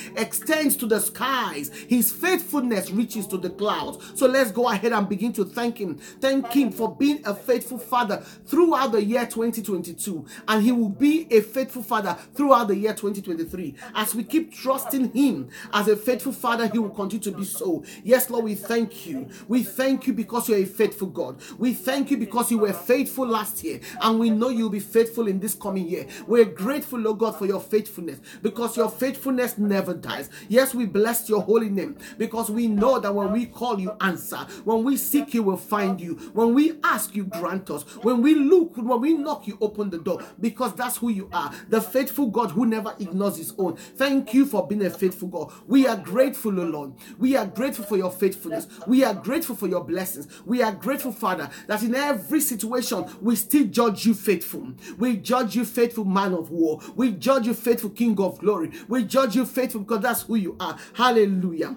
extends 0.53 0.77
to 0.77 0.87
the 0.87 1.01
skies. 1.01 1.71
His 1.89 2.13
faithfulness 2.13 2.91
reaches 2.91 3.27
to 3.29 3.39
the 3.39 3.51
clouds. 3.51 4.13
So 4.19 4.27
let's 4.27 4.51
go 4.51 4.69
ahead 4.69 4.93
and 4.93 5.09
begin 5.09 5.33
to 5.35 5.45
thank 5.45 5.79
Him. 5.79 5.97
Thank 5.97 6.53
Him 6.53 6.71
for 6.71 6.95
being 6.95 7.25
a 7.25 7.35
faithful 7.35 7.79
Father 7.79 8.19
throughout 8.47 8.93
the 8.93 9.03
year 9.03 9.27
2022. 9.27 10.27
And 10.49 10.63
He 10.63 10.73
will 10.73 10.91
be 10.91 11.27
a 11.31 11.41
faithful 11.41 11.83
Father 11.83 12.17
throughout 12.35 12.69
the 12.69 12.77
year 12.77 12.93
2023. 12.93 13.75
As 13.95 14.15
we 14.15 14.25
keep 14.25 14.53
trusting 14.53 15.13
Him 15.13 15.49
as 15.73 15.89
a 15.89 15.97
faithful 15.97 16.33
Father, 16.33 16.67
He 16.69 16.79
will 16.79 16.91
continue 16.91 17.23
to 17.25 17.33
be 17.33 17.45
so. 17.45 17.85
Yes, 18.05 18.29
Lord, 18.29 18.45
we 18.45 18.55
thank 18.55 19.07
you. 19.07 19.29
We 19.49 19.63
thank 19.63 20.07
you 20.07 20.13
because 20.13 20.49
you're 20.49 20.59
a 20.59 20.65
faithful 20.65 21.09
God. 21.09 21.41
We 21.59 21.73
thank 21.73 22.11
you 22.11 22.19
because 22.19 22.51
you 22.51 22.59
were 22.59 22.73
faithful 22.73 23.27
last 23.27 23.65
year. 23.65 23.81
And 24.03 24.19
we 24.19 24.31
know 24.31 24.51
you'll 24.51 24.71
be 24.71 24.81
faithful 24.81 25.29
in 25.29 25.41
this 25.41 25.55
coming 25.55 25.89
year. 25.89 26.07
We're 26.27 26.45
grateful, 26.45 26.99
Lord 26.99 27.19
God, 27.19 27.37
for 27.37 27.47
your 27.47 27.61
faithfulness 27.61 28.21
because 28.43 28.77
your 28.77 28.91
faithfulness 28.91 29.57
never 29.59 29.95
dies. 29.95 30.29
Yes, 30.49 30.75
we 30.75 30.87
bless 30.87 31.29
your 31.29 31.43
holy 31.43 31.69
name 31.69 31.97
because 32.19 32.51
we 32.51 32.69
know 32.69 32.99
that 32.99 33.15
when 33.15 33.33
we 33.33 33.47
call 33.47 33.79
you, 33.81 33.97
answer. 34.01 34.39
When 34.65 34.85
we 34.85 34.97
seek 34.97 35.35
you, 35.35 35.43
will 35.43 35.57
find 35.57 36.01
you. 36.01 36.15
When 36.33 36.55
we 36.55 36.79
ask 36.85 37.15
you, 37.15 37.25
grant 37.25 37.71
us. 37.71 37.83
When 38.03 38.23
we 38.23 38.35
look, 38.35 38.77
when 38.77 39.01
we 39.01 39.15
knock, 39.15 39.47
you 39.47 39.59
open 39.61 39.91
the 39.91 39.99
door 39.99 40.23
because 40.41 40.75
that's 40.75 40.97
who 40.97 41.09
you 41.11 41.29
are. 41.33 41.53
The 41.69 41.81
faithful 41.81 42.29
God 42.29 42.51
who 42.51 42.67
never 42.67 42.95
ignores 42.99 43.37
his 43.37 43.55
own. 43.59 43.77
Thank 43.77 44.35
you 44.35 44.47
for 44.47 44.67
being 44.67 44.85
a 44.85 44.91
faithful 44.91 45.29
God. 45.29 45.53
We 45.67 45.87
are 45.87 45.97
grateful, 45.97 46.53
Lord. 46.53 46.93
We 47.19 47.37
are 47.37 47.47
grateful 47.47 47.85
for 47.85 47.97
your 47.97 48.11
faithfulness. 48.11 48.67
We 48.87 49.05
are 49.05 49.15
grateful 49.15 49.57
for 49.57 49.69
your 49.69 49.85
blessings. 49.85 50.29
We 50.45 50.63
are 50.63 50.73
grateful, 50.73 51.13
Father, 51.13 51.51
that 51.67 51.83
in 51.83 51.95
every 51.95 52.41
situation 52.41 53.05
we 53.21 53.37
still 53.37 53.67
judge 53.67 54.07
you 54.07 54.15
faithful. 54.15 54.73
We 54.99 55.17
judge 55.17 55.57
you 55.57 55.65
faithful 55.65 56.05
man 56.05 56.35
of 56.35 56.51
war. 56.51 56.81
We 56.95 57.13
judge 57.13 57.47
you 57.47 57.55
faithful 57.55 57.91
king 57.91 58.19
of 58.21 58.39
glory. 58.39 58.71
We 58.89 59.05
judge 59.05 59.37
you 59.37 59.47
faithful 59.47 59.83
because 59.83 60.03
that's 60.03 60.29
who 60.33 60.39
you 60.39 60.57
are. 60.59 60.79
Hallelujah. 60.95 61.77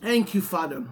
Thank 0.00 0.34
you, 0.34 0.40
Father. 0.40 0.84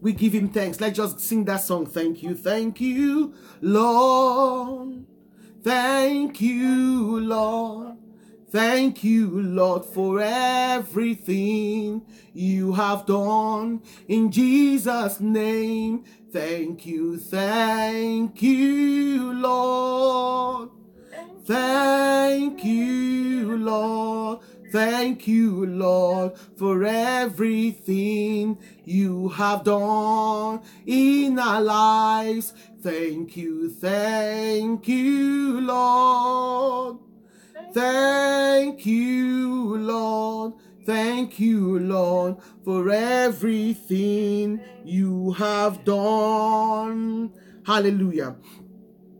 We 0.00 0.14
give 0.14 0.32
him 0.32 0.48
thanks. 0.48 0.80
Let's 0.80 0.96
just 0.96 1.20
sing 1.20 1.44
that 1.44 1.58
song. 1.58 1.84
Thank 1.86 2.22
you, 2.22 2.34
thank 2.34 2.80
you, 2.80 3.34
Lord. 3.60 5.04
Thank 5.62 6.40
you, 6.40 7.20
Lord. 7.20 7.98
Thank 8.50 9.04
you, 9.04 9.42
Lord, 9.42 9.84
for 9.84 10.20
everything 10.20 12.02
you 12.32 12.72
have 12.72 13.04
done. 13.04 13.82
In 14.08 14.30
Jesus' 14.30 15.20
name, 15.20 16.04
thank 16.32 16.86
you, 16.86 17.18
thank 17.18 18.40
you, 18.40 19.32
Lord. 19.32 20.70
Thank 21.44 22.64
you, 22.64 23.58
Lord. 23.58 24.40
Thank 24.74 25.28
you, 25.28 25.66
Lord, 25.66 26.32
for 26.56 26.82
everything 26.82 28.58
you 28.84 29.28
have 29.28 29.62
done 29.62 30.62
in 30.84 31.38
our 31.38 31.60
lives. 31.60 32.52
Thank 32.82 33.36
you, 33.36 33.70
thank 33.70 34.88
you, 34.88 35.60
Lord. 35.60 36.96
Thank 37.72 38.84
you, 38.84 39.76
Lord. 39.76 40.54
Thank 40.84 41.38
you, 41.38 41.78
Lord, 41.78 42.38
for 42.64 42.90
everything 42.90 44.60
you 44.84 45.34
have 45.34 45.84
done. 45.84 47.32
Hallelujah. 47.64 48.34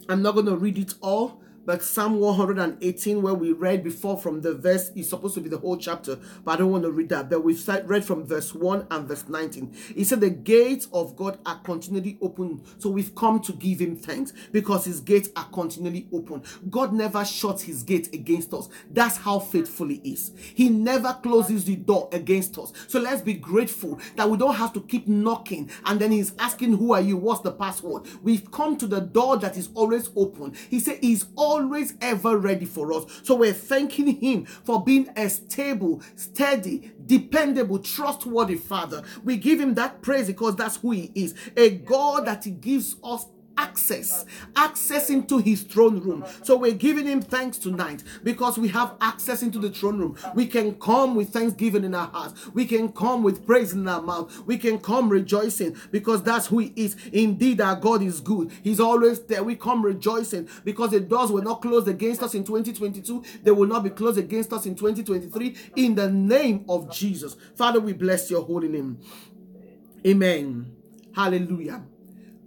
I'm 0.08 0.20
not 0.20 0.34
going 0.34 0.46
to 0.46 0.56
read 0.56 0.78
it 0.78 0.94
all 1.00 1.43
but 1.66 1.82
Psalm 1.82 2.20
118, 2.20 3.22
where 3.22 3.34
we 3.34 3.52
read 3.52 3.84
before 3.84 4.16
from 4.16 4.40
the 4.40 4.54
verse, 4.54 4.90
is 4.94 5.08
supposed 5.08 5.34
to 5.34 5.40
be 5.40 5.48
the 5.48 5.58
whole 5.58 5.76
chapter, 5.76 6.18
but 6.44 6.52
I 6.52 6.56
don't 6.56 6.70
want 6.70 6.84
to 6.84 6.90
read 6.90 7.08
that. 7.10 7.30
But 7.30 7.44
we've 7.44 7.68
read 7.84 8.04
from 8.04 8.26
verse 8.26 8.54
1 8.54 8.86
and 8.90 9.08
verse 9.08 9.28
19. 9.28 9.74
He 9.94 10.04
said, 10.04 10.20
The 10.20 10.30
gates 10.30 10.88
of 10.92 11.16
God 11.16 11.38
are 11.46 11.58
continually 11.60 12.18
open. 12.20 12.62
So 12.78 12.90
we've 12.90 13.14
come 13.14 13.40
to 13.40 13.52
give 13.52 13.80
him 13.80 13.96
thanks 13.96 14.32
because 14.52 14.84
his 14.84 15.00
gates 15.00 15.30
are 15.36 15.46
continually 15.46 16.08
open. 16.12 16.42
God 16.70 16.92
never 16.92 17.24
shuts 17.24 17.62
his 17.62 17.82
gate 17.82 18.12
against 18.12 18.52
us. 18.54 18.68
That's 18.90 19.16
how 19.16 19.38
faithful 19.38 19.88
he 19.88 20.00
is. 20.04 20.32
He 20.54 20.68
never 20.68 21.18
closes 21.22 21.64
the 21.64 21.76
door 21.76 22.08
against 22.12 22.58
us. 22.58 22.72
So 22.88 23.00
let's 23.00 23.22
be 23.22 23.34
grateful 23.34 23.98
that 24.16 24.28
we 24.28 24.36
don't 24.36 24.54
have 24.54 24.72
to 24.74 24.80
keep 24.80 25.08
knocking 25.08 25.70
and 25.84 26.00
then 26.00 26.12
he's 26.12 26.32
asking, 26.38 26.76
Who 26.76 26.92
are 26.92 27.00
you? 27.00 27.16
What's 27.16 27.40
the 27.40 27.52
password? 27.52 28.02
We've 28.22 28.50
come 28.50 28.76
to 28.78 28.86
the 28.86 29.00
door 29.00 29.36
that 29.38 29.56
is 29.56 29.68
always 29.74 30.10
open. 30.16 30.54
He 30.68 30.80
said, 30.80 30.98
He's 31.00 31.26
always 31.54 31.94
ever 32.00 32.36
ready 32.36 32.64
for 32.64 32.92
us. 32.92 33.04
So 33.22 33.36
we're 33.36 33.52
thanking 33.52 34.20
him 34.20 34.44
for 34.44 34.82
being 34.82 35.08
a 35.16 35.28
stable, 35.28 36.02
steady, 36.16 36.92
dependable, 37.06 37.78
trustworthy 37.78 38.56
Father. 38.56 39.02
We 39.22 39.36
give 39.36 39.60
him 39.60 39.74
that 39.74 40.02
praise 40.02 40.26
because 40.26 40.56
that's 40.56 40.76
who 40.76 40.90
he 40.90 41.12
is. 41.14 41.34
A 41.56 41.70
God 41.70 42.26
that 42.26 42.44
he 42.44 42.50
gives 42.50 42.96
us 43.04 43.26
access, 43.56 44.24
access 44.56 45.10
into 45.10 45.38
his 45.38 45.62
throne 45.62 46.00
room. 46.00 46.24
So 46.42 46.56
we're 46.56 46.72
giving 46.72 47.06
him 47.06 47.22
thanks 47.22 47.58
tonight 47.58 48.02
because 48.22 48.58
we 48.58 48.68
have 48.68 48.94
access 49.00 49.42
into 49.42 49.58
the 49.58 49.70
throne 49.70 49.98
room. 49.98 50.16
We 50.34 50.46
can 50.46 50.74
come 50.74 51.14
with 51.14 51.30
thanksgiving 51.30 51.84
in 51.84 51.94
our 51.94 52.08
hearts. 52.08 52.52
We 52.54 52.66
can 52.66 52.92
come 52.92 53.22
with 53.22 53.46
praise 53.46 53.72
in 53.72 53.86
our 53.88 54.02
mouth. 54.02 54.36
We 54.46 54.58
can 54.58 54.78
come 54.78 55.08
rejoicing 55.08 55.76
because 55.90 56.22
that's 56.22 56.46
who 56.46 56.58
he 56.58 56.72
is. 56.76 56.96
Indeed, 57.12 57.60
our 57.60 57.76
God 57.76 58.02
is 58.02 58.20
good. 58.20 58.50
He's 58.62 58.80
always 58.80 59.20
there. 59.20 59.42
We 59.42 59.56
come 59.56 59.84
rejoicing 59.84 60.48
because 60.64 60.90
the 60.90 61.00
doors 61.00 61.30
were 61.30 61.42
not 61.42 61.62
closed 61.62 61.88
against 61.88 62.22
us 62.22 62.34
in 62.34 62.44
2022. 62.44 63.24
They 63.42 63.50
will 63.50 63.66
not 63.66 63.84
be 63.84 63.90
closed 63.90 64.18
against 64.18 64.52
us 64.52 64.66
in 64.66 64.74
2023 64.74 65.56
in 65.76 65.94
the 65.94 66.10
name 66.10 66.64
of 66.68 66.90
Jesus. 66.90 67.36
Father, 67.54 67.80
we 67.80 67.92
bless 67.92 68.30
your 68.30 68.42
holy 68.42 68.68
name. 68.68 68.98
Amen. 70.06 70.74
Hallelujah. 71.14 71.82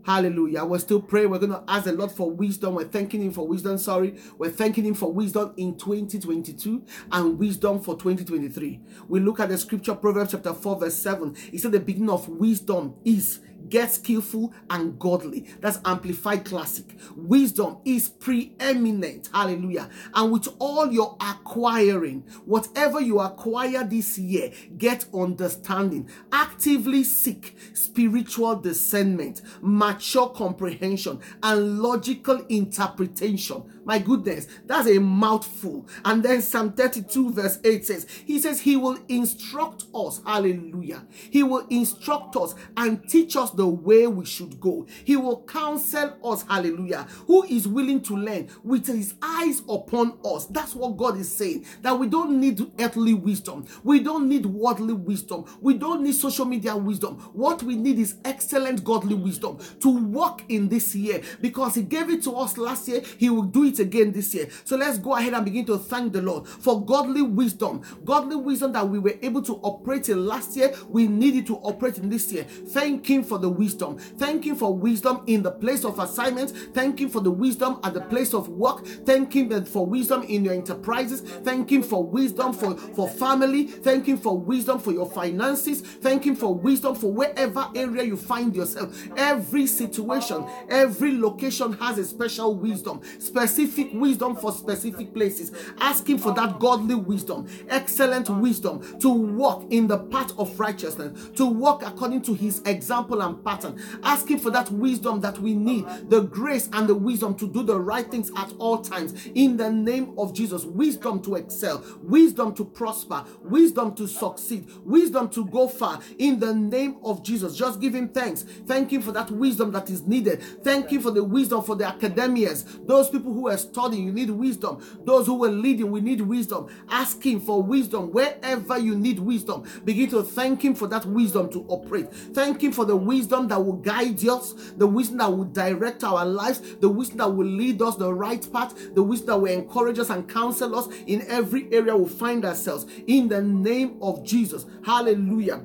Hallelujah. 0.08 0.64
We're 0.64 0.80
still 0.80 1.02
praying. 1.02 1.32
We're 1.32 1.40
going 1.40 1.52
to 1.52 1.64
ask 1.68 1.84
the 1.84 1.92
Lord 1.92 2.14
for 2.14 2.32
wisdom. 2.32 2.76
We're 2.76 2.86
thanking 2.86 3.22
Him 3.24 3.34
for 3.34 3.46
wisdom. 3.46 3.78
Sorry. 3.78 4.18
We're 4.38 4.50
thanking 4.50 4.86
Him 4.86 4.94
for 4.94 5.12
wisdom 5.12 5.54
in 5.58 5.78
2022 5.78 6.82
and 7.12 7.38
wisdom 7.38 7.82
for 7.82 7.94
2023. 7.96 8.80
We 9.10 9.20
look 9.20 9.42
at 9.42 9.50
the 9.50 9.58
scripture, 9.58 9.96
Proverbs 9.96 10.32
chapter 10.32 10.54
4, 10.54 10.80
verse 10.80 10.96
7. 10.96 11.36
It 11.52 11.60
said 11.60 11.74
the 11.74 11.82
beginning 11.82 12.10
of 12.10 12.30
wisdom 12.30 12.96
is 13.04 13.42
get 13.70 13.92
skillful 13.92 14.54
and 14.70 14.98
godly. 15.00 15.48
That's 15.60 15.80
Amplified 15.86 16.46
Classic. 16.46 16.86
Wisdom 17.16 17.78
is 17.86 18.10
preeminent. 18.10 19.30
Hallelujah. 19.34 19.90
And 20.14 20.32
with 20.32 20.48
all 20.60 20.92
your 20.92 21.18
acquiring, 21.22 22.24
whatever 22.46 23.00
you 23.00 23.20
acquire 23.20 23.84
this 23.84 24.18
year, 24.18 24.52
get 24.78 25.06
understanding. 25.14 26.10
Actively 26.32 27.04
seek 27.04 27.56
spiritual 27.74 28.56
discernment, 28.56 29.42
mature 29.62 30.30
comprehension, 30.30 31.20
and 31.44 31.80
logical 31.80 32.46
interpretation 32.48 33.64
my 33.88 34.00
goodness, 34.00 34.48
that's 34.66 34.90
a 34.90 35.00
mouthful. 35.00 35.88
And 36.04 36.22
then 36.22 36.42
Psalm 36.42 36.74
32 36.74 37.32
verse 37.32 37.58
8 37.64 37.86
says, 37.86 38.06
he 38.26 38.38
says 38.38 38.60
he 38.60 38.76
will 38.76 39.00
instruct 39.08 39.86
us. 39.96 40.20
Hallelujah. 40.26 41.06
He 41.32 41.42
will 41.42 41.66
instruct 41.70 42.36
us 42.36 42.54
and 42.76 43.08
teach 43.08 43.38
us 43.38 43.52
the 43.52 43.66
way 43.66 44.06
we 44.06 44.26
should 44.26 44.60
go. 44.60 44.86
He 45.06 45.16
will 45.16 45.44
counsel 45.44 46.18
us. 46.22 46.44
Hallelujah. 46.50 47.08
Who 47.28 47.46
is 47.46 47.66
willing 47.66 48.02
to 48.02 48.18
learn 48.18 48.50
with 48.62 48.88
his 48.88 49.14
eyes 49.22 49.62
upon 49.70 50.18
us. 50.26 50.48
That's 50.48 50.76
what 50.76 50.98
God 50.98 51.18
is 51.18 51.32
saying. 51.32 51.66
That 51.82 51.98
we 51.98 52.08
don't 52.08 52.42
need 52.42 52.70
earthly 52.82 53.14
wisdom. 53.14 53.68
We 53.86 54.02
don't 54.02 54.28
need 54.28 54.46
worldly 54.46 54.96
wisdom. 54.96 55.46
We 55.62 55.76
don't 55.76 56.04
need 56.04 56.16
social 56.16 56.44
media 56.46 56.76
wisdom. 56.76 57.20
What 57.32 57.64
we 57.64 57.78
need 57.78 58.00
is 58.00 58.18
excellent 58.26 58.84
godly 58.84 59.16
wisdom 59.16 59.60
to 59.80 59.90
walk 59.90 60.44
in 60.50 60.68
this 60.68 60.94
year 60.94 61.22
because 61.40 61.76
he 61.76 61.84
gave 61.84 62.10
it 62.10 62.22
to 62.24 62.34
us 62.34 62.58
last 62.58 62.90
year. 62.90 63.02
He 63.18 63.30
will 63.30 63.44
do 63.44 63.64
it 63.64 63.77
it 63.80 63.84
again 63.84 64.12
this 64.12 64.34
year. 64.34 64.48
So 64.64 64.76
let's 64.76 64.98
go 64.98 65.16
ahead 65.16 65.34
and 65.34 65.46
begin 65.46 65.66
to 65.66 65.78
thank 65.78 66.14
the 66.14 66.22
Lord 66.22 66.48
for 66.48 66.84
godly 66.84 67.22
wisdom. 67.22 67.82
Godly 68.06 68.36
wisdom 68.36 68.72
that 68.74 68.88
we 68.88 69.00
were 69.00 69.16
able 69.22 69.42
to 69.44 69.56
operate 69.58 70.10
in 70.10 70.26
last 70.26 70.56
year, 70.56 70.74
we 70.90 71.08
needed 71.08 71.48
to 71.48 71.58
operate 71.58 71.98
in 71.98 72.10
this 72.10 72.32
year. 72.32 72.44
Thank 72.44 73.10
Him 73.10 73.24
for 73.24 73.40
the 73.40 73.50
wisdom. 73.50 73.98
Thank 73.98 74.46
Him 74.46 74.56
for 74.56 74.74
wisdom 74.76 75.24
in 75.28 75.44
the 75.44 75.52
place 75.52 75.84
of 75.86 76.00
assignments. 76.00 76.52
Thank 76.52 77.00
Him 77.02 77.10
for 77.10 77.22
the 77.22 77.32
wisdom 77.32 77.80
at 77.84 77.94
the 77.94 78.02
place 78.02 78.34
of 78.34 78.48
work. 78.50 78.86
Thank 78.86 79.36
Him 79.36 79.66
for 79.66 79.86
wisdom 79.86 80.24
in 80.24 80.46
your 80.46 80.54
enterprises. 80.54 81.22
Thank 81.22 81.72
Him 81.72 81.84
for 81.84 82.04
wisdom 82.04 82.54
for, 82.54 82.76
for 82.76 83.08
family. 83.08 83.66
Thank 83.66 84.08
Him 84.08 84.18
for 84.18 84.38
wisdom 84.38 84.80
for 84.80 84.92
your 84.92 85.10
finances. 85.10 85.82
Thank 85.82 86.26
Him 86.26 86.36
for 86.36 86.54
wisdom 86.54 86.96
for 86.96 87.12
wherever 87.12 87.68
area 87.76 88.04
you 88.04 88.18
find 88.18 88.56
yourself. 88.56 88.96
Every 89.18 89.68
situation, 89.68 90.46
every 90.70 91.18
location 91.18 91.74
has 91.74 91.98
a 91.98 92.06
special 92.06 92.56
wisdom, 92.56 93.02
specific 93.20 93.67
specific 93.68 93.94
wisdom 93.94 94.36
for 94.36 94.52
specific 94.52 95.14
places. 95.14 95.52
Ask 95.80 96.08
Him 96.08 96.18
for 96.18 96.34
that 96.34 96.60
godly 96.60 96.96
wisdom, 96.96 97.48
excellent 97.70 98.30
wisdom 98.30 99.00
to 99.00 99.10
walk 99.10 99.66
in 99.72 99.88
the 99.88 99.98
path 99.98 100.38
of 100.40 100.60
righteousness, 100.60 101.30
to 101.36 101.46
walk 101.46 101.84
according 101.86 102.22
to 102.24 102.34
His 102.34 102.62
example 102.66 103.22
and 103.22 103.44
pattern. 103.44 103.82
Ask 104.04 104.30
Him 104.30 104.40
for 104.40 104.52
that 104.52 104.72
wisdom 104.72 105.22
that 105.22 105.38
we 105.40 105.54
need, 105.54 105.86
the 106.10 106.22
grace 106.22 106.70
and 106.74 106.88
the 106.88 106.96
wisdom 106.96 107.36
to 107.36 107.48
do 107.48 107.64
the 107.64 107.80
right 107.80 108.10
things 108.10 108.32
at 108.38 108.54
all 108.58 108.80
times. 108.80 109.28
In 109.36 109.58
the 109.58 109.72
name 109.72 110.14
of 110.18 110.34
Jesus, 110.34 110.64
wisdom 110.64 111.22
to 111.24 111.36
excel, 111.36 111.84
wisdom 112.02 112.56
to 112.56 112.66
prosper, 112.66 113.24
wisdom 113.42 113.96
to 113.96 114.08
succeed, 114.08 114.68
wisdom 114.84 115.30
to 115.30 115.46
go 115.46 115.68
far. 115.68 116.00
In 116.18 116.40
the 116.40 116.54
name 116.54 116.98
of 117.04 117.24
Jesus, 117.24 117.56
just 117.56 117.82
give 117.82 117.94
Him 117.94 118.10
thanks. 118.10 118.44
Thank 118.66 118.92
Him 118.92 119.02
for 119.02 119.12
that 119.12 119.30
wisdom 119.32 119.72
that 119.72 119.90
is 119.90 120.04
needed. 120.08 120.42
Thank 120.64 120.92
Him 120.92 121.02
for 121.02 121.12
the 121.12 121.24
wisdom 121.24 121.64
for 121.64 121.76
the 121.76 121.84
academias, 121.84 122.86
those 122.88 123.10
people 123.10 123.34
who 123.34 123.50
are 123.50 123.57
studying, 123.58 124.06
you 124.06 124.12
need 124.12 124.30
wisdom. 124.30 124.82
Those 125.04 125.26
who 125.26 125.36
were 125.36 125.50
leading, 125.50 125.92
we 125.92 126.02
need 126.02 126.22
wisdom. 126.22 126.68
Ask 126.90 127.24
Him 127.26 127.40
for 127.40 127.62
wisdom 127.62 128.12
wherever 128.12 128.78
you 128.78 128.96
need 128.96 129.20
wisdom. 129.20 129.64
Begin 129.84 130.10
to 130.12 130.24
thank 130.24 130.64
Him 130.64 130.76
for 130.76 130.88
that 130.88 131.06
wisdom 131.06 131.50
to 131.52 131.66
operate. 131.68 132.14
Thank 132.14 132.64
Him 132.64 132.72
for 132.72 132.86
the 132.86 132.96
wisdom 132.96 133.48
that 133.50 133.64
will 133.64 133.74
guide 133.74 134.24
us, 134.28 134.54
the 134.78 134.88
wisdom 134.88 135.18
that 135.18 135.32
will 135.32 135.46
direct 135.46 136.04
our 136.04 136.26
lives, 136.26 136.76
the 136.78 136.90
wisdom 136.90 137.18
that 137.18 137.30
will 137.30 137.46
lead 137.46 137.82
us 137.82 137.96
the 137.96 138.14
right 138.14 138.48
path, 138.52 138.94
the 138.94 139.04
wisdom 139.04 139.28
that 139.28 139.38
will 139.38 139.52
encourage 139.52 140.00
us 140.00 140.10
and 140.10 140.30
counsel 140.30 140.76
us 140.76 140.88
in 141.06 141.22
every 141.28 141.72
area 141.74 141.96
we 141.96 142.10
find 142.10 142.46
ourselves. 142.46 142.86
In 143.08 143.28
the 143.28 143.42
name 143.42 143.98
of 144.02 144.24
Jesus. 144.24 144.66
Hallelujah. 144.86 145.64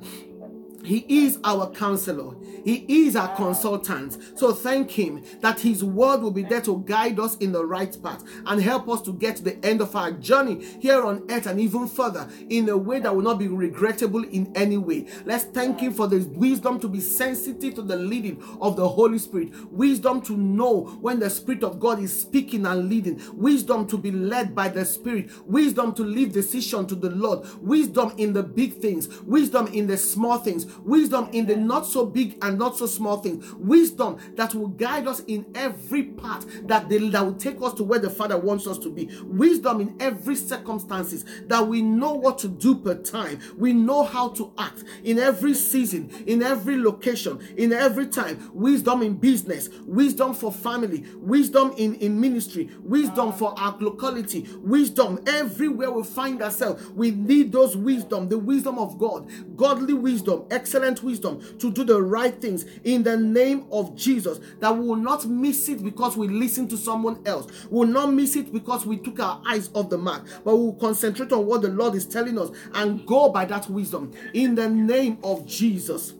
He 0.83 1.05
is 1.07 1.39
our 1.43 1.69
counselor. 1.71 2.35
He 2.65 3.05
is 3.05 3.15
our 3.15 3.33
consultant. 3.35 4.17
So 4.35 4.51
thank 4.51 4.91
him 4.91 5.23
that 5.41 5.59
his 5.59 5.83
word 5.83 6.21
will 6.21 6.31
be 6.31 6.43
there 6.43 6.61
to 6.61 6.83
guide 6.85 7.19
us 7.19 7.37
in 7.37 7.51
the 7.51 7.65
right 7.65 7.95
path 8.03 8.23
and 8.45 8.61
help 8.61 8.89
us 8.89 9.01
to 9.03 9.13
get 9.13 9.37
to 9.37 9.43
the 9.43 9.65
end 9.65 9.81
of 9.81 9.95
our 9.95 10.11
journey 10.11 10.63
here 10.79 11.03
on 11.03 11.23
earth 11.29 11.47
and 11.47 11.59
even 11.59 11.87
further 11.87 12.29
in 12.49 12.67
a 12.69 12.77
way 12.77 12.99
that 12.99 13.15
will 13.15 13.23
not 13.23 13.39
be 13.39 13.47
regrettable 13.47 14.23
in 14.25 14.51
any 14.55 14.77
way. 14.77 15.07
Let's 15.25 15.45
thank 15.45 15.79
him 15.79 15.93
for 15.93 16.07
the 16.07 16.19
wisdom 16.35 16.79
to 16.81 16.87
be 16.87 16.99
sensitive 16.99 17.75
to 17.75 17.81
the 17.81 17.95
leading 17.95 18.41
of 18.61 18.75
the 18.75 18.87
Holy 18.87 19.19
Spirit. 19.19 19.51
Wisdom 19.71 20.21
to 20.23 20.37
know 20.37 20.83
when 21.01 21.19
the 21.19 21.29
Spirit 21.29 21.63
of 21.63 21.79
God 21.79 21.99
is 21.99 22.21
speaking 22.21 22.65
and 22.65 22.89
leading. 22.89 23.21
Wisdom 23.33 23.87
to 23.87 23.97
be 23.97 24.11
led 24.11 24.53
by 24.53 24.67
the 24.67 24.85
Spirit. 24.85 25.29
Wisdom 25.47 25.93
to 25.95 26.03
leave 26.03 26.33
decision 26.33 26.85
to 26.87 26.95
the 26.95 27.09
Lord. 27.09 27.47
Wisdom 27.61 28.13
in 28.17 28.33
the 28.33 28.43
big 28.43 28.75
things. 28.75 29.21
Wisdom 29.21 29.67
in 29.67 29.87
the 29.87 29.97
small 29.97 30.37
things 30.37 30.65
wisdom 30.83 31.29
in 31.31 31.45
the 31.45 31.55
not 31.55 31.85
so 31.85 32.05
big 32.05 32.37
and 32.41 32.57
not 32.57 32.77
so 32.77 32.85
small 32.85 33.17
things, 33.17 33.53
wisdom 33.55 34.17
that 34.35 34.53
will 34.53 34.67
guide 34.67 35.07
us 35.07 35.21
in 35.21 35.45
every 35.55 36.03
part 36.03 36.45
that, 36.67 36.89
they, 36.89 36.97
that 37.09 37.25
will 37.25 37.35
take 37.35 37.61
us 37.61 37.73
to 37.73 37.83
where 37.83 37.99
the 37.99 38.09
Father 38.09 38.37
wants 38.37 38.67
us 38.67 38.77
to 38.79 38.89
be, 38.89 39.09
wisdom 39.23 39.81
in 39.81 39.95
every 39.99 40.35
circumstances 40.35 41.25
that 41.47 41.67
we 41.67 41.81
know 41.81 42.13
what 42.13 42.37
to 42.39 42.47
do 42.47 42.75
per 42.75 42.95
time, 42.95 43.39
we 43.57 43.73
know 43.73 44.03
how 44.03 44.29
to 44.29 44.53
act 44.57 44.83
in 45.03 45.19
every 45.19 45.53
season, 45.53 46.09
in 46.27 46.41
every 46.43 46.77
location, 46.77 47.39
in 47.57 47.73
every 47.73 48.07
time, 48.07 48.51
wisdom 48.53 49.01
in 49.01 49.15
business, 49.15 49.69
wisdom 49.85 50.33
for 50.33 50.51
family, 50.51 51.03
wisdom 51.17 51.73
in, 51.77 51.95
in 51.95 52.19
ministry, 52.19 52.69
wisdom 52.81 53.31
for 53.33 53.57
our 53.59 53.75
locality, 53.79 54.47
wisdom. 54.61 55.19
Everywhere 55.27 55.91
we 55.91 56.03
find 56.03 56.41
ourselves. 56.41 56.89
We 56.91 57.11
need 57.11 57.51
those 57.51 57.75
wisdom, 57.75 58.29
the 58.29 58.37
wisdom 58.37 58.77
of 58.77 58.97
God, 58.97 59.29
godly 59.55 59.93
wisdom, 59.93 60.45
excellent 60.63 61.03
wisdom 61.03 61.41
to 61.59 61.69
do 61.69 61.83
the 61.83 62.01
right 62.01 62.39
things 62.39 62.65
in 62.85 63.03
the 63.03 63.17
name 63.17 63.65
of 63.69 63.97
Jesus. 63.97 64.39
That 64.61 64.73
we 64.77 64.87
will 64.87 64.95
not 64.95 65.25
miss 65.25 65.67
it 65.67 65.83
because 65.83 66.15
we 66.15 66.29
listen 66.29 66.69
to 66.69 66.77
someone 66.77 67.21
else. 67.25 67.65
We 67.69 67.79
will 67.79 67.87
not 67.87 68.13
miss 68.13 68.37
it 68.37 68.53
because 68.53 68.85
we 68.85 68.95
took 68.95 69.19
our 69.19 69.41
eyes 69.45 69.69
off 69.73 69.89
the 69.89 69.97
mark, 69.97 70.25
but 70.45 70.55
we 70.55 70.63
will 70.63 70.75
concentrate 70.75 71.33
on 71.33 71.45
what 71.45 71.63
the 71.63 71.67
Lord 71.67 71.95
is 71.95 72.05
telling 72.05 72.39
us 72.39 72.49
and 72.75 73.05
go 73.05 73.29
by 73.29 73.43
that 73.45 73.69
wisdom 73.69 74.13
in 74.33 74.55
the 74.55 74.69
name 74.69 75.17
of 75.21 75.45
Jesus. 75.45 76.13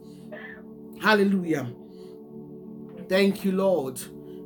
Hallelujah. 1.02 1.74
Thank 3.08 3.46
you, 3.46 3.54
Lord. 3.54 4.02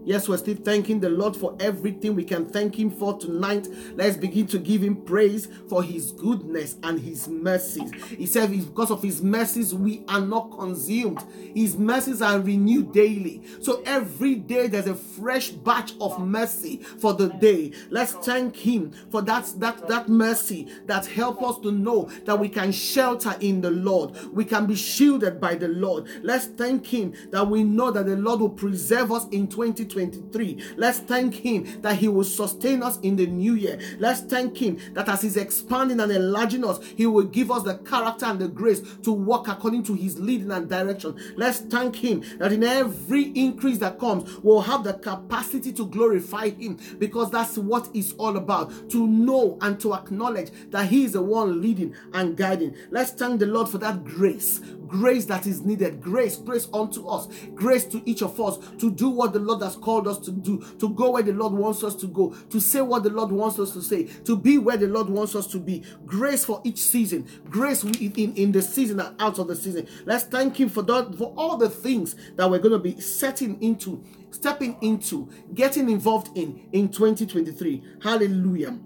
Yes, 0.07 0.29
we're 0.29 0.37
still 0.37 0.55
thanking 0.55 1.01
the 1.01 1.09
Lord 1.09 1.35
for 1.35 1.53
everything 1.59 2.15
we 2.15 2.23
can 2.23 2.45
thank 2.45 2.79
Him 2.79 2.89
for 2.89 3.19
tonight. 3.19 3.67
Let's 3.93 4.15
begin 4.15 4.47
to 4.47 4.57
give 4.57 4.81
Him 4.81 4.95
praise 5.01 5.49
for 5.67 5.83
His 5.83 6.13
goodness 6.13 6.77
and 6.81 6.97
His 6.97 7.27
mercies. 7.27 7.91
He 8.05 8.25
said, 8.25 8.51
Because 8.51 8.89
of 8.89 9.03
His 9.03 9.21
mercies, 9.21 9.73
we 9.73 10.05
are 10.07 10.21
not 10.21 10.57
consumed. 10.57 11.21
His 11.53 11.75
mercies 11.75 12.21
are 12.21 12.39
renewed 12.39 12.93
daily. 12.93 13.41
So 13.61 13.83
every 13.85 14.35
day 14.35 14.67
there's 14.67 14.87
a 14.87 14.95
fresh 14.95 15.49
batch 15.49 15.91
of 15.99 16.25
mercy 16.25 16.77
for 16.77 17.13
the 17.13 17.27
day. 17.27 17.73
Let's 17.89 18.13
thank 18.13 18.55
Him 18.55 18.93
for 19.11 19.21
that, 19.23 19.53
that, 19.57 19.89
that 19.89 20.07
mercy 20.07 20.69
that 20.85 21.05
help 21.05 21.43
us 21.43 21.59
to 21.63 21.71
know 21.73 22.09
that 22.23 22.39
we 22.39 22.47
can 22.47 22.71
shelter 22.71 23.35
in 23.41 23.59
the 23.59 23.71
Lord. 23.71 24.15
We 24.31 24.45
can 24.45 24.67
be 24.67 24.75
shielded 24.75 25.41
by 25.41 25.55
the 25.55 25.67
Lord. 25.67 26.07
Let's 26.23 26.45
thank 26.45 26.87
Him 26.87 27.13
that 27.31 27.45
we 27.45 27.65
know 27.65 27.91
that 27.91 28.05
the 28.05 28.15
Lord 28.15 28.39
will 28.39 28.47
preserve 28.47 29.11
us 29.11 29.27
in 29.31 29.49
2020. 29.49 29.96
2023. 29.97 30.75
Let's 30.77 30.99
thank 30.99 31.35
Him 31.35 31.81
that 31.81 31.97
He 31.97 32.07
will 32.07 32.23
sustain 32.23 32.83
us 32.83 32.99
in 32.99 33.15
the 33.15 33.25
new 33.25 33.55
year. 33.55 33.79
Let's 33.99 34.21
thank 34.21 34.57
Him 34.57 34.77
that 34.93 35.09
as 35.09 35.21
He's 35.21 35.37
expanding 35.37 35.99
and 35.99 36.11
enlarging 36.11 36.63
us, 36.63 36.79
He 36.95 37.05
will 37.05 37.25
give 37.25 37.51
us 37.51 37.63
the 37.63 37.77
character 37.79 38.25
and 38.25 38.39
the 38.39 38.47
grace 38.47 38.81
to 39.03 39.11
walk 39.11 39.47
according 39.47 39.83
to 39.83 39.93
His 39.93 40.19
leading 40.19 40.51
and 40.51 40.69
direction. 40.69 41.19
Let's 41.35 41.59
thank 41.59 41.95
Him 41.95 42.23
that 42.39 42.51
in 42.51 42.63
every 42.63 43.23
increase 43.35 43.79
that 43.79 43.99
comes, 43.99 44.37
we'll 44.39 44.61
have 44.61 44.83
the 44.83 44.93
capacity 44.93 45.71
to 45.73 45.85
glorify 45.85 46.49
Him 46.49 46.77
because 46.99 47.31
that's 47.31 47.57
what 47.57 47.89
it's 47.93 48.13
all 48.13 48.37
about 48.37 48.89
to 48.91 49.07
know 49.07 49.57
and 49.61 49.79
to 49.79 49.93
acknowledge 49.93 50.51
that 50.69 50.87
He 50.87 51.05
is 51.05 51.13
the 51.13 51.21
one 51.21 51.61
leading 51.61 51.95
and 52.13 52.37
guiding. 52.37 52.75
Let's 52.91 53.11
thank 53.11 53.39
the 53.39 53.47
Lord 53.47 53.69
for 53.69 53.77
that 53.79 54.03
grace 54.03 54.61
grace 54.87 55.25
that 55.25 55.45
is 55.45 55.61
needed 55.61 56.01
grace 56.01 56.37
grace 56.37 56.67
unto 56.73 57.07
us 57.07 57.27
grace 57.53 57.85
to 57.85 58.01
each 58.05 58.21
of 58.21 58.39
us 58.39 58.57
to 58.77 58.89
do 58.89 59.09
what 59.09 59.33
the 59.33 59.39
lord 59.39 59.61
has 59.61 59.75
called 59.87 60.05
us 60.05 60.17
to 60.17 60.31
do 60.31 60.61
to 60.79 60.89
go 60.89 61.11
where 61.11 61.23
the 61.23 61.31
lord 61.31 61.53
wants 61.53 61.81
us 61.81 61.95
to 61.95 62.07
go 62.07 62.35
to 62.49 62.59
say 62.59 62.81
what 62.81 63.03
the 63.03 63.09
lord 63.09 63.31
wants 63.31 63.57
us 63.57 63.71
to 63.71 63.81
say 63.81 64.03
to 64.25 64.35
be 64.35 64.57
where 64.57 64.75
the 64.75 64.85
lord 64.85 65.07
wants 65.09 65.33
us 65.33 65.47
to 65.47 65.57
be. 65.57 65.81
Grace 66.05 66.43
for 66.43 66.59
each 66.65 66.79
season. 66.79 67.25
Grace 67.49 67.85
in, 67.85 68.33
in 68.35 68.51
the 68.51 68.61
season 68.61 68.99
and 68.99 69.15
out 69.21 69.39
of 69.39 69.47
the 69.47 69.55
season. 69.55 69.87
Let's 70.03 70.25
thank 70.25 70.59
him 70.59 70.67
for 70.67 70.81
that 70.81 71.15
for 71.17 71.33
all 71.37 71.55
the 71.55 71.69
things 71.69 72.17
that 72.35 72.51
we're 72.51 72.59
going 72.59 72.73
to 72.73 72.79
be 72.79 72.99
setting 72.99 73.63
into 73.63 74.03
stepping 74.31 74.75
into 74.81 75.29
getting 75.53 75.89
involved 75.89 76.37
in 76.37 76.67
in 76.73 76.89
2023 76.89 77.81
hallelujah. 78.03 78.77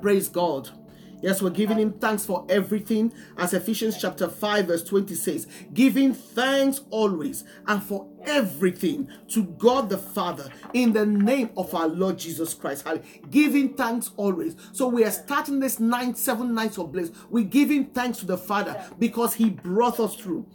Praise 0.00 0.28
god 0.28 0.70
Yes, 1.22 1.40
we're 1.40 1.50
giving 1.50 1.78
him 1.78 1.92
thanks 1.92 2.24
for 2.26 2.44
everything, 2.48 3.12
as 3.38 3.54
Ephesians 3.54 3.96
chapter 3.98 4.28
5, 4.28 4.66
verse 4.66 4.82
20 4.82 5.14
says, 5.14 5.46
giving 5.72 6.12
thanks 6.12 6.80
always 6.90 7.44
and 7.68 7.80
for 7.80 8.08
everything 8.24 9.08
to 9.28 9.44
God 9.44 9.88
the 9.88 9.98
Father 9.98 10.50
in 10.74 10.92
the 10.92 11.06
name 11.06 11.50
of 11.56 11.72
our 11.74 11.86
Lord 11.86 12.18
Jesus 12.18 12.54
Christ. 12.54 12.86
Giving 13.30 13.74
thanks 13.74 14.10
always. 14.16 14.56
So 14.72 14.88
we 14.88 15.04
are 15.04 15.12
starting 15.12 15.60
this 15.60 15.78
nine, 15.78 16.16
seven 16.16 16.54
nights 16.54 16.76
of 16.76 16.90
bliss. 16.90 17.12
We're 17.30 17.44
giving 17.44 17.86
thanks 17.86 18.18
to 18.18 18.26
the 18.26 18.38
Father 18.38 18.84
because 18.98 19.34
He 19.34 19.48
brought 19.48 20.00
us 20.00 20.16
through. 20.16 20.46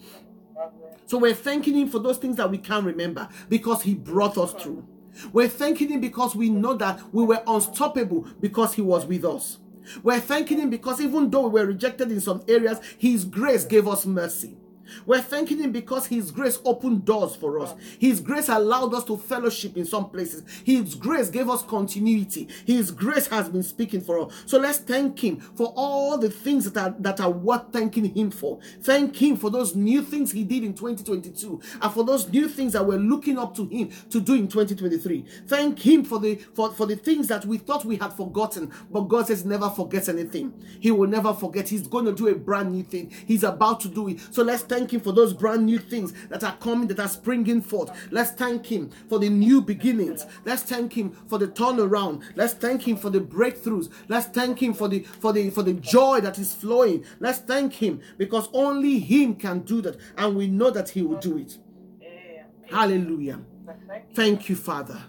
So 1.05 1.17
we're 1.17 1.33
thanking 1.33 1.75
Him 1.75 1.87
for 1.87 1.99
those 1.99 2.17
things 2.17 2.35
that 2.35 2.51
we 2.51 2.57
can't 2.57 2.85
remember 2.85 3.29
because 3.47 3.83
He 3.83 3.95
brought 3.95 4.37
us 4.37 4.51
through. 4.51 4.85
We're 5.31 5.47
thanking 5.47 5.89
Him 5.89 6.01
because 6.01 6.35
we 6.35 6.49
know 6.49 6.73
that 6.73 6.99
we 7.13 7.23
were 7.23 7.41
unstoppable 7.47 8.27
because 8.41 8.73
He 8.73 8.81
was 8.81 9.05
with 9.05 9.23
us. 9.23 9.59
We're 10.03 10.19
thanking 10.19 10.59
Him 10.59 10.69
because 10.69 11.01
even 11.01 11.29
though 11.29 11.47
we 11.47 11.59
were 11.61 11.67
rejected 11.67 12.11
in 12.11 12.21
some 12.21 12.43
areas, 12.47 12.79
His 12.97 13.25
grace 13.25 13.65
gave 13.65 13.87
us 13.87 14.05
mercy. 14.05 14.57
We're 15.05 15.21
thanking 15.21 15.59
Him 15.59 15.71
because 15.71 16.07
His 16.07 16.31
grace 16.31 16.59
opened 16.65 17.05
doors 17.05 17.35
for 17.35 17.59
us. 17.59 17.75
His 17.99 18.21
grace 18.21 18.49
allowed 18.49 18.93
us 18.93 19.03
to 19.05 19.17
fellowship 19.17 19.77
in 19.77 19.85
some 19.85 20.09
places. 20.09 20.43
His 20.63 20.95
grace 20.95 21.29
gave 21.29 21.49
us 21.49 21.63
continuity. 21.63 22.47
His 22.65 22.91
grace 22.91 23.27
has 23.27 23.49
been 23.49 23.63
speaking 23.63 24.01
for 24.01 24.19
us. 24.25 24.43
So 24.45 24.57
let's 24.57 24.79
thank 24.79 25.23
Him 25.23 25.37
for 25.39 25.73
all 25.75 26.17
the 26.17 26.29
things 26.29 26.69
that 26.71 26.77
are, 26.81 26.95
that 26.99 27.19
are 27.19 27.31
worth 27.31 27.71
thanking 27.71 28.13
Him 28.15 28.31
for. 28.31 28.59
Thank 28.81 29.21
Him 29.21 29.35
for 29.35 29.49
those 29.49 29.75
new 29.75 30.01
things 30.01 30.31
He 30.31 30.43
did 30.43 30.63
in 30.63 30.73
2022 30.73 31.61
and 31.81 31.93
for 31.93 32.03
those 32.03 32.29
new 32.29 32.47
things 32.47 32.73
that 32.73 32.85
we're 32.85 32.99
looking 32.99 33.37
up 33.37 33.55
to 33.55 33.65
Him 33.67 33.89
to 34.09 34.19
do 34.19 34.33
in 34.35 34.47
2023. 34.47 35.25
Thank 35.47 35.79
Him 35.79 36.03
for 36.03 36.19
the 36.19 36.35
for, 36.53 36.71
for 36.71 36.85
the 36.85 36.95
things 36.95 37.27
that 37.27 37.45
we 37.45 37.57
thought 37.57 37.85
we 37.85 37.97
had 37.97 38.13
forgotten, 38.13 38.71
but 38.91 39.01
God 39.01 39.27
says 39.27 39.45
never 39.45 39.69
forget 39.69 40.09
anything. 40.09 40.53
He 40.79 40.91
will 40.91 41.07
never 41.07 41.33
forget. 41.33 41.69
He's 41.69 41.87
going 41.87 42.05
to 42.05 42.13
do 42.13 42.27
a 42.27 42.35
brand 42.35 42.71
new 42.71 42.83
thing. 42.83 43.11
He's 43.25 43.43
about 43.43 43.79
to 43.81 43.87
do 43.87 44.09
it. 44.09 44.19
So 44.31 44.43
let's 44.43 44.63
thank 44.63 44.76
thank 44.77 44.93
Him 44.93 45.01
for 45.01 45.11
those 45.11 45.33
brand 45.33 45.65
new 45.65 45.79
things 45.79 46.13
that 46.27 46.43
are 46.43 46.55
coming, 46.57 46.87
that 46.87 46.99
are 46.99 47.07
springing 47.07 47.61
forth. 47.61 47.89
Let's 48.11 48.31
thank 48.31 48.67
Him 48.67 48.91
for 49.09 49.17
the 49.17 49.29
new 49.29 49.59
beginnings. 49.61 50.25
Let's 50.45 50.61
thank 50.63 50.93
Him 50.93 51.11
for 51.27 51.39
the 51.39 51.47
turnaround. 51.47 52.21
Let's 52.35 52.53
thank 52.53 52.87
Him 52.87 52.95
for 52.95 53.09
the 53.09 53.19
breakthroughs. 53.19 53.89
Let's 54.07 54.27
thank 54.27 54.61
Him 54.61 54.73
for 54.73 54.87
the 54.87 54.99
for 54.99 55.33
the 55.33 55.49
for 55.49 55.63
the 55.63 55.73
joy 55.73 56.21
that 56.21 56.37
is 56.37 56.53
flowing. 56.53 57.03
Let's 57.19 57.39
thank 57.39 57.73
Him 57.73 58.01
because 58.17 58.49
only 58.53 58.99
Him 58.99 59.35
can 59.35 59.61
do 59.61 59.81
that, 59.81 59.97
and 60.17 60.35
we 60.35 60.47
know 60.47 60.69
that 60.69 60.89
He 60.89 61.01
will 61.01 61.17
do 61.17 61.37
it. 61.37 61.57
Hallelujah. 62.69 63.39
Thank 64.13 64.49
you, 64.49 64.55
Father. 64.55 65.01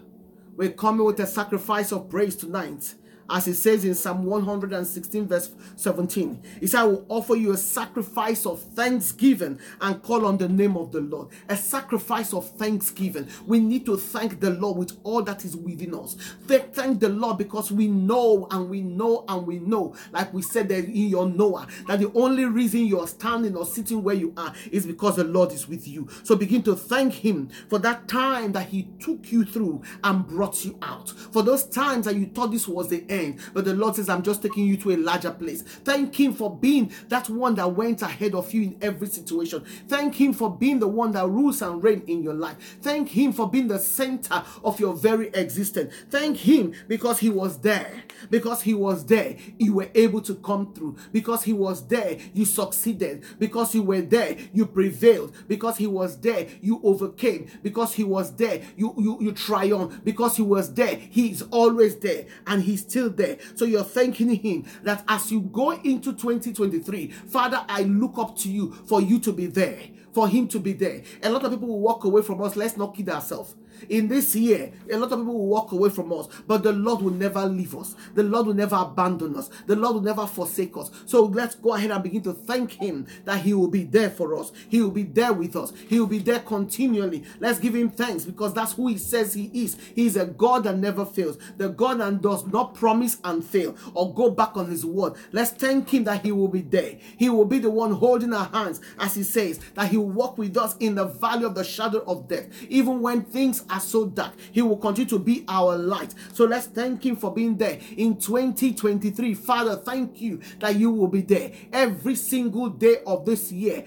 We're 0.55 0.71
coming 0.71 1.05
with 1.05 1.19
a 1.19 1.27
sacrifice 1.27 1.91
of 1.91 2.09
praise 2.09 2.35
tonight 2.35 2.95
as 3.29 3.47
it 3.47 3.55
says 3.55 3.85
in 3.85 3.95
Psalm 3.95 4.25
116, 4.25 5.27
verse 5.27 5.51
17. 5.75 6.41
He 6.59 6.67
said, 6.67 6.81
I 6.81 6.83
will 6.85 7.05
offer 7.09 7.35
you 7.35 7.51
a 7.51 7.57
sacrifice 7.57 8.45
of 8.45 8.61
thanksgiving 8.61 9.59
and 9.81 10.01
call 10.01 10.25
on 10.25 10.37
the 10.37 10.49
name 10.49 10.75
of 10.77 10.91
the 10.91 11.01
Lord. 11.01 11.29
A 11.47 11.55
sacrifice 11.55 12.33
of 12.33 12.49
thanksgiving. 12.51 13.27
We 13.45 13.59
need 13.59 13.85
to 13.85 13.97
thank 13.97 14.39
the 14.39 14.51
Lord 14.51 14.77
with 14.77 14.97
all 15.03 15.21
that 15.23 15.45
is 15.45 15.55
within 15.55 15.93
us. 15.95 16.15
Thank 16.47 16.99
the 16.99 17.09
Lord 17.09 17.37
because 17.37 17.71
we 17.71 17.87
know 17.87 18.47
and 18.51 18.69
we 18.69 18.81
know 18.81 19.25
and 19.27 19.45
we 19.45 19.59
know, 19.59 19.95
like 20.11 20.33
we 20.33 20.41
said 20.41 20.71
in 20.71 20.91
your 20.93 21.27
Noah, 21.27 21.67
that 21.87 21.99
the 21.99 22.11
only 22.13 22.45
reason 22.45 22.85
you're 22.85 23.07
standing 23.07 23.55
or 23.55 23.65
sitting 23.65 24.03
where 24.03 24.15
you 24.15 24.33
are 24.37 24.53
is 24.71 24.85
because 24.85 25.17
the 25.17 25.23
Lord 25.23 25.51
is 25.51 25.67
with 25.67 25.87
you. 25.87 26.07
So 26.23 26.35
begin 26.35 26.63
to 26.63 26.75
thank 26.75 27.13
Him 27.13 27.49
for 27.69 27.79
that 27.79 28.07
time 28.07 28.51
that 28.53 28.67
He 28.69 28.83
took 28.99 29.31
you 29.31 29.45
through 29.45 29.83
and 30.03 30.25
brought 30.27 30.65
you 30.65 30.77
out. 30.81 31.09
For 31.09 31.43
those 31.43 31.63
times 31.63 32.05
that 32.05 32.15
you 32.15 32.25
thought 32.25 32.51
this 32.51 32.67
was 32.67 32.87
the 32.89 33.05
end 33.09 33.18
but 33.53 33.65
the 33.65 33.73
Lord 33.73 33.95
says, 33.95 34.09
I'm 34.09 34.23
just 34.23 34.41
taking 34.41 34.65
you 34.65 34.77
to 34.77 34.91
a 34.91 34.97
larger 34.97 35.31
place. 35.31 35.61
Thank 35.61 36.19
Him 36.19 36.33
for 36.33 36.55
being 36.55 36.91
that 37.09 37.29
one 37.29 37.55
that 37.55 37.73
went 37.73 38.01
ahead 38.01 38.35
of 38.35 38.53
you 38.53 38.63
in 38.63 38.77
every 38.81 39.07
situation. 39.07 39.63
Thank 39.87 40.15
Him 40.15 40.33
for 40.33 40.55
being 40.55 40.79
the 40.79 40.87
one 40.87 41.11
that 41.13 41.27
rules 41.27 41.61
and 41.61 41.83
reigns 41.83 42.03
in 42.07 42.23
your 42.23 42.33
life. 42.33 42.77
Thank 42.81 43.09
Him 43.09 43.33
for 43.33 43.49
being 43.49 43.67
the 43.67 43.79
center 43.79 44.43
of 44.63 44.79
your 44.79 44.93
very 44.93 45.27
existence. 45.29 45.93
Thank 46.09 46.37
Him 46.37 46.73
because 46.87 47.19
He 47.19 47.29
was 47.29 47.59
there. 47.59 48.03
Because 48.29 48.61
He 48.61 48.73
was 48.73 49.05
there, 49.05 49.35
you 49.57 49.73
were 49.73 49.89
able 49.95 50.21
to 50.21 50.35
come 50.35 50.73
through. 50.73 50.97
Because 51.11 51.43
He 51.43 51.53
was 51.53 51.87
there, 51.87 52.17
you 52.33 52.45
succeeded. 52.45 53.23
Because 53.37 53.73
you 53.73 53.83
were 53.83 54.01
there, 54.01 54.35
you 54.53 54.65
prevailed. 54.65 55.33
Because 55.47 55.77
He 55.77 55.87
was 55.87 56.19
there, 56.19 56.47
you 56.61 56.79
overcame. 56.83 57.49
Because 57.63 57.93
He 57.93 58.03
was 58.03 58.35
there, 58.35 58.61
you, 58.75 58.93
you, 58.97 59.17
you 59.21 59.31
triumphed. 59.31 60.03
Because 60.03 60.35
He 60.37 60.41
was 60.41 60.73
there, 60.73 60.95
He 60.95 61.31
is 61.31 61.43
always 61.51 61.95
there. 61.97 62.25
And 62.47 62.63
He's 62.63 62.81
still 62.81 63.08
there. 63.17 63.37
So 63.55 63.65
you're 63.65 63.83
thanking 63.83 64.35
Him 64.35 64.65
that 64.83 65.03
as 65.07 65.31
you 65.31 65.41
go 65.41 65.71
into 65.71 66.13
2023, 66.13 67.07
Father, 67.07 67.63
I 67.67 67.83
look 67.83 68.17
up 68.17 68.37
to 68.37 68.51
you 68.51 68.73
for 68.87 69.01
you 69.01 69.19
to 69.19 69.33
be 69.33 69.47
there, 69.47 69.79
for 70.13 70.27
Him 70.27 70.47
to 70.49 70.59
be 70.59 70.73
there. 70.73 71.03
A 71.23 71.29
lot 71.29 71.43
of 71.43 71.51
people 71.51 71.67
will 71.67 71.81
walk 71.81 72.03
away 72.03 72.21
from 72.21 72.41
us. 72.41 72.55
Let's 72.55 72.77
not 72.77 72.95
kid 72.95 73.09
ourselves 73.09 73.55
in 73.87 74.07
this 74.07 74.35
year, 74.35 74.71
a 74.91 74.97
lot 74.97 75.11
of 75.11 75.19
people 75.19 75.37
will 75.37 75.47
walk 75.47 75.71
away 75.71 75.89
from 75.89 76.11
us, 76.11 76.27
but 76.47 76.63
the 76.63 76.73
Lord 76.73 77.01
will 77.01 77.13
never 77.13 77.45
leave 77.45 77.75
us. 77.75 77.95
The 78.15 78.23
Lord 78.23 78.47
will 78.47 78.53
never 78.53 78.75
abandon 78.75 79.35
us. 79.35 79.49
The 79.67 79.75
Lord 79.75 79.95
will 79.95 80.01
never 80.01 80.27
forsake 80.27 80.75
us. 80.77 80.91
So 81.05 81.25
let's 81.25 81.55
go 81.55 81.75
ahead 81.75 81.91
and 81.91 82.03
begin 82.03 82.23
to 82.23 82.33
thank 82.33 82.73
Him 82.73 83.07
that 83.25 83.41
He 83.41 83.53
will 83.53 83.67
be 83.67 83.83
there 83.83 84.09
for 84.09 84.37
us. 84.37 84.51
He 84.69 84.81
will 84.81 84.91
be 84.91 85.03
there 85.03 85.33
with 85.33 85.55
us. 85.55 85.73
He 85.87 85.99
will 85.99 86.07
be 86.07 86.19
there 86.19 86.39
continually. 86.39 87.23
Let's 87.39 87.59
give 87.59 87.75
Him 87.75 87.89
thanks 87.89 88.25
because 88.25 88.53
that's 88.53 88.73
who 88.73 88.87
He 88.87 88.97
says 88.97 89.33
He 89.33 89.49
is. 89.53 89.77
He 89.95 90.05
is 90.05 90.17
a 90.17 90.25
God 90.25 90.63
that 90.65 90.77
never 90.77 91.05
fails, 91.05 91.37
the 91.57 91.69
God 91.69 91.99
that 91.99 92.21
does 92.21 92.45
not 92.47 92.73
promise 92.73 93.17
and 93.23 93.43
fail 93.43 93.75
or 93.93 94.13
go 94.13 94.29
back 94.29 94.57
on 94.57 94.69
His 94.69 94.85
word. 94.85 95.13
Let's 95.31 95.51
thank 95.51 95.93
Him 95.93 96.03
that 96.05 96.23
He 96.23 96.31
will 96.31 96.47
be 96.47 96.61
there. 96.61 96.97
He 97.17 97.29
will 97.29 97.45
be 97.45 97.59
the 97.59 97.69
one 97.69 97.91
holding 97.91 98.33
our 98.33 98.47
hands, 98.47 98.81
as 98.97 99.15
He 99.15 99.23
says, 99.23 99.59
that 99.75 99.89
He 99.89 99.97
will 99.97 100.09
walk 100.09 100.37
with 100.37 100.57
us 100.57 100.75
in 100.79 100.95
the 100.95 101.05
valley 101.05 101.45
of 101.45 101.55
the 101.55 101.63
shadow 101.63 102.03
of 102.07 102.27
death, 102.27 102.47
even 102.69 103.01
when 103.01 103.23
things 103.23 103.63
are 103.69 103.79
so 103.79 104.07
dark. 104.07 104.33
He 104.51 104.61
will 104.61 104.77
continue 104.77 105.09
to 105.09 105.19
be 105.19 105.45
our 105.47 105.77
light. 105.77 106.13
So 106.33 106.45
let's 106.45 106.67
thank 106.67 107.05
Him 107.05 107.15
for 107.15 107.33
being 107.33 107.57
there 107.57 107.79
in 107.97 108.17
2023. 108.17 109.33
Father, 109.33 109.75
thank 109.75 110.21
you 110.21 110.39
that 110.59 110.75
you 110.75 110.91
will 110.91 111.07
be 111.07 111.21
there 111.21 111.51
every 111.71 112.15
single 112.15 112.69
day 112.69 112.97
of 113.05 113.25
this 113.25 113.51
year, 113.51 113.85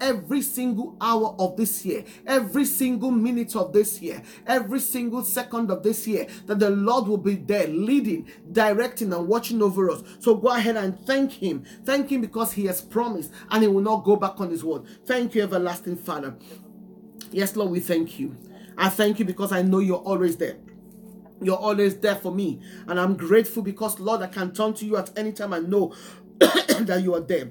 every 0.00 0.42
single 0.42 0.96
hour 1.00 1.34
of 1.38 1.56
this 1.56 1.84
year, 1.84 2.04
every 2.26 2.64
single 2.64 3.10
minute 3.10 3.56
of 3.56 3.72
this 3.72 4.00
year, 4.00 4.22
every 4.46 4.80
single 4.80 5.24
second 5.24 5.70
of 5.70 5.82
this 5.82 6.06
year, 6.06 6.26
that 6.46 6.58
the 6.58 6.70
Lord 6.70 7.08
will 7.08 7.18
be 7.18 7.36
there 7.36 7.66
leading, 7.66 8.28
directing, 8.52 9.12
and 9.12 9.28
watching 9.28 9.62
over 9.62 9.90
us. 9.90 10.02
So 10.20 10.34
go 10.34 10.48
ahead 10.48 10.76
and 10.76 10.98
thank 11.06 11.32
Him. 11.32 11.64
Thank 11.84 12.10
Him 12.10 12.20
because 12.20 12.52
He 12.52 12.66
has 12.66 12.80
promised 12.80 13.32
and 13.50 13.62
He 13.62 13.68
will 13.68 13.82
not 13.82 14.04
go 14.04 14.16
back 14.16 14.40
on 14.40 14.50
His 14.50 14.64
word. 14.64 14.84
Thank 15.04 15.34
you, 15.34 15.42
everlasting 15.42 15.96
Father. 15.96 16.34
Yes, 17.30 17.56
Lord, 17.56 17.70
we 17.70 17.80
thank 17.80 18.18
you. 18.18 18.36
I 18.76 18.88
thank 18.88 19.18
you 19.18 19.24
because 19.24 19.52
I 19.52 19.62
know 19.62 19.78
you're 19.78 19.96
always 19.96 20.36
there. 20.36 20.56
You're 21.40 21.58
always 21.58 21.96
there 21.98 22.16
for 22.16 22.32
me. 22.32 22.60
And 22.86 22.98
I'm 22.98 23.16
grateful 23.16 23.62
because, 23.62 24.00
Lord, 24.00 24.22
I 24.22 24.28
can 24.28 24.52
turn 24.52 24.74
to 24.74 24.86
you 24.86 24.96
at 24.96 25.16
any 25.18 25.32
time 25.32 25.52
I 25.52 25.58
know 25.60 25.94
that 26.38 27.00
you 27.02 27.14
are 27.14 27.20
there. 27.20 27.50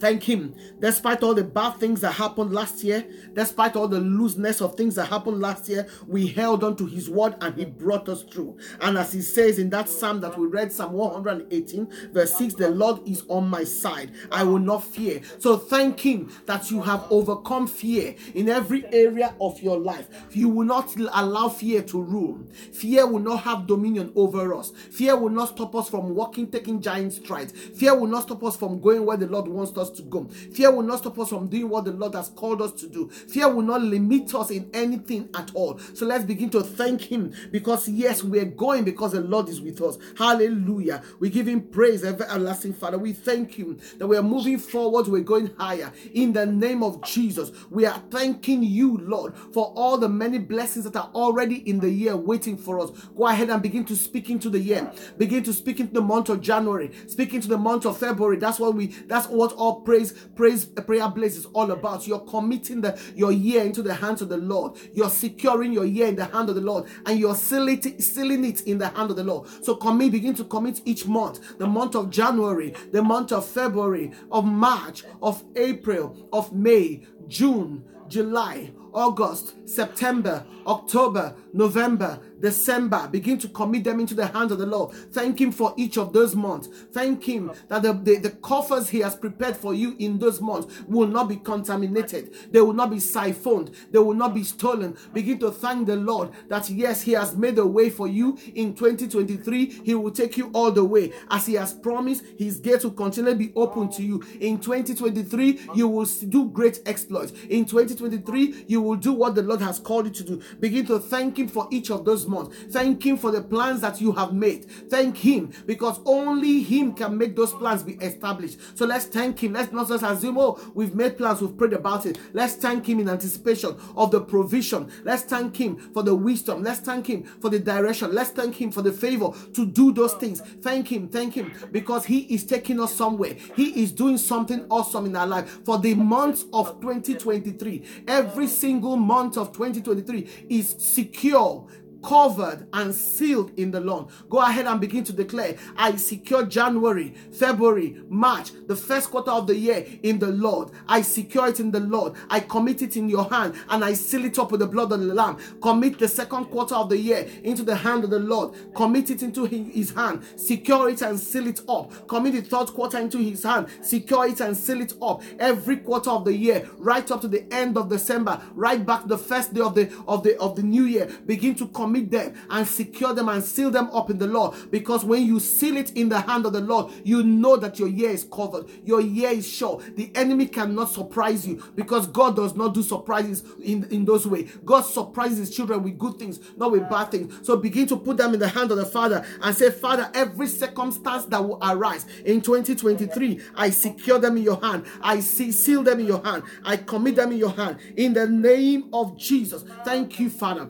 Thank 0.00 0.22
Him. 0.22 0.54
Despite 0.80 1.22
all 1.22 1.34
the 1.34 1.44
bad 1.44 1.72
things 1.72 2.00
that 2.00 2.12
happened 2.12 2.52
last 2.54 2.82
year, 2.82 3.06
despite 3.34 3.76
all 3.76 3.86
the 3.86 4.00
looseness 4.00 4.62
of 4.62 4.74
things 4.74 4.94
that 4.94 5.06
happened 5.06 5.40
last 5.40 5.68
year, 5.68 5.86
we 6.08 6.26
held 6.26 6.64
on 6.64 6.74
to 6.76 6.86
His 6.86 7.10
word 7.10 7.34
and 7.42 7.54
He 7.54 7.66
brought 7.66 8.08
us 8.08 8.22
through. 8.22 8.56
And 8.80 8.96
as 8.96 9.12
He 9.12 9.20
says 9.20 9.58
in 9.58 9.68
that 9.70 9.90
psalm 9.90 10.20
that 10.22 10.38
we 10.38 10.46
read, 10.46 10.72
Psalm 10.72 10.92
118, 10.94 12.12
verse 12.12 12.34
6, 12.38 12.54
the 12.54 12.70
Lord 12.70 13.06
is 13.06 13.24
on 13.28 13.48
my 13.48 13.62
side. 13.62 14.12
I 14.32 14.42
will 14.42 14.58
not 14.58 14.82
fear. 14.84 15.20
So 15.38 15.58
thank 15.58 16.00
Him 16.00 16.32
that 16.46 16.70
you 16.70 16.80
have 16.80 17.06
overcome 17.10 17.66
fear 17.66 18.14
in 18.34 18.48
every 18.48 18.86
area 18.94 19.34
of 19.38 19.60
your 19.60 19.78
life. 19.78 20.08
You 20.32 20.48
will 20.48 20.66
not 20.66 20.96
allow 20.96 21.50
fear 21.50 21.82
to 21.82 22.00
rule. 22.00 22.40
Fear 22.72 23.06
will 23.06 23.20
not 23.20 23.42
have 23.42 23.66
dominion 23.66 24.12
over 24.16 24.54
us. 24.54 24.70
Fear 24.70 25.16
will 25.18 25.28
not 25.28 25.50
stop 25.50 25.74
us 25.74 25.90
from 25.90 26.14
walking, 26.14 26.50
taking 26.50 26.80
giant 26.80 27.12
strides. 27.12 27.52
Fear 27.52 27.96
will 27.96 28.06
not 28.06 28.22
stop 28.22 28.42
us 28.44 28.56
from 28.56 28.80
going 28.80 29.04
where 29.04 29.18
the 29.18 29.26
Lord 29.26 29.46
wants 29.46 29.76
us 29.76 29.89
to 29.92 30.02
go. 30.02 30.26
Fear 30.28 30.72
will 30.72 30.82
not 30.82 30.98
stop 30.98 31.18
us 31.18 31.30
from 31.30 31.48
doing 31.48 31.68
what 31.68 31.84
the 31.84 31.92
Lord 31.92 32.14
has 32.14 32.28
called 32.30 32.62
us 32.62 32.72
to 32.80 32.88
do. 32.88 33.08
Fear 33.08 33.54
will 33.54 33.62
not 33.62 33.82
limit 33.82 34.34
us 34.34 34.50
in 34.50 34.70
anything 34.72 35.28
at 35.34 35.50
all. 35.54 35.78
So 35.94 36.06
let's 36.06 36.24
begin 36.24 36.50
to 36.50 36.62
thank 36.62 37.02
Him 37.02 37.32
because, 37.50 37.88
yes, 37.88 38.22
we're 38.22 38.44
going 38.44 38.84
because 38.84 39.12
the 39.12 39.20
Lord 39.20 39.48
is 39.48 39.60
with 39.60 39.80
us. 39.82 39.98
Hallelujah. 40.16 41.02
We 41.18 41.30
give 41.30 41.48
Him 41.48 41.62
praise, 41.62 42.04
everlasting 42.04 42.74
Father. 42.74 42.98
We 42.98 43.12
thank 43.12 43.54
Him 43.54 43.78
that 43.98 44.06
we 44.06 44.16
are 44.16 44.22
moving 44.22 44.58
forward, 44.58 45.08
we're 45.08 45.22
going 45.22 45.54
higher. 45.58 45.92
In 46.14 46.32
the 46.32 46.46
name 46.46 46.82
of 46.82 47.02
Jesus, 47.02 47.50
we 47.70 47.86
are 47.86 48.02
thanking 48.10 48.62
you, 48.62 48.98
Lord, 48.98 49.36
for 49.52 49.72
all 49.76 49.98
the 49.98 50.08
many 50.08 50.38
blessings 50.38 50.84
that 50.84 50.96
are 50.96 51.10
already 51.14 51.68
in 51.68 51.80
the 51.80 51.90
year 51.90 52.16
waiting 52.16 52.56
for 52.56 52.80
us. 52.80 52.90
Go 53.16 53.26
ahead 53.26 53.50
and 53.50 53.62
begin 53.62 53.84
to 53.86 53.96
speak 53.96 54.30
into 54.30 54.48
the 54.50 54.58
year. 54.58 54.92
Begin 55.18 55.42
to 55.44 55.52
speak 55.52 55.80
into 55.80 55.94
the 55.94 56.00
month 56.00 56.28
of 56.28 56.40
January. 56.40 56.90
Speak 57.06 57.34
into 57.34 57.48
the 57.48 57.58
month 57.58 57.86
of 57.86 57.98
February. 57.98 58.36
That's 58.36 58.58
what 58.58 58.74
we 58.74 58.86
that's 58.86 59.28
what 59.28 59.52
all 59.52 59.79
praise, 59.84 60.12
praise, 60.34 60.64
prayer 60.64 61.08
blaze 61.08 61.36
is 61.36 61.46
all 61.46 61.70
about. 61.70 62.06
You're 62.06 62.20
committing 62.20 62.80
the, 62.80 63.00
your 63.14 63.32
year 63.32 63.62
into 63.62 63.82
the 63.82 63.94
hands 63.94 64.22
of 64.22 64.28
the 64.28 64.36
Lord. 64.36 64.76
You're 64.92 65.10
securing 65.10 65.72
your 65.72 65.84
year 65.84 66.06
in 66.06 66.16
the 66.16 66.26
hand 66.26 66.48
of 66.48 66.54
the 66.54 66.60
Lord, 66.60 66.86
and 67.06 67.18
you're 67.18 67.34
sealing 67.34 67.80
it, 67.84 68.02
sealing 68.02 68.44
it 68.44 68.62
in 68.62 68.78
the 68.78 68.88
hand 68.88 69.10
of 69.10 69.16
the 69.16 69.24
Lord. 69.24 69.48
So 69.64 69.74
commit, 69.76 70.12
begin 70.12 70.34
to 70.34 70.44
commit 70.44 70.80
each 70.84 71.06
month. 71.06 71.58
The 71.58 71.66
month 71.66 71.94
of 71.94 72.10
January, 72.10 72.74
the 72.92 73.02
month 73.02 73.32
of 73.32 73.46
February, 73.46 74.12
of 74.30 74.44
March, 74.44 75.04
of 75.22 75.42
April, 75.56 76.28
of 76.32 76.52
May, 76.52 77.06
June, 77.28 77.84
July, 78.08 78.72
August, 78.92 79.54
September, 79.68 80.44
October, 80.66 81.34
November, 81.52 82.18
December. 82.40 83.08
Begin 83.10 83.38
to 83.38 83.48
commit 83.48 83.84
them 83.84 84.00
into 84.00 84.14
the 84.14 84.26
hands 84.26 84.52
of 84.52 84.58
the 84.58 84.66
Lord. 84.66 84.92
Thank 85.12 85.40
Him 85.40 85.52
for 85.52 85.74
each 85.76 85.98
of 85.98 86.12
those 86.12 86.34
months. 86.34 86.68
Thank 86.92 87.24
Him 87.24 87.52
that 87.68 87.82
the, 87.82 87.92
the, 87.92 88.16
the 88.16 88.30
coffers 88.30 88.88
He 88.88 89.00
has 89.00 89.14
prepared 89.14 89.56
for 89.56 89.74
you 89.74 89.96
in 89.98 90.18
those 90.18 90.40
months 90.40 90.82
will 90.86 91.06
not 91.06 91.28
be 91.28 91.36
contaminated. 91.36 92.34
They 92.50 92.60
will 92.60 92.72
not 92.72 92.90
be 92.90 93.00
siphoned. 93.00 93.70
They 93.90 93.98
will 93.98 94.14
not 94.14 94.34
be 94.34 94.44
stolen. 94.44 94.96
Begin 95.12 95.38
to 95.40 95.50
thank 95.50 95.86
the 95.86 95.96
Lord 95.96 96.30
that 96.48 96.68
yes, 96.70 97.02
He 97.02 97.12
has 97.12 97.36
made 97.36 97.58
a 97.58 97.66
way 97.66 97.90
for 97.90 98.08
you 98.08 98.38
in 98.54 98.74
2023. 98.74 99.82
He 99.84 99.94
will 99.94 100.10
take 100.10 100.36
you 100.36 100.50
all 100.52 100.70
the 100.70 100.84
way. 100.84 101.12
As 101.30 101.46
He 101.46 101.54
has 101.54 101.72
promised, 101.72 102.24
His 102.38 102.58
gates 102.58 102.84
will 102.84 102.92
continually 102.92 103.36
be 103.36 103.52
open 103.54 103.88
to 103.90 104.02
you. 104.02 104.22
In 104.40 104.58
2023, 104.58 105.60
you 105.74 105.88
will 105.88 106.06
do 106.28 106.46
great 106.48 106.80
exploits. 106.86 107.32
In 107.48 107.64
2023, 107.64 108.64
you 108.66 108.80
will 108.80 108.96
do 108.96 109.12
what 109.12 109.34
the 109.34 109.42
Lord 109.42 109.60
has 109.60 109.78
called 109.78 110.06
you 110.06 110.12
to 110.12 110.24
do. 110.24 110.42
Begin 110.58 110.86
to 110.86 110.98
thank 110.98 111.38
Him 111.38 111.48
for 111.48 111.68
each 111.70 111.90
of 111.90 112.04
those 112.04 112.26
month. 112.30 112.72
Thank 112.72 113.04
Him 113.04 113.16
for 113.16 113.30
the 113.30 113.42
plans 113.42 113.80
that 113.82 114.00
you 114.00 114.12
have 114.12 114.32
made. 114.32 114.64
Thank 114.88 115.18
Him 115.18 115.52
because 115.66 116.00
only 116.06 116.62
Him 116.62 116.94
can 116.94 117.18
make 117.18 117.36
those 117.36 117.52
plans 117.52 117.82
be 117.82 117.94
established. 117.94 118.58
So 118.74 118.86
let's 118.86 119.06
thank 119.06 119.42
Him. 119.42 119.52
Let's 119.52 119.72
not 119.72 119.88
just 119.88 120.04
assume, 120.04 120.38
oh, 120.38 120.58
we've 120.74 120.94
made 120.94 121.18
plans, 121.18 121.40
we've 121.40 121.56
prayed 121.56 121.72
about 121.72 122.06
it. 122.06 122.18
Let's 122.32 122.54
thank 122.54 122.88
Him 122.88 123.00
in 123.00 123.08
anticipation 123.08 123.76
of 123.96 124.10
the 124.10 124.20
provision. 124.20 124.90
Let's 125.04 125.22
thank 125.22 125.56
Him 125.56 125.76
for 125.92 126.02
the 126.02 126.14
wisdom. 126.14 126.62
Let's 126.62 126.80
thank 126.80 127.06
Him 127.06 127.24
for 127.24 127.50
the 127.50 127.58
direction. 127.58 128.14
Let's 128.14 128.30
thank 128.30 128.60
Him 128.60 128.70
for 128.70 128.82
the 128.82 128.92
favor 128.92 129.30
to 129.54 129.66
do 129.66 129.92
those 129.92 130.14
things. 130.14 130.40
Thank 130.40 130.90
Him, 130.92 131.08
thank 131.08 131.34
Him 131.34 131.52
because 131.72 132.04
He 132.04 132.20
is 132.34 132.44
taking 132.44 132.80
us 132.80 132.94
somewhere. 132.94 133.34
He 133.56 133.82
is 133.82 133.92
doing 133.92 134.18
something 134.18 134.66
awesome 134.70 135.06
in 135.06 135.16
our 135.16 135.26
life 135.26 135.64
for 135.64 135.78
the 135.78 135.94
months 135.94 136.44
of 136.52 136.80
2023. 136.80 137.84
Every 138.06 138.46
single 138.46 138.96
month 138.96 139.36
of 139.36 139.52
2023 139.52 140.46
is 140.48 140.76
secure 140.78 141.66
covered 142.02 142.66
and 142.72 142.94
sealed 142.94 143.52
in 143.58 143.70
the 143.70 143.80
Lord. 143.80 144.06
Go 144.28 144.38
ahead 144.38 144.66
and 144.66 144.80
begin 144.80 145.04
to 145.04 145.12
declare, 145.12 145.56
I 145.76 145.96
secure 145.96 146.44
January, 146.44 147.14
February, 147.32 148.02
March, 148.08 148.52
the 148.66 148.76
first 148.76 149.10
quarter 149.10 149.30
of 149.30 149.46
the 149.46 149.56
year 149.56 149.86
in 150.02 150.18
the 150.18 150.28
Lord. 150.28 150.70
I 150.88 151.02
secure 151.02 151.48
it 151.48 151.60
in 151.60 151.70
the 151.70 151.80
Lord. 151.80 152.14
I 152.28 152.40
commit 152.40 152.82
it 152.82 152.96
in 152.96 153.08
your 153.08 153.28
hand 153.28 153.54
and 153.68 153.84
I 153.84 153.92
seal 153.94 154.24
it 154.24 154.38
up 154.38 154.50
with 154.50 154.60
the 154.60 154.66
blood 154.66 154.92
of 154.92 155.00
the 155.00 155.14
Lamb. 155.14 155.38
Commit 155.60 155.98
the 155.98 156.08
second 156.08 156.46
quarter 156.46 156.74
of 156.74 156.88
the 156.88 156.98
year 156.98 157.28
into 157.44 157.62
the 157.62 157.76
hand 157.76 158.04
of 158.04 158.10
the 158.10 158.18
Lord. 158.18 158.54
Commit 158.74 159.10
it 159.10 159.22
into 159.22 159.44
his 159.44 159.90
hand. 159.90 160.22
Secure 160.36 160.90
it 160.90 161.02
and 161.02 161.18
seal 161.18 161.46
it 161.46 161.60
up. 161.68 162.06
Commit 162.08 162.34
the 162.34 162.42
third 162.42 162.68
quarter 162.68 162.98
into 162.98 163.18
his 163.18 163.42
hand. 163.42 163.66
Secure 163.82 164.26
it 164.28 164.40
and 164.40 164.56
seal 164.56 164.80
it 164.80 164.94
up. 165.02 165.22
Every 165.38 165.76
quarter 165.76 166.10
of 166.10 166.24
the 166.24 166.34
year, 166.34 166.68
right 166.78 167.08
up 167.10 167.20
to 167.22 167.28
the 167.28 167.44
end 167.52 167.76
of 167.76 167.88
December, 167.88 168.40
right 168.54 168.84
back 168.84 169.06
the 169.06 169.18
first 169.18 169.52
day 169.54 169.60
of 169.60 169.74
the 169.74 169.90
of 170.06 170.22
the 170.22 170.38
of 170.38 170.56
the 170.56 170.62
new 170.62 170.84
year. 170.84 171.06
Begin 171.26 171.54
to 171.56 171.66
commit 171.68 171.89
commit 171.90 172.10
them 172.10 172.34
and 172.50 172.66
secure 172.66 173.12
them 173.12 173.28
and 173.28 173.42
seal 173.42 173.70
them 173.70 173.88
up 173.90 174.10
in 174.10 174.18
the 174.18 174.26
Lord. 174.26 174.70
Because 174.70 175.04
when 175.04 175.26
you 175.26 175.40
seal 175.40 175.76
it 175.76 175.92
in 175.92 176.08
the 176.08 176.20
hand 176.20 176.46
of 176.46 176.52
the 176.52 176.60
Lord, 176.60 176.92
you 177.04 177.22
know 177.24 177.56
that 177.56 177.78
your 177.78 177.88
year 177.88 178.10
is 178.10 178.24
covered, 178.24 178.66
your 178.84 179.00
year 179.00 179.30
is 179.30 179.48
sure. 179.48 179.82
The 179.96 180.10
enemy 180.14 180.46
cannot 180.46 180.90
surprise 180.90 181.46
you 181.46 181.62
because 181.74 182.06
God 182.06 182.36
does 182.36 182.54
not 182.54 182.74
do 182.74 182.82
surprises 182.82 183.42
in, 183.62 183.84
in 183.90 184.04
those 184.04 184.26
ways. 184.26 184.56
God 184.64 184.82
surprises 184.82 185.54
children 185.54 185.82
with 185.82 185.98
good 185.98 186.18
things, 186.18 186.38
not 186.56 186.70
with 186.70 186.88
bad 186.88 187.10
things. 187.10 187.34
So 187.44 187.56
begin 187.56 187.88
to 187.88 187.96
put 187.96 188.16
them 188.16 188.34
in 188.34 188.40
the 188.40 188.48
hand 188.48 188.70
of 188.70 188.76
the 188.76 188.86
Father 188.86 189.26
and 189.42 189.56
say, 189.56 189.70
Father, 189.70 190.10
every 190.14 190.46
circumstance 190.46 191.24
that 191.26 191.42
will 191.42 191.58
arise 191.60 192.06
in 192.24 192.40
2023, 192.40 193.40
I 193.56 193.70
secure 193.70 194.18
them 194.18 194.36
in 194.36 194.44
your 194.44 194.60
hand. 194.60 194.86
I 195.02 195.20
see, 195.20 195.50
seal 195.50 195.82
them 195.82 195.98
in 195.98 196.06
your 196.06 196.24
hand. 196.24 196.44
I 196.64 196.76
commit 196.76 197.16
them 197.16 197.32
in 197.32 197.38
your 197.38 197.50
hand. 197.50 197.78
In 197.96 198.12
the 198.12 198.28
name 198.28 198.90
of 198.92 199.16
Jesus. 199.18 199.64
Thank 199.84 200.20
you, 200.20 200.30
Father 200.30 200.68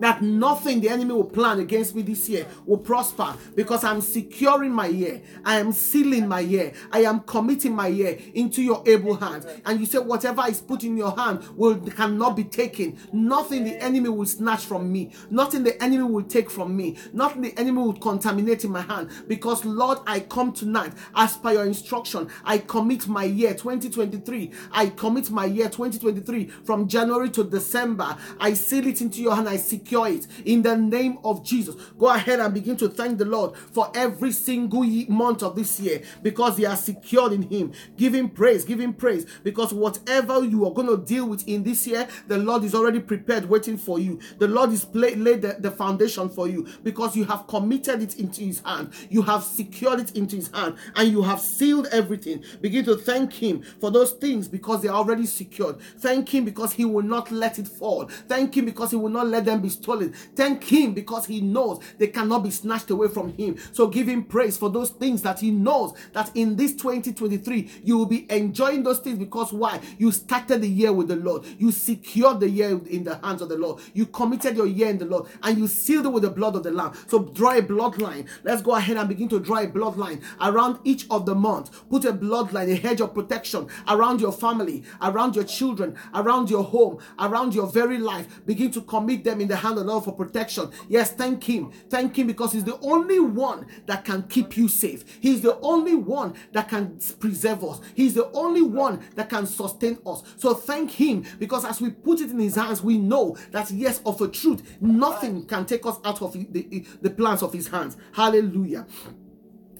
that 0.00 0.22
nothing 0.22 0.80
the 0.80 0.88
enemy 0.88 1.12
will 1.12 1.24
plan 1.24 1.60
against 1.60 1.94
me 1.94 2.02
this 2.02 2.28
year 2.28 2.46
will 2.66 2.78
prosper 2.78 3.34
because 3.54 3.84
I'm 3.84 4.00
securing 4.00 4.72
my 4.72 4.86
year. 4.86 5.20
I 5.44 5.58
am 5.58 5.72
sealing 5.72 6.28
my 6.28 6.40
year. 6.40 6.72
I 6.92 7.00
am 7.00 7.20
committing 7.20 7.74
my 7.74 7.88
year 7.88 8.18
into 8.34 8.62
your 8.62 8.82
able 8.86 9.16
hands. 9.16 9.46
And 9.64 9.80
you 9.80 9.86
say, 9.86 9.98
whatever 9.98 10.42
is 10.48 10.60
put 10.60 10.84
in 10.84 10.96
your 10.96 11.16
hand 11.16 11.42
will 11.56 11.76
cannot 11.76 12.36
be 12.36 12.44
taken. 12.44 12.98
Nothing 13.12 13.64
the 13.64 13.76
enemy 13.82 14.08
will 14.08 14.26
snatch 14.26 14.64
from 14.64 14.90
me. 14.92 15.12
Nothing 15.30 15.64
the 15.64 15.82
enemy 15.82 16.04
will 16.04 16.24
take 16.24 16.50
from 16.50 16.76
me. 16.76 16.96
Nothing 17.12 17.42
the 17.42 17.58
enemy 17.58 17.78
will 17.78 17.94
contaminate 17.94 18.64
in 18.64 18.70
my 18.70 18.82
hand. 18.82 19.10
Because 19.26 19.64
Lord, 19.64 19.98
I 20.06 20.20
come 20.20 20.52
tonight 20.52 20.92
as 21.14 21.36
per 21.36 21.52
your 21.52 21.64
instruction. 21.66 22.28
I 22.44 22.58
commit 22.58 23.08
my 23.08 23.24
year 23.24 23.54
2023. 23.54 24.52
I 24.72 24.86
commit 24.90 25.30
my 25.30 25.46
year 25.46 25.68
2023 25.68 26.46
from 26.64 26.88
January 26.88 27.30
to 27.30 27.44
December. 27.44 28.16
I 28.40 28.52
seal 28.54 28.86
it 28.86 29.00
into 29.00 29.20
your 29.20 29.34
hand. 29.34 29.48
I 29.48 29.56
secure 29.56 29.87
secure 29.88 30.08
it 30.08 30.26
in 30.44 30.60
the 30.60 30.76
name 30.76 31.18
of 31.24 31.42
Jesus. 31.42 31.74
Go 31.98 32.08
ahead 32.08 32.40
and 32.40 32.52
begin 32.52 32.76
to 32.76 32.88
thank 32.88 33.16
the 33.16 33.24
Lord 33.24 33.56
for 33.56 33.90
every 33.94 34.32
single 34.32 34.84
month 35.08 35.42
of 35.42 35.56
this 35.56 35.80
year 35.80 36.02
because 36.22 36.56
they 36.58 36.66
are 36.66 36.76
secured 36.76 37.32
in 37.32 37.42
Him. 37.42 37.72
Give 37.96 38.14
Him 38.14 38.28
praise, 38.28 38.64
give 38.64 38.80
Him 38.80 38.92
praise 38.92 39.24
because 39.42 39.72
whatever 39.72 40.44
you 40.44 40.66
are 40.66 40.72
going 40.72 40.88
to 40.88 40.98
deal 40.98 41.26
with 41.26 41.46
in 41.48 41.62
this 41.62 41.86
year, 41.86 42.06
the 42.26 42.36
Lord 42.36 42.64
is 42.64 42.74
already 42.74 43.00
prepared, 43.00 43.46
waiting 43.46 43.78
for 43.78 43.98
you. 43.98 44.20
The 44.38 44.48
Lord 44.48 44.72
is 44.72 44.86
laid 44.92 45.40
the, 45.42 45.56
the 45.58 45.70
foundation 45.70 46.28
for 46.28 46.46
you 46.48 46.66
because 46.84 47.16
you 47.16 47.24
have 47.24 47.46
committed 47.46 48.02
it 48.02 48.18
into 48.18 48.42
His 48.42 48.60
hand, 48.60 48.92
you 49.08 49.22
have 49.22 49.42
secured 49.42 50.00
it 50.00 50.16
into 50.16 50.36
His 50.36 50.50
hand, 50.52 50.76
and 50.96 51.10
you 51.10 51.22
have 51.22 51.40
sealed 51.40 51.86
everything. 51.92 52.44
Begin 52.60 52.84
to 52.84 52.96
thank 52.96 53.32
Him 53.32 53.62
for 53.80 53.90
those 53.90 54.12
things 54.12 54.48
because 54.48 54.82
they 54.82 54.88
are 54.88 54.96
already 54.96 55.24
secured. 55.24 55.80
Thank 55.98 56.34
Him 56.34 56.44
because 56.44 56.72
He 56.72 56.84
will 56.84 57.02
not 57.02 57.30
let 57.30 57.58
it 57.58 57.68
fall. 57.68 58.06
Thank 58.28 58.56
Him 58.56 58.66
because 58.66 58.90
He 58.90 58.96
will 58.96 59.08
not 59.08 59.28
let 59.28 59.46
them 59.46 59.62
be 59.62 59.70
stolen. 59.78 60.12
Thank 60.34 60.64
Him 60.64 60.94
because 60.94 61.26
He 61.26 61.40
knows 61.40 61.80
they 61.98 62.08
cannot 62.08 62.44
be 62.44 62.50
snatched 62.50 62.90
away 62.90 63.08
from 63.08 63.32
Him. 63.34 63.56
So 63.72 63.86
give 63.86 64.08
Him 64.08 64.24
praise 64.24 64.56
for 64.56 64.70
those 64.70 64.90
things 64.90 65.22
that 65.22 65.40
He 65.40 65.50
knows 65.50 65.94
that 66.12 66.30
in 66.34 66.56
this 66.56 66.72
2023 66.72 67.70
you 67.84 67.96
will 67.96 68.06
be 68.06 68.30
enjoying 68.30 68.82
those 68.82 68.98
things 68.98 69.18
because 69.18 69.52
why? 69.52 69.80
You 69.98 70.12
started 70.12 70.62
the 70.62 70.68
year 70.68 70.92
with 70.92 71.08
the 71.08 71.16
Lord. 71.16 71.44
You 71.58 71.72
secured 71.72 72.40
the 72.40 72.50
year 72.50 72.80
in 72.86 73.04
the 73.04 73.16
hands 73.22 73.42
of 73.42 73.48
the 73.48 73.56
Lord. 73.56 73.80
You 73.94 74.06
committed 74.06 74.56
your 74.56 74.66
year 74.66 74.88
in 74.88 74.98
the 74.98 75.06
Lord 75.06 75.28
and 75.42 75.58
you 75.58 75.66
sealed 75.66 76.06
it 76.06 76.10
with 76.10 76.22
the 76.22 76.30
blood 76.30 76.56
of 76.56 76.62
the 76.62 76.70
Lamb. 76.70 76.92
So 77.06 77.20
draw 77.20 77.56
a 77.56 77.62
bloodline. 77.62 78.26
Let's 78.44 78.62
go 78.62 78.74
ahead 78.74 78.96
and 78.96 79.08
begin 79.08 79.28
to 79.30 79.40
draw 79.40 79.58
a 79.58 79.66
bloodline 79.66 80.22
around 80.40 80.78
each 80.84 81.06
of 81.10 81.26
the 81.26 81.34
months. 81.34 81.70
Put 81.90 82.04
a 82.04 82.12
bloodline, 82.12 82.70
a 82.70 82.76
hedge 82.76 83.00
of 83.00 83.14
protection 83.14 83.68
around 83.88 84.20
your 84.20 84.32
family, 84.32 84.84
around 85.02 85.34
your 85.36 85.44
children, 85.44 85.96
around 86.14 86.50
your 86.50 86.64
home, 86.64 86.98
around 87.18 87.54
your 87.54 87.66
very 87.66 87.98
life. 87.98 88.44
Begin 88.46 88.70
to 88.72 88.80
commit 88.82 89.24
them 89.24 89.40
in 89.40 89.48
the 89.48 89.56
hand 89.68 89.78
of 89.78 89.86
the 89.86 89.92
Lord 89.92 90.04
for 90.04 90.12
protection. 90.12 90.70
Yes, 90.88 91.12
thank 91.12 91.44
Him. 91.44 91.70
Thank 91.88 92.18
Him 92.18 92.26
because 92.26 92.52
He's 92.52 92.64
the 92.64 92.78
only 92.80 93.20
one 93.20 93.66
that 93.86 94.04
can 94.04 94.22
keep 94.24 94.56
you 94.56 94.68
safe. 94.68 95.04
He's 95.20 95.40
the 95.40 95.58
only 95.60 95.94
one 95.94 96.34
that 96.52 96.68
can 96.68 96.98
preserve 97.18 97.64
us. 97.64 97.80
He's 97.94 98.14
the 98.14 98.30
only 98.32 98.62
one 98.62 99.00
that 99.14 99.28
can 99.28 99.46
sustain 99.46 99.98
us. 100.06 100.22
So 100.36 100.54
thank 100.54 100.90
Him 100.90 101.24
because 101.38 101.64
as 101.64 101.80
we 101.80 101.90
put 101.90 102.20
it 102.20 102.30
in 102.30 102.38
His 102.38 102.56
hands, 102.56 102.82
we 102.82 102.98
know 102.98 103.36
that 103.50 103.70
yes, 103.70 104.00
of 104.04 104.20
a 104.20 104.28
truth, 104.28 104.62
nothing 104.80 105.46
can 105.46 105.66
take 105.66 105.86
us 105.86 105.98
out 106.04 106.22
of 106.22 106.32
the, 106.32 106.84
the 107.00 107.10
plans 107.10 107.42
of 107.42 107.52
His 107.52 107.68
hands. 107.68 107.96
Hallelujah. 108.12 108.86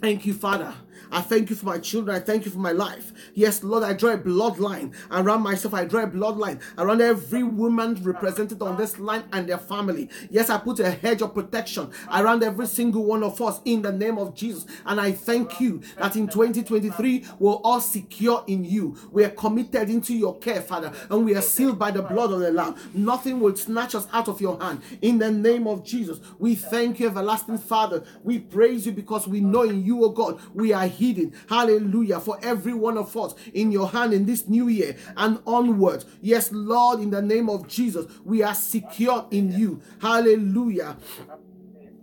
Thank 0.01 0.27
you, 0.27 0.35
Father. 0.35 0.75
I 1.11 1.21
thank 1.21 1.51
you 1.51 1.57
for 1.57 1.67
my 1.67 1.79
children. 1.79 2.17
I 2.17 2.21
thank 2.21 2.45
you 2.45 2.51
for 2.51 2.59
my 2.59 2.73
life. 2.73 3.13
Yes, 3.35 3.63
Lord, 3.63 3.83
I 3.83 3.93
draw 3.93 4.13
a 4.13 4.19
bloodline 4.19 4.95
around 5.11 5.43
myself. 5.43 5.75
I 5.75 5.85
draw 5.85 6.03
a 6.03 6.07
bloodline 6.07 6.61
around 6.77 7.01
every 7.01 7.43
woman 7.43 7.95
represented 8.03 8.61
on 8.63 8.77
this 8.77 8.99
line 8.99 9.25
and 9.33 9.49
their 9.49 9.59
family. 9.59 10.11
Yes, 10.31 10.51
I 10.51 10.59
put 10.59 10.81
a 10.81 10.91
hedge 10.91 11.23
of 11.23 11.35
protection 11.35 11.91
around 12.13 12.43
every 12.43 12.67
single 12.67 13.05
one 13.05 13.23
of 13.23 13.41
us 13.41 13.61
in 13.65 13.83
the 13.83 13.93
name 13.93 14.19
of 14.19 14.35
Jesus. 14.35 14.67
And 14.85 15.01
I 15.01 15.13
thank 15.13 15.61
you 15.61 15.81
that 15.97 16.17
in 16.17 16.29
2023, 16.29 17.25
we're 17.39 17.53
all 17.53 17.81
secure 17.81 18.45
in 18.47 18.65
you. 18.65 18.97
We 19.11 19.25
are 19.25 19.31
committed 19.31 19.89
into 19.91 20.15
your 20.15 20.39
care, 20.39 20.61
Father, 20.61 20.93
and 21.11 21.25
we 21.25 21.35
are 21.35 21.43
sealed 21.43 21.79
by 21.79 21.91
the 21.91 22.03
blood 22.03 22.33
of 22.33 22.41
the 22.41 22.51
Lamb. 22.51 22.77
Nothing 22.95 23.41
will 23.41 23.57
snatch 23.57 23.95
us 23.95 24.07
out 24.13 24.29
of 24.29 24.41
your 24.41 24.61
hand. 24.61 24.83
In 25.03 25.19
the 25.19 25.31
name 25.31 25.67
of 25.67 25.85
Jesus, 25.85 26.21
we 26.39 26.55
thank 26.55 27.01
you, 27.01 27.09
everlasting 27.09 27.59
Father. 27.59 28.05
We 28.23 28.39
praise 28.39 28.87
you 28.87 28.93
because 28.93 29.27
we 29.27 29.41
know 29.41 29.63
in 29.63 29.85
you, 29.85 30.05
O 30.05 30.11
God, 30.11 30.41
we 30.55 30.73
are 30.73 30.87
hidden. 30.99 31.33
Hallelujah. 31.49 32.21
For 32.21 32.39
every 32.43 32.75
one 32.75 32.99
of 32.99 33.17
us 33.17 33.35
in 33.55 33.71
your 33.73 33.89
hand 33.89 34.13
in 34.13 34.27
this 34.27 34.49
new 34.49 34.69
year 34.69 34.97
and 35.17 35.41
onwards. 35.47 36.05
Yes, 36.21 36.51
Lord, 36.53 37.01
in 37.01 37.11
the 37.11 37.23
name 37.23 37.49
of 37.49 37.69
Jesus, 37.69 38.07
we 38.25 38.43
are 38.43 38.55
secure 38.55 39.27
in 39.31 39.53
you. 39.53 39.81
Hallelujah. 40.01 40.97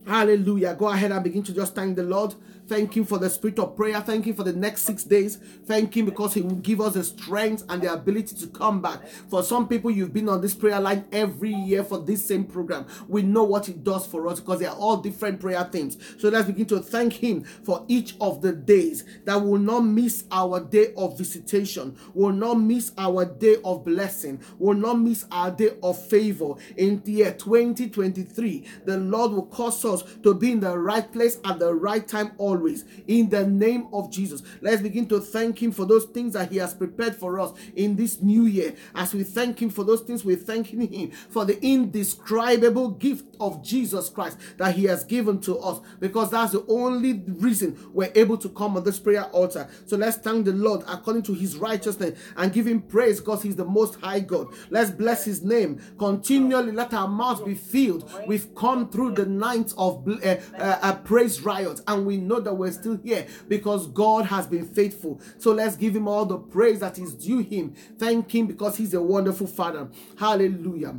Hallelujah. 0.07 0.75
Go 0.75 0.87
ahead 0.87 1.11
and 1.11 1.23
begin 1.23 1.43
to 1.43 1.53
just 1.53 1.73
thank 1.75 1.95
the 1.95 2.03
Lord. 2.03 2.35
Thank 2.67 2.97
Him 2.97 3.05
for 3.05 3.19
the 3.19 3.29
spirit 3.29 3.59
of 3.59 3.75
prayer. 3.75 4.01
Thank 4.01 4.25
Him 4.25 4.35
for 4.35 4.43
the 4.43 4.53
next 4.53 4.83
six 4.83 5.03
days. 5.03 5.37
Thank 5.65 5.95
Him 5.95 6.05
because 6.05 6.33
He 6.33 6.41
will 6.41 6.55
give 6.55 6.81
us 6.81 6.93
the 6.93 7.03
strength 7.03 7.63
and 7.69 7.81
the 7.81 7.93
ability 7.93 8.35
to 8.37 8.47
come 8.47 8.81
back. 8.81 9.07
For 9.29 9.43
some 9.43 9.67
people, 9.67 9.91
you've 9.91 10.13
been 10.13 10.29
on 10.29 10.41
this 10.41 10.55
prayer 10.55 10.79
line 10.79 11.05
every 11.11 11.53
year 11.53 11.83
for 11.83 11.99
this 11.99 12.25
same 12.25 12.43
program. 12.43 12.87
We 13.07 13.21
know 13.21 13.43
what 13.43 13.69
it 13.69 13.83
does 13.83 14.05
for 14.07 14.27
us 14.27 14.39
because 14.39 14.59
they 14.59 14.65
are 14.65 14.75
all 14.75 14.97
different 14.97 15.39
prayer 15.39 15.63
themes. 15.71 15.97
So 16.17 16.29
let's 16.29 16.47
begin 16.47 16.65
to 16.67 16.79
thank 16.79 17.13
Him 17.13 17.43
for 17.43 17.85
each 17.87 18.15
of 18.19 18.41
the 18.41 18.51
days 18.51 19.03
that 19.25 19.35
will 19.35 19.59
not 19.59 19.81
miss 19.81 20.23
our 20.31 20.59
day 20.59 20.93
of 20.97 21.17
visitation, 21.17 21.95
will 22.13 22.33
not 22.33 22.55
miss 22.55 22.91
our 22.97 23.25
day 23.25 23.57
of 23.63 23.85
blessing, 23.85 24.39
will 24.57 24.73
not 24.73 24.95
miss 24.95 25.25
our 25.31 25.51
day 25.51 25.71
of 25.83 26.03
favor. 26.07 26.53
In 26.77 27.01
the 27.03 27.11
year 27.11 27.33
2023, 27.33 28.65
the 28.85 28.97
Lord 28.97 29.31
will 29.31 29.45
cause 29.45 29.85
us 29.85 30.03
to 30.23 30.33
be 30.33 30.51
in 30.51 30.59
the 30.59 30.77
right 30.77 31.11
place 31.11 31.39
at 31.45 31.59
the 31.59 31.73
right 31.73 32.07
time 32.07 32.31
all 32.37 32.54
always. 32.55 32.85
In 33.07 33.29
the 33.29 33.45
name 33.45 33.87
of 33.93 34.09
Jesus, 34.09 34.41
let's 34.61 34.81
begin 34.81 35.07
to 35.09 35.19
thank 35.19 35.61
Him 35.61 35.71
for 35.71 35.85
those 35.85 36.05
things 36.05 36.33
that 36.33 36.51
He 36.51 36.57
has 36.57 36.73
prepared 36.73 37.15
for 37.15 37.39
us 37.39 37.53
in 37.75 37.95
this 37.95 38.21
new 38.21 38.45
year. 38.45 38.73
As 38.93 39.13
we 39.13 39.23
thank 39.23 39.61
Him 39.61 39.69
for 39.69 39.83
those 39.83 40.01
things, 40.01 40.23
we're 40.23 40.37
thanking 40.37 40.81
Him 40.91 41.11
for 41.11 41.45
the 41.45 41.61
indescribable 41.63 42.89
gift 42.91 43.35
of 43.39 43.63
Jesus 43.63 44.09
Christ 44.09 44.37
that 44.57 44.75
He 44.75 44.85
has 44.85 45.03
given 45.03 45.39
to 45.41 45.57
us 45.59 45.81
because 45.99 46.31
that's 46.31 46.53
the 46.53 46.65
only 46.67 47.23
reason 47.27 47.77
we're 47.93 48.11
able 48.15 48.37
to 48.37 48.49
come 48.49 48.77
on 48.77 48.83
this 48.83 48.99
prayer 48.99 49.25
altar. 49.25 49.67
So 49.85 49.97
let's 49.97 50.17
thank 50.17 50.45
the 50.45 50.53
Lord 50.53 50.83
according 50.87 51.23
to 51.23 51.33
His 51.33 51.57
righteousness 51.57 52.17
and 52.37 52.53
give 52.53 52.67
Him 52.67 52.81
praise 52.81 53.19
because 53.19 53.43
He's 53.43 53.55
the 53.55 53.65
most 53.65 53.99
high 53.99 54.21
God. 54.21 54.53
Let's 54.69 54.91
bless 54.91 55.25
His 55.25 55.43
name 55.43 55.81
continually. 55.99 56.71
Let 56.71 56.93
our 56.93 57.07
mouths 57.07 57.41
be 57.41 57.55
filled. 57.55 58.09
We've 58.27 58.53
come 58.55 58.89
through 58.89 59.11
the 59.11 59.25
night 59.25 59.73
of 59.77 60.07
uh, 60.07 60.35
uh, 60.57 60.95
praise 60.97 61.41
riot 61.41 61.81
and 61.87 62.05
we 62.05 62.17
know 62.17 62.39
that 62.45 62.53
we're 62.53 62.71
still 62.71 62.97
here 63.03 63.27
because 63.47 63.87
God 63.87 64.25
has 64.25 64.47
been 64.47 64.65
faithful. 64.65 65.19
So 65.37 65.51
let's 65.51 65.75
give 65.75 65.95
him 65.95 66.07
all 66.07 66.25
the 66.25 66.37
praise 66.37 66.79
that 66.79 66.97
is 66.97 67.13
due 67.13 67.39
him. 67.39 67.75
Thank 67.97 68.33
him 68.33 68.47
because 68.47 68.77
he's 68.77 68.93
a 68.93 69.01
wonderful 69.01 69.47
father. 69.47 69.89
Hallelujah. 70.17 70.97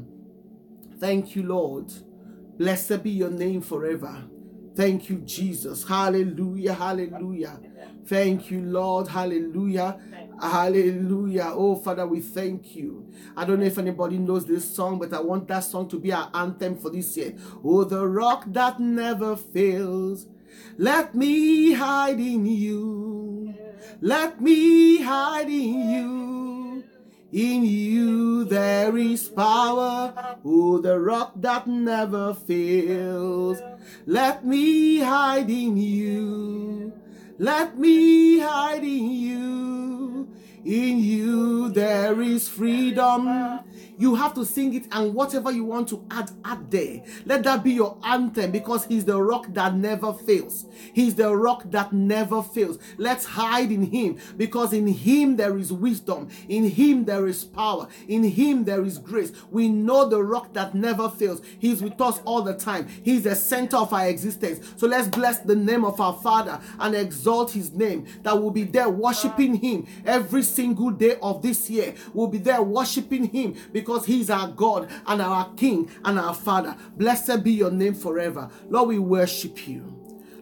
Thank 0.99 1.35
you, 1.35 1.43
Lord. 1.43 1.93
Blessed 2.59 3.03
be 3.03 3.11
your 3.11 3.31
name 3.31 3.61
forever. 3.61 4.25
Thank 4.75 5.09
you, 5.09 5.17
Jesus. 5.19 5.87
Hallelujah. 5.87 6.75
Hallelujah. 6.75 7.59
Thank 8.07 8.51
you, 8.51 8.61
Lord. 8.61 9.09
Hallelujah. 9.09 9.99
Hallelujah. 10.41 11.53
Oh, 11.55 11.77
Father, 11.77 12.07
we 12.07 12.21
thank 12.21 12.77
you. 12.77 13.11
I 13.37 13.45
don't 13.45 13.59
know 13.61 13.67
if 13.67 13.79
anybody 13.79 14.19
knows 14.19 14.45
this 14.47 14.75
song, 14.75 14.99
but 14.99 15.13
I 15.15 15.21
want 15.21 15.49
that 15.49 15.61
song 15.61 15.89
to 15.89 15.99
be 15.99 16.13
our 16.13 16.31
anthem 16.35 16.77
for 16.77 16.91
this 16.91 17.17
year. 17.17 17.35
Oh, 17.65 17.85
the 17.85 18.07
rock 18.07 18.45
that 18.49 18.79
never 18.79 19.35
fails. 19.35 20.27
Let 20.79 21.15
me 21.15 21.73
hide 21.73 22.21
in 22.21 22.45
you. 22.45 23.55
Let 24.03 24.41
me 24.41 25.01
hide 25.03 25.49
in 25.49 25.91
you. 25.91 26.85
In 27.33 27.65
you 27.65 28.45
there 28.45 28.97
is 28.97 29.29
power, 29.29 30.37
oh, 30.45 30.79
the 30.79 30.99
rock 30.99 31.33
that 31.37 31.67
never 31.67 32.35
fails. 32.35 33.59
Let 34.07 34.45
me 34.45 34.99
hide 34.99 35.51
in 35.51 35.77
you. 35.77 36.93
Let 37.39 37.79
me 37.79 38.39
hide 38.39 38.85
in 38.85 39.11
you. 39.11 40.29
In 40.65 40.99
you 41.01 41.71
there 41.71 42.21
is 42.21 42.49
freedom. 42.49 43.61
You 43.99 44.15
have 44.15 44.35
to 44.35 44.45
sing 44.45 44.75
it, 44.75 44.87
and 44.93 45.15
whatever 45.15 45.51
you 45.51 45.65
want 45.65 45.89
to 45.89 46.05
add, 46.11 46.31
add 46.45 46.71
there. 46.71 47.03
Let 47.25 47.45
that 47.45 47.65
be 47.65 47.73
your 47.73 47.97
anthem 48.05 48.51
because 48.51 48.85
He's 48.85 49.05
the 49.05 49.21
rock 49.21 49.47
that 49.55 49.75
never 49.75 50.13
fails. 50.13 50.67
He's 50.93 51.15
the 51.15 51.35
rock 51.35 51.65
that 51.71 51.93
never 51.93 52.43
fails. 52.43 52.79
Let's 52.99 53.25
hide 53.25 53.73
in 53.73 53.83
Him 53.85 54.19
because 54.37 54.73
in 54.73 54.87
Him 54.87 55.37
there 55.37 55.57
is 55.57 55.73
wisdom, 55.73 56.29
in 56.49 56.69
Him 56.69 57.05
there 57.05 57.27
is 57.27 57.45
power, 57.45 57.89
in 58.07 58.25
Him 58.25 58.65
there 58.65 58.85
is 58.85 58.99
grace. 58.99 59.33
We 59.51 59.69
know 59.69 60.09
the 60.09 60.23
rock 60.23 60.53
that 60.53 60.75
never 60.75 61.09
fails. 61.09 61.41
He's 61.59 61.83
with 61.83 62.01
us 62.01 62.21
all 62.25 62.43
the 62.43 62.55
time. 62.55 62.89
He's 63.03 63.23
the 63.23 63.35
center 63.35 63.79
of 63.79 63.93
our 63.93 64.09
existence. 64.09 64.61
So 64.77 64.87
let's 64.87 65.09
bless 65.09 65.39
the 65.39 65.57
name 65.57 65.85
of 65.85 66.01
our 66.01 66.15
Father 66.15 66.61
and 66.79 66.95
exalt 66.95 67.53
His 67.53 67.73
name 67.73 68.07
that 68.23 68.41
will 68.41 68.51
be 68.51 68.65
there 68.65 68.91
worshiping 68.91 69.55
Him 69.55 69.87
every 70.05 70.43
single 70.43 70.91
day 70.91 71.17
of 71.23 71.41
this 71.41 71.71
year. 71.71 71.95
We'll 72.13 72.27
be 72.27 72.39
there 72.39 72.63
worshiping 72.63 73.25
Him 73.31 73.55
because 73.73 73.86
because 73.87 74.05
He's 74.05 74.31
our 74.31 74.49
God 74.49 74.91
and 75.07 75.23
our 75.23 75.55
King 75.55 75.89
and 76.05 76.19
our 76.19 76.35
Father. 76.35 76.77
Blessed 76.97 77.45
be 77.45 77.53
your 77.53 77.71
name 77.71 77.95
forever. 77.95 78.51
Lord, 78.69 78.89
we 78.89 78.99
worship 78.99 79.69
you. 79.69 79.93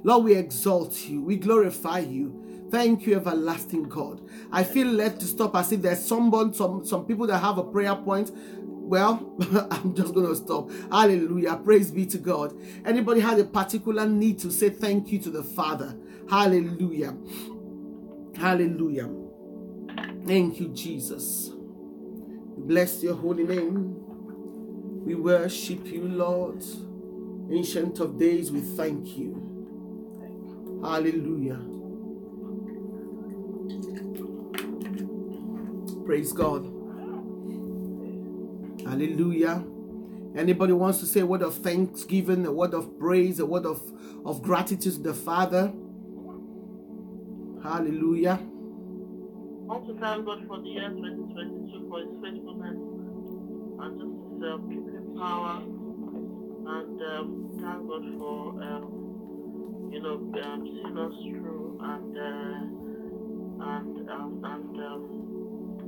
Lord, 0.02 0.24
we 0.24 0.34
exalt 0.34 1.06
you. 1.06 1.22
We 1.22 1.36
glorify 1.36 2.00
you. 2.00 2.40
Thank 2.70 3.06
you, 3.06 3.16
everlasting 3.16 3.84
God. 3.84 4.26
I 4.50 4.64
feel 4.64 4.88
led 4.88 5.20
to 5.20 5.26
stop 5.26 5.54
as 5.56 5.70
if 5.72 5.82
there's 5.82 6.04
someone, 6.04 6.54
some, 6.54 6.84
some 6.84 7.04
people 7.04 7.26
that 7.26 7.38
have 7.38 7.58
a 7.58 7.64
prayer 7.64 7.94
point. 7.94 8.30
Well, 8.34 9.36
I'm 9.70 9.94
just 9.94 10.14
going 10.14 10.26
to 10.26 10.34
stop. 10.34 10.70
Hallelujah. 10.90 11.56
Praise 11.56 11.90
be 11.90 12.06
to 12.06 12.18
God. 12.18 12.54
Anybody 12.84 13.20
has 13.20 13.38
a 13.38 13.44
particular 13.44 14.06
need 14.06 14.38
to 14.40 14.50
say 14.50 14.70
thank 14.70 15.12
you 15.12 15.18
to 15.20 15.30
the 15.30 15.44
Father? 15.44 15.96
Hallelujah. 16.28 17.14
Hallelujah. 18.36 19.10
Thank 20.26 20.58
you, 20.60 20.68
Jesus. 20.68 21.53
Bless 22.56 23.02
your 23.02 23.14
holy 23.14 23.44
name. 23.44 23.94
We 25.04 25.14
worship 25.14 25.86
you, 25.86 26.08
Lord. 26.08 26.64
Ancient 27.50 28.00
of 28.00 28.18
days, 28.18 28.50
we 28.50 28.60
thank 28.60 29.18
you. 29.18 30.80
Hallelujah. 30.82 31.60
Praise 36.06 36.32
God. 36.32 36.64
Hallelujah. 38.84 39.64
Anybody 40.36 40.72
wants 40.72 40.98
to 41.00 41.06
say 41.06 41.20
a 41.20 41.26
word 41.26 41.42
of 41.42 41.54
thanksgiving, 41.56 42.46
a 42.46 42.52
word 42.52 42.74
of 42.74 42.98
praise, 42.98 43.40
a 43.40 43.46
word 43.46 43.66
of, 43.66 43.80
of 44.24 44.42
gratitude 44.42 44.94
to 44.94 45.00
the 45.00 45.14
Father? 45.14 45.72
Hallelujah. 47.62 48.40
Want 49.66 49.86
to 49.88 49.94
thank 49.98 50.26
God 50.26 50.46
for 50.46 50.60
the 50.60 50.68
year 50.68 50.88
2022 50.90 51.88
for 51.88 51.98
His 52.00 52.12
faithfulness 52.20 52.76
and 53.80 53.92
just 53.96 54.12
His 54.28 54.42
uh, 54.44 54.58
keeping 54.68 55.16
power 55.16 55.62
um, 57.02 57.50
thank 57.60 57.80
God 57.88 58.04
for 58.18 58.62
um, 58.62 59.90
you 59.92 60.00
know 60.02 60.16
um, 60.42 60.60
seeing 60.64 60.98
us 60.98 61.12
through 61.22 61.78
and 61.82 62.16
uh, 62.18 62.84
and 63.64 64.10
um, 64.10 64.44
and 64.44 64.80
um, 64.84 65.00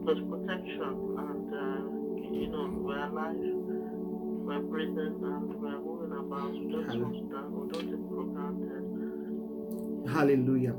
God's 0.05 0.21
protection 0.29 0.95
and 1.19 1.49
uh, 1.53 1.81
you 2.33 2.49
know 2.49 2.65
we're 2.81 2.99
alive, 2.99 3.37
we're 3.37 4.61
breathing 4.61 5.21
and 5.21 5.55
we're 5.55 5.81
moving 5.81 6.13
about. 6.19 6.53
We 6.53 6.73
don't 6.73 6.87
Hallelujah. 6.87 7.21
we 7.51 7.69
don't 7.69 7.71
take 7.73 7.93
it 7.93 8.01
for 8.09 8.25
granted. 8.25 8.85
Hallelujah. 10.13 10.75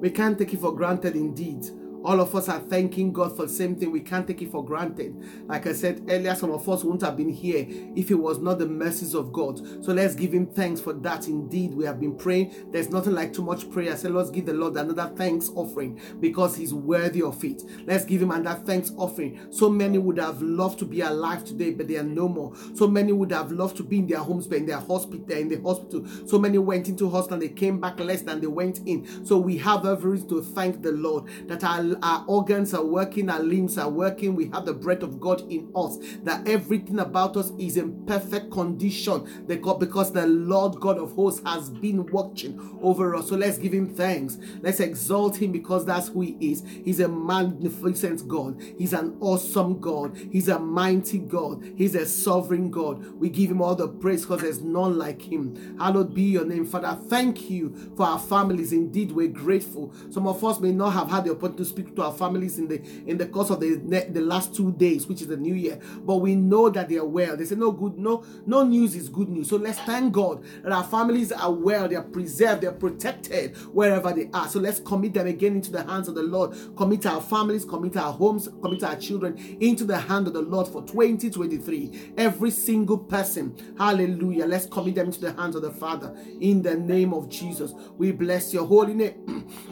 We 0.00 0.10
can't 0.10 0.38
take 0.38 0.54
it 0.54 0.60
for 0.60 0.72
granted 0.74 1.14
indeed. 1.16 1.66
All 2.04 2.20
of 2.20 2.34
us 2.34 2.48
are 2.48 2.60
thanking 2.60 3.12
God 3.12 3.36
for 3.36 3.46
the 3.46 3.52
same 3.52 3.76
thing. 3.76 3.92
We 3.92 4.00
can't 4.00 4.26
take 4.26 4.42
it 4.42 4.50
for 4.50 4.64
granted. 4.64 5.14
Like 5.46 5.66
I 5.66 5.72
said 5.72 6.04
earlier, 6.08 6.34
some 6.34 6.50
of 6.50 6.68
us 6.68 6.82
wouldn't 6.82 7.02
have 7.02 7.16
been 7.16 7.28
here 7.28 7.66
if 7.94 8.10
it 8.10 8.14
was 8.14 8.38
not 8.38 8.58
the 8.58 8.66
mercies 8.66 9.14
of 9.14 9.32
God. 9.32 9.58
So 9.84 9.92
let's 9.92 10.14
give 10.14 10.32
Him 10.32 10.46
thanks 10.46 10.80
for 10.80 10.92
that. 10.94 11.28
Indeed, 11.28 11.74
we 11.74 11.84
have 11.84 12.00
been 12.00 12.16
praying. 12.16 12.70
There's 12.70 12.90
nothing 12.90 13.14
like 13.14 13.32
too 13.32 13.42
much 13.42 13.70
prayer. 13.70 13.96
So 13.96 14.08
let's 14.08 14.30
give 14.30 14.46
the 14.46 14.52
Lord 14.52 14.76
another 14.76 15.12
thanks 15.16 15.50
offering 15.54 16.00
because 16.20 16.56
He's 16.56 16.74
worthy 16.74 17.22
of 17.22 17.42
it. 17.44 17.62
Let's 17.86 18.04
give 18.04 18.22
Him 18.22 18.30
another 18.30 18.60
thanks 18.64 18.92
offering. 18.96 19.46
So 19.50 19.68
many 19.68 19.98
would 19.98 20.18
have 20.18 20.42
loved 20.42 20.78
to 20.80 20.84
be 20.84 21.02
alive 21.02 21.44
today, 21.44 21.70
but 21.70 21.88
they 21.88 21.96
are 21.96 22.02
no 22.02 22.28
more. 22.28 22.52
So 22.74 22.88
many 22.88 23.12
would 23.12 23.32
have 23.32 23.52
loved 23.52 23.76
to 23.76 23.84
be 23.84 23.98
in 23.98 24.06
their 24.06 24.18
homes, 24.18 24.46
but 24.46 24.58
in 24.58 24.66
their 24.66 24.80
hospital, 24.80 25.36
in 25.36 25.48
the 25.48 25.60
hospital. 25.60 26.06
So 26.26 26.38
many 26.38 26.58
went 26.58 26.88
into 26.88 27.08
hospital 27.08 27.34
and 27.34 27.42
they 27.42 27.54
came 27.54 27.80
back 27.80 28.00
less 28.00 28.22
than 28.22 28.40
they 28.40 28.46
went 28.46 28.80
in. 28.86 29.24
So 29.24 29.38
we 29.38 29.56
have 29.58 29.86
every 29.86 30.12
reason 30.12 30.28
to 30.30 30.42
thank 30.42 30.82
the 30.82 30.92
Lord 30.92 31.28
that 31.48 31.62
our 31.64 31.91
our 32.02 32.24
organs 32.26 32.74
are 32.74 32.84
working, 32.84 33.28
our 33.28 33.40
limbs 33.40 33.78
are 33.78 33.88
working, 33.88 34.34
we 34.34 34.48
have 34.50 34.64
the 34.64 34.72
breath 34.72 35.02
of 35.02 35.20
God 35.20 35.40
in 35.50 35.70
us, 35.74 35.98
that 36.22 36.46
everything 36.48 37.00
about 37.00 37.36
us 37.36 37.52
is 37.58 37.76
in 37.76 38.04
perfect 38.06 38.50
condition 38.50 39.46
because 39.46 40.12
the 40.12 40.26
Lord 40.26 40.80
God 40.80 40.98
of 40.98 41.12
hosts 41.12 41.42
has 41.46 41.70
been 41.70 42.06
watching 42.06 42.78
over 42.82 43.14
us. 43.14 43.28
So 43.28 43.36
let's 43.36 43.58
give 43.58 43.72
him 43.72 43.94
thanks. 43.94 44.38
Let's 44.60 44.80
exalt 44.80 45.40
him 45.40 45.52
because 45.52 45.84
that's 45.84 46.08
who 46.08 46.22
he 46.22 46.36
is. 46.40 46.62
He's 46.84 47.00
a 47.00 47.08
magnificent 47.08 48.26
God, 48.28 48.60
he's 48.78 48.92
an 48.92 49.16
awesome 49.20 49.80
God, 49.80 50.16
he's 50.30 50.48
a 50.48 50.58
mighty 50.58 51.18
God, 51.18 51.62
he's 51.76 51.94
a 51.94 52.06
sovereign 52.06 52.70
God. 52.70 53.04
We 53.20 53.28
give 53.28 53.50
him 53.50 53.62
all 53.62 53.74
the 53.74 53.88
praise 53.88 54.22
because 54.22 54.42
there's 54.42 54.62
none 54.62 54.98
like 54.98 55.22
him. 55.22 55.76
Hallowed 55.78 56.14
be 56.14 56.22
your 56.22 56.44
name, 56.44 56.66
Father. 56.66 56.98
Thank 57.08 57.50
you 57.50 57.92
for 57.96 58.06
our 58.06 58.18
families. 58.18 58.72
Indeed, 58.72 59.12
we're 59.12 59.28
grateful. 59.28 59.92
Some 60.10 60.26
of 60.26 60.44
us 60.44 60.60
may 60.60 60.72
not 60.72 60.90
have 60.90 61.10
had 61.10 61.24
the 61.24 61.30
opportunity 61.32 61.64
to 61.64 61.64
speak 61.64 61.81
to 61.82 62.02
our 62.02 62.12
families 62.12 62.58
in 62.58 62.68
the 62.68 62.82
in 63.06 63.18
the 63.18 63.26
course 63.26 63.50
of 63.50 63.60
the 63.60 63.76
the 63.76 64.20
last 64.20 64.54
two 64.54 64.72
days, 64.72 65.06
which 65.06 65.22
is 65.22 65.28
the 65.28 65.36
new 65.36 65.54
year. 65.54 65.78
But 66.04 66.16
we 66.16 66.34
know 66.34 66.70
that 66.70 66.88
they 66.88 66.96
are 66.96 67.04
well. 67.04 67.36
They 67.36 67.44
say 67.44 67.56
no 67.56 67.72
good, 67.72 67.98
no 67.98 68.24
no 68.46 68.64
news 68.64 68.94
is 68.94 69.08
good 69.08 69.28
news. 69.28 69.48
So 69.48 69.56
let's 69.56 69.78
thank 69.80 70.12
God 70.12 70.44
that 70.62 70.72
our 70.72 70.84
families 70.84 71.32
are 71.32 71.52
well, 71.52 71.88
they 71.88 71.96
are 71.96 72.02
preserved, 72.02 72.62
they're 72.62 72.72
protected 72.72 73.56
wherever 73.72 74.12
they 74.12 74.30
are. 74.32 74.48
So 74.48 74.60
let's 74.60 74.80
commit 74.80 75.14
them 75.14 75.26
again 75.26 75.54
into 75.56 75.70
the 75.70 75.82
hands 75.84 76.08
of 76.08 76.14
the 76.14 76.22
Lord. 76.22 76.54
Commit 76.76 77.06
our 77.06 77.20
families, 77.20 77.64
commit 77.64 77.96
our 77.96 78.12
homes, 78.12 78.48
commit 78.62 78.82
our 78.82 78.96
children 78.96 79.36
into 79.60 79.84
the 79.84 79.98
hand 79.98 80.26
of 80.26 80.32
the 80.32 80.42
Lord 80.42 80.68
for 80.68 80.82
2023. 80.86 82.12
Every 82.16 82.50
single 82.50 82.98
person, 82.98 83.56
hallelujah. 83.78 84.46
Let's 84.46 84.66
commit 84.66 84.94
them 84.96 85.06
into 85.06 85.20
the 85.20 85.32
hands 85.32 85.56
of 85.56 85.62
the 85.62 85.70
Father 85.70 86.16
in 86.40 86.62
the 86.62 86.76
name 86.76 87.12
of 87.12 87.28
Jesus. 87.28 87.72
We 87.96 88.12
bless 88.12 88.52
your 88.52 88.66
holy 88.66 88.94
name. 88.94 89.48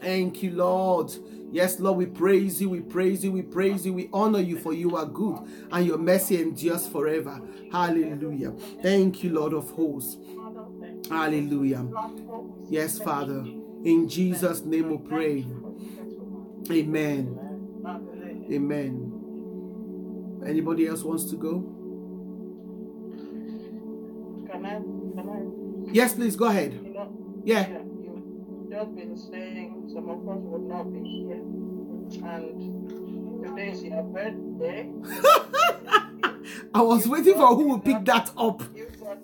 Thank 0.00 0.42
you, 0.42 0.52
Lord. 0.52 1.12
Yes, 1.52 1.80
Lord, 1.80 1.98
we 1.98 2.06
praise 2.06 2.60
you, 2.62 2.70
we 2.70 2.80
praise 2.80 3.24
you, 3.24 3.32
we 3.32 3.42
praise 3.42 3.84
you, 3.84 3.92
we 3.92 4.08
honor 4.12 4.38
you 4.38 4.56
for 4.58 4.72
you 4.72 4.96
are 4.96 5.04
good 5.06 5.36
and 5.72 5.84
your 5.84 5.98
mercy 5.98 6.40
endures 6.40 6.86
forever. 6.86 7.40
Hallelujah. 7.72 8.52
Thank 8.82 9.24
you, 9.24 9.30
Lord 9.30 9.52
of 9.52 9.68
hosts. 9.70 10.16
Hallelujah. 11.10 11.86
Yes, 12.68 12.98
Father. 13.00 13.40
In 13.84 14.08
Jesus' 14.08 14.60
name 14.64 14.90
we 14.90 14.98
pray. 14.98 15.44
Amen. 16.70 17.36
Amen. 18.52 19.12
Anybody 20.46 20.86
else 20.86 21.02
wants 21.02 21.24
to 21.30 21.36
go? 21.36 21.60
Can 24.50 24.64
I? 24.66 24.78
Can 24.78 25.88
I? 25.88 25.92
Yes, 25.92 26.14
please 26.14 26.36
go 26.36 26.46
ahead. 26.46 26.74
You 26.84 26.92
know, 26.94 27.12
Yeah. 27.44 27.68
you've 27.68 28.70
just 28.70 28.94
been 28.94 29.16
saying 29.16 29.79
some 29.92 30.08
of 30.08 30.28
us 30.28 30.38
would 30.40 30.62
not 30.62 30.92
be 30.92 31.00
here, 31.00 31.42
and 32.28 33.44
today 33.44 33.70
is 33.70 33.82
your 33.82 34.02
birthday. 34.04 34.90
I 36.74 36.82
was 36.82 37.08
waiting 37.08 37.34
for 37.34 37.48
who 37.48 37.68
will 37.68 37.80
pick 37.80 38.04
that 38.04 38.30
up. 38.36 38.62
You've 38.74 39.00
got, 39.00 39.18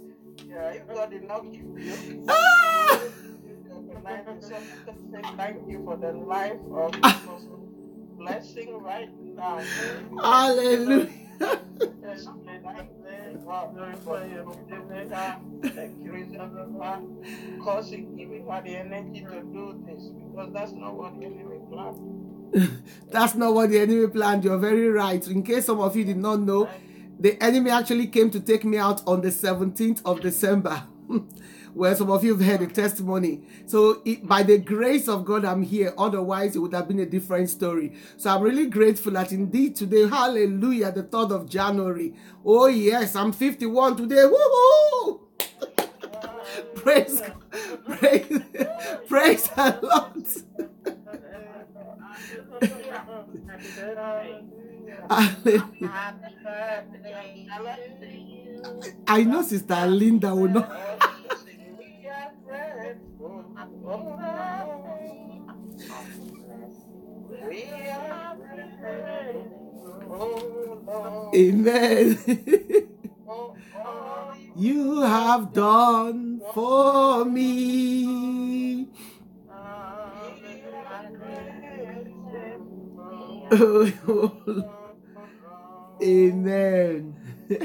yeah, 0.48 0.74
you've 0.74 0.88
got 0.88 1.12
enough 1.12 1.42
to 1.42 1.58
do. 1.58 2.26
Ah! 2.28 3.00
Thank 5.36 5.68
you 5.68 5.82
for 5.84 5.96
the 5.96 6.12
life 6.12 6.60
of 6.72 6.92
this 7.02 7.46
blessing 8.16 8.78
right 8.78 9.10
now. 9.20 9.60
Hallelujah. 10.22 11.10
Causing 17.62 18.16
giving 18.16 18.46
her 18.48 18.62
the 18.62 18.76
energy 18.76 19.20
to 19.22 19.42
do 19.42 19.82
this 19.86 20.08
because 20.08 20.52
that's 20.52 20.72
not 20.72 20.94
what 20.94 21.18
the 21.18 21.26
enemy 21.26 21.58
planned. 21.70 22.26
That's 23.10 23.34
not 23.34 23.54
what 23.54 23.70
the 23.70 23.80
enemy 23.80 24.06
planned. 24.06 24.44
You're 24.44 24.58
very 24.58 24.88
right. 24.88 25.26
In 25.26 25.42
case 25.42 25.66
some 25.66 25.80
of 25.80 25.96
you 25.96 26.04
did 26.04 26.16
not 26.16 26.40
know, 26.40 26.68
the 27.18 27.42
enemy 27.42 27.70
actually 27.70 28.06
came 28.08 28.30
to 28.30 28.40
take 28.40 28.64
me 28.64 28.78
out 28.78 29.02
on 29.06 29.20
the 29.20 29.28
17th 29.28 30.02
of 30.04 30.20
December. 30.20 30.82
Where 31.74 31.94
some 31.94 32.10
of 32.10 32.24
you 32.24 32.34
have 32.34 32.46
heard 32.46 32.60
the 32.60 32.72
testimony. 32.72 33.42
So, 33.66 34.00
it, 34.06 34.26
by 34.26 34.42
the 34.42 34.56
grace 34.56 35.08
of 35.08 35.26
God, 35.26 35.44
I'm 35.44 35.62
here. 35.62 35.92
Otherwise, 35.98 36.56
it 36.56 36.60
would 36.60 36.72
have 36.72 36.88
been 36.88 37.00
a 37.00 37.06
different 37.06 37.50
story. 37.50 37.92
So, 38.16 38.30
I'm 38.30 38.42
really 38.42 38.66
grateful 38.66 39.12
that 39.12 39.30
indeed 39.30 39.76
today, 39.76 40.08
hallelujah, 40.08 40.90
the 40.90 41.02
3rd 41.02 41.32
of 41.32 41.50
January. 41.50 42.14
Oh, 42.42 42.66
yes, 42.66 43.14
I'm 43.14 43.30
51 43.30 43.96
today. 43.96 44.24
Woohoo! 44.24 45.25
Praise, 46.86 47.20
praise, 47.84 48.40
praise 49.08 49.48
the 49.48 49.78
Lord. 49.82 50.12
I 59.08 59.22
know 59.24 59.42
Sister 59.42 59.86
Linda 59.86 60.34
will 60.34 60.48
not. 60.48 60.70
Amen. 71.34 72.86
you 74.56 75.02
have 75.02 75.52
done 75.52 76.40
for 76.54 77.24
me. 77.24 78.88
Amen. 86.02 87.14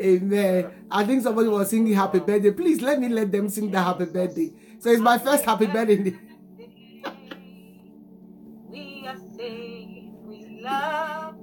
Amen. 0.00 0.70
I 0.90 1.04
think 1.04 1.22
somebody 1.22 1.48
was 1.48 1.70
singing 1.70 1.92
happy 1.94 2.18
birthday. 2.20 2.50
Please 2.50 2.80
let 2.80 2.98
me 3.00 3.08
let 3.08 3.30
them 3.30 3.48
sing 3.48 3.70
the 3.70 3.80
happy 3.82 4.06
birthday. 4.06 4.50
So 4.78 4.90
it's 4.90 5.00
my 5.00 5.18
first 5.18 5.44
happy 5.44 5.66
birthday. 5.66 6.16
We 8.70 9.04
are 9.08 9.18
saying 9.36 10.14
we 10.26 10.60
love 10.62 11.39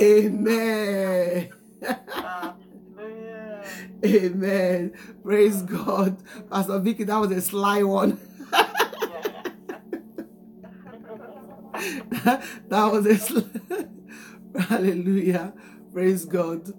Amen. 0.00 1.48
Amen. 4.04 4.92
Praise 5.22 5.62
God. 5.62 6.16
Pastor 6.50 6.78
Vicky, 6.80 7.04
that 7.04 7.16
was 7.16 7.30
a 7.30 7.40
sly 7.40 7.82
one. 7.82 8.18
that 12.68 12.92
was 12.92 13.06
a 13.06 13.16
sl- 13.16 13.40
hallelujah. 14.58 15.54
Praise 15.92 16.24
God. 16.26 16.72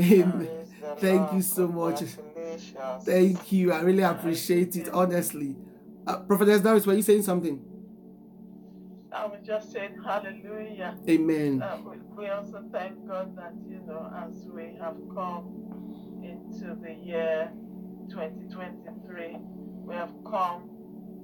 Amen. 0.00 0.48
Thank 0.98 1.32
you 1.34 1.42
so 1.42 1.68
much. 1.68 2.02
Thank 3.04 3.52
you. 3.52 3.72
I 3.72 3.80
really 3.80 4.02
appreciate 4.02 4.76
it, 4.76 4.88
honestly. 4.90 5.56
Uh, 6.06 6.20
Prophetess 6.20 6.60
Doris, 6.60 6.86
were 6.86 6.94
you 6.94 7.02
saying 7.02 7.22
something? 7.22 7.60
I 9.12 9.26
was 9.26 9.40
just 9.44 9.72
saying 9.72 9.96
hallelujah. 10.04 10.96
Amen. 11.08 11.62
Uh, 11.62 11.78
we, 11.84 11.96
we 12.16 12.28
also 12.28 12.62
thank 12.70 13.06
God 13.08 13.34
that, 13.36 13.54
you 13.66 13.80
know, 13.86 14.12
as 14.14 14.46
we 14.52 14.76
have 14.80 14.96
come 15.14 16.22
into 16.22 16.74
the 16.82 16.92
year 16.92 17.50
2023, 18.10 19.36
we 19.84 19.94
have 19.94 20.12
come 20.30 20.70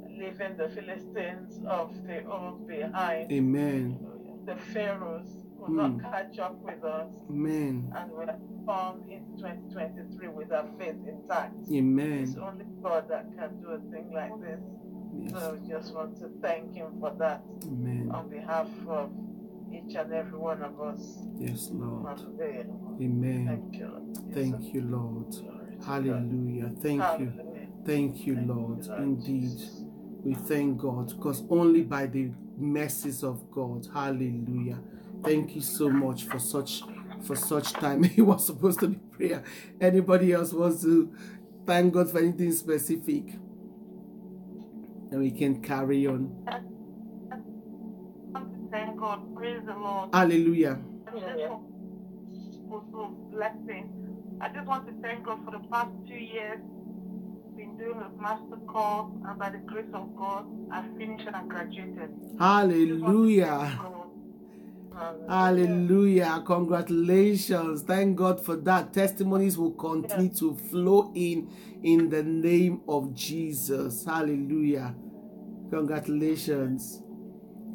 leaving 0.09 0.57
the 0.57 0.69
Philistines 0.71 1.61
of 1.67 1.95
the 2.07 2.25
old 2.25 2.67
behind. 2.67 3.31
Amen. 3.31 3.99
The 4.47 4.57
Pharaohs 4.57 5.42
will 5.63 5.71
Mm. 5.71 6.03
not 6.03 6.13
catch 6.13 6.39
up 6.39 6.61
with 6.63 6.83
us, 6.85 7.13
Amen. 7.31 7.93
and 7.97 8.11
we'll 8.13 8.27
come 8.67 9.03
into 9.09 9.37
2023 9.39 10.29
with 10.29 10.53
our 10.53 10.67
faith 10.79 10.97
intact. 11.07 11.55
Amen. 11.73 12.13
It's 12.25 12.37
only 12.37 12.65
God 12.83 13.09
that 13.09 13.27
can 13.37 13.61
do 13.61 13.69
a 13.69 13.79
thing 13.91 14.11
like 14.13 14.41
this. 14.41 14.61
Yes. 15.15 15.33
So 15.33 15.55
we 15.61 15.69
just 15.69 15.95
want 15.95 16.17
to 16.19 16.29
thank 16.41 16.75
Him 16.75 16.99
for 17.01 17.11
that 17.19 17.43
Amen. 17.67 18.11
on 18.13 18.29
behalf 18.29 18.69
of 18.89 19.11
each 19.73 19.95
and 19.95 20.13
every 20.13 20.39
one 20.39 20.63
of 20.63 20.81
us. 20.81 21.19
Yes, 21.39 21.71
Lord. 21.73 22.17
Today. 22.19 22.65
Amen. 23.01 23.47
Thank 23.47 23.75
you. 23.77 23.87
Lord. 23.89 24.03
Yes, 24.27 24.35
Thank 24.35 24.75
you, 24.75 24.81
Lord. 24.83 25.31
Glory 25.31 25.71
to 25.71 25.77
God. 25.77 25.85
Hallelujah. 25.85 26.73
Thank 26.81 27.21
you. 27.21 27.33
Thank 27.85 28.27
you, 28.27 28.35
Thank 28.37 28.47
you, 28.49 28.55
Lord. 28.55 28.87
Lord 28.87 29.01
Indeed. 29.01 29.43
Jesus. 29.43 29.85
We 30.25 30.35
thank 30.35 30.79
God 30.79 31.09
because 31.09 31.43
only 31.51 31.83
by 31.83 32.07
the 32.07 32.31
mercies 32.57 33.23
of 33.25 33.51
God. 33.51 33.87
Hallelujah. 33.93 34.79
Thank 35.25 35.55
you 35.55 35.61
so 35.61 35.89
much 35.89 36.25
for 36.25 36.39
such 36.39 36.83
for 37.23 37.37
such 37.37 37.73
time. 37.73 38.05
It 38.17 38.23
was 38.23 38.47
supposed 38.47 38.81
to 38.81 38.89
be 38.89 38.97
prayer. 38.97 39.43
Anybody 39.81 40.33
else 40.33 40.53
wants 40.53 40.83
to 40.83 41.15
thank 41.67 41.95
God 41.95 42.11
for 42.11 42.19
anything 42.19 42.53
specific? 42.53 43.35
And 45.11 45.21
we 45.21 45.31
can 45.31 45.63
carry 45.63 46.07
on. 46.07 46.33
I 46.49 46.61
want 48.33 48.53
to 48.53 48.71
thank 48.71 48.99
God. 48.99 49.37
Praise 49.37 49.61
the 49.67 49.75
Lord. 49.75 50.11
Hallelujah. 50.13 50.79
Hallelujah. 51.07 51.59
for 52.69 52.83
for 52.91 53.11
blessing. 53.31 53.91
I 54.41 54.49
just 54.49 54.67
want 54.67 54.87
to 54.89 54.93
thank 55.03 55.25
God 55.25 55.45
for 55.45 55.53
the 55.53 55.63
past 55.71 55.91
two 56.09 56.15
years. 56.15 56.59
Been 57.57 57.77
doing 57.77 58.01
a 58.01 58.11
master 58.21 58.57
course, 58.67 59.13
and 59.29 59.39
by 59.39 59.51
the 59.51 59.59
grace 59.59 59.93
of 59.95 60.17
God, 60.17 60.47
I 60.73 60.83
finished 60.99 61.27
and 61.27 61.37
I 61.37 61.45
graduated. 61.47 62.11
Hallelujah. 62.41 63.79
Hallelujah. 65.29 66.43
Congratulations. 66.47 67.83
Thank 67.83 68.17
God 68.17 68.45
for 68.45 68.57
that. 68.57 68.93
Testimonies 68.93 69.57
will 69.57 69.73
continue 69.73 70.31
to 70.35 70.55
flow 70.55 71.13
in 71.15 71.51
in 71.83 72.09
the 72.11 72.23
name 72.23 72.83
of 72.89 73.15
Jesus. 73.15 74.05
Hallelujah. 74.05 74.95
Congratulations. 75.71 77.03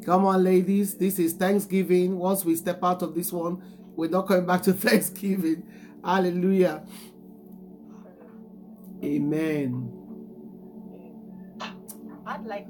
Come 0.04 0.24
on, 0.24 0.44
ladies. 0.44 0.94
This 0.94 1.18
is 1.18 1.34
Thanksgiving. 1.34 2.18
Once 2.18 2.44
we 2.44 2.54
step 2.56 2.82
out 2.82 3.02
of 3.02 3.14
this 3.14 3.32
one, 3.32 3.62
we're 3.96 4.08
not 4.08 4.28
coming 4.28 4.46
back 4.46 4.62
to 4.62 4.72
Thanksgiving. 4.74 5.64
Hallelujah. 6.04 6.84
Amen. 9.04 9.92
I'd 12.26 12.44
like 12.44 12.66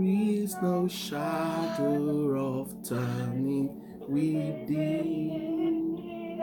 is 0.00 0.56
no 0.62 0.88
shadow 0.88 2.58
of 2.58 2.74
turning 2.88 3.70
with 4.08 4.66
thee. 4.68 6.40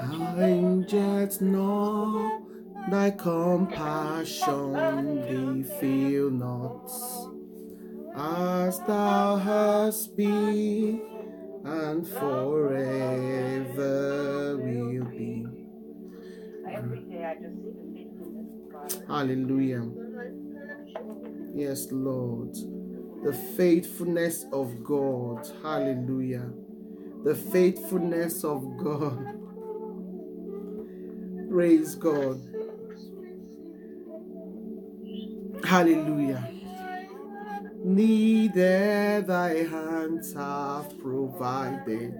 Time 0.00 0.84
yet 0.88 1.40
nor 1.40 2.40
thy 2.90 3.10
compassion 3.10 4.72
they 5.22 5.62
feel 5.78 6.30
not. 6.30 6.90
As 8.14 8.80
thou 8.80 9.36
hast 9.36 10.16
been 10.16 11.00
and 11.64 12.06
forever 12.06 13.76
will 14.56 15.04
be. 15.04 15.46
Every 16.70 17.00
day 17.00 17.24
I 17.24 17.34
just 17.34 17.56
see 17.56 17.70
the 17.70 17.84
faithfulness 17.94 18.48
of 18.54 18.70
God. 18.72 18.92
Hallelujah. 19.08 19.84
Yes, 21.54 21.88
Lord. 21.90 22.56
The 23.22 23.32
faithfulness 23.32 24.44
of 24.52 24.84
God. 24.84 25.48
Hallelujah. 25.62 26.50
The 27.24 27.34
faithfulness 27.34 28.44
of 28.44 28.76
God. 28.76 29.34
Praise 31.50 31.94
God. 31.94 32.40
Hallelujah. 35.64 36.52
Neither 37.84 39.22
thy 39.22 39.64
hands 39.64 40.34
have 40.34 40.98
provided. 41.00 42.14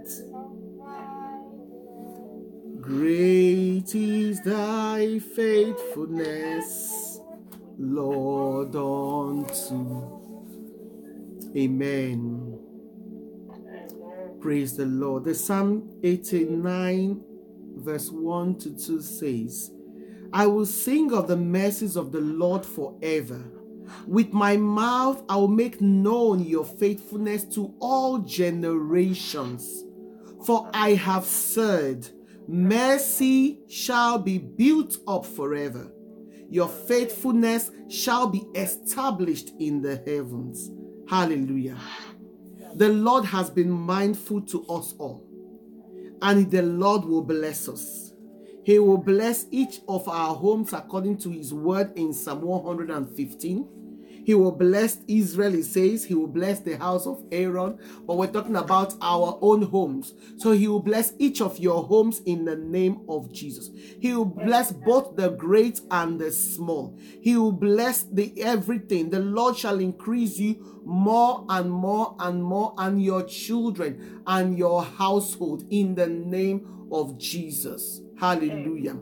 Great 2.80 3.94
is 3.94 4.40
thy 4.42 5.18
faithfulness, 5.18 7.20
Lord, 7.76 8.74
unto. 8.74 10.27
Amen. 11.56 12.58
Praise 14.40 14.76
the 14.76 14.86
Lord. 14.86 15.24
The 15.24 15.34
Psalm 15.34 15.90
89, 16.02 17.20
verse 17.76 18.10
1 18.10 18.58
to 18.58 18.76
2 18.76 19.00
says, 19.00 19.72
I 20.32 20.46
will 20.46 20.66
sing 20.66 21.12
of 21.12 21.26
the 21.26 21.36
mercies 21.36 21.96
of 21.96 22.12
the 22.12 22.20
Lord 22.20 22.64
forever. 22.64 23.42
With 24.06 24.32
my 24.32 24.56
mouth, 24.56 25.22
I 25.28 25.36
will 25.36 25.48
make 25.48 25.80
known 25.80 26.44
your 26.44 26.64
faithfulness 26.64 27.44
to 27.54 27.74
all 27.80 28.18
generations. 28.18 29.84
For 30.44 30.70
I 30.74 30.90
have 30.90 31.24
said, 31.24 32.08
Mercy 32.46 33.60
shall 33.68 34.18
be 34.18 34.38
built 34.38 34.98
up 35.06 35.26
forever. 35.26 35.92
Your 36.50 36.68
faithfulness 36.68 37.70
shall 37.88 38.26
be 38.28 38.44
established 38.54 39.52
in 39.58 39.82
the 39.82 39.96
heavens. 39.96 40.70
Hallelujah. 41.08 41.78
The 42.74 42.90
Lord 42.90 43.24
has 43.24 43.48
been 43.48 43.70
mindful 43.70 44.42
to 44.42 44.66
us 44.66 44.94
all, 44.98 45.26
and 46.20 46.50
the 46.50 46.62
Lord 46.62 47.04
will 47.04 47.22
bless 47.22 47.68
us. 47.68 48.12
He 48.62 48.78
will 48.78 48.98
bless 48.98 49.46
each 49.50 49.80
of 49.88 50.06
our 50.08 50.34
homes 50.34 50.74
according 50.74 51.16
to 51.18 51.30
his 51.30 51.54
word 51.54 51.96
in 51.96 52.12
Psalm 52.12 52.42
115. 52.42 53.66
He 54.28 54.34
will 54.34 54.52
bless 54.52 54.98
Israel, 55.08 55.52
he 55.52 55.62
says. 55.62 56.04
He 56.04 56.12
will 56.12 56.26
bless 56.26 56.60
the 56.60 56.76
house 56.76 57.06
of 57.06 57.24
Aaron. 57.32 57.78
But 58.06 58.18
we're 58.18 58.26
talking 58.26 58.56
about 58.56 58.92
our 59.00 59.38
own 59.40 59.62
homes. 59.62 60.12
So 60.36 60.52
he 60.52 60.68
will 60.68 60.82
bless 60.82 61.14
each 61.18 61.40
of 61.40 61.58
your 61.58 61.82
homes 61.84 62.20
in 62.26 62.44
the 62.44 62.54
name 62.54 63.06
of 63.08 63.32
Jesus. 63.32 63.70
He 63.98 64.12
will 64.12 64.26
bless 64.26 64.70
both 64.70 65.16
the 65.16 65.30
great 65.30 65.80
and 65.90 66.20
the 66.20 66.30
small. 66.30 66.94
He 67.22 67.38
will 67.38 67.52
bless 67.52 68.02
the 68.02 68.34
everything. 68.42 69.08
The 69.08 69.20
Lord 69.20 69.56
shall 69.56 69.80
increase 69.80 70.36
you 70.36 70.82
more 70.84 71.46
and 71.48 71.70
more 71.70 72.14
and 72.18 72.44
more, 72.44 72.74
and 72.76 73.02
your 73.02 73.22
children 73.22 74.20
and 74.26 74.58
your 74.58 74.84
household 74.84 75.64
in 75.70 75.94
the 75.94 76.06
name 76.06 76.86
of 76.92 77.16
Jesus. 77.16 78.02
Hallelujah. 78.20 79.00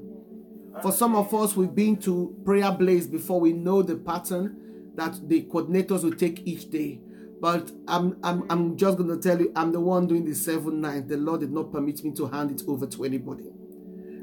For 0.83 0.93
some 0.93 1.17
of 1.17 1.35
us, 1.35 1.57
we've 1.57 1.75
been 1.75 1.97
to 2.03 2.33
prayer 2.45 2.71
blaze 2.71 3.09
before 3.09 3.41
we 3.41 3.53
know 3.53 3.83
the 3.83 3.97
pattern 3.97 4.63
that 4.97 5.29
the 5.29 5.45
coordinators 5.45 6.03
will 6.05 6.15
take 6.15 6.43
each 6.47 6.71
day. 6.71 7.01
But 7.41 7.71
I'm 7.87 8.19
I'm 8.23 8.45
I'm 8.51 8.77
just 8.77 8.99
gonna 8.99 9.19
tell 9.19 9.39
you, 9.41 9.53
I'm 9.55 9.73
the 9.73 9.81
one 9.81 10.07
doing 10.07 10.25
the 10.25 10.35
seven 10.35 10.81
night. 10.81 11.09
The 11.09 11.17
Lord 11.19 11.41
did 11.41 11.53
not 11.53 11.71
permit 11.73 12.03
me 12.03 12.13
to 12.13 12.27
hand 12.27 12.51
it 12.51 12.63
over 12.67 12.87
to 12.87 13.05
anybody. 13.05 13.45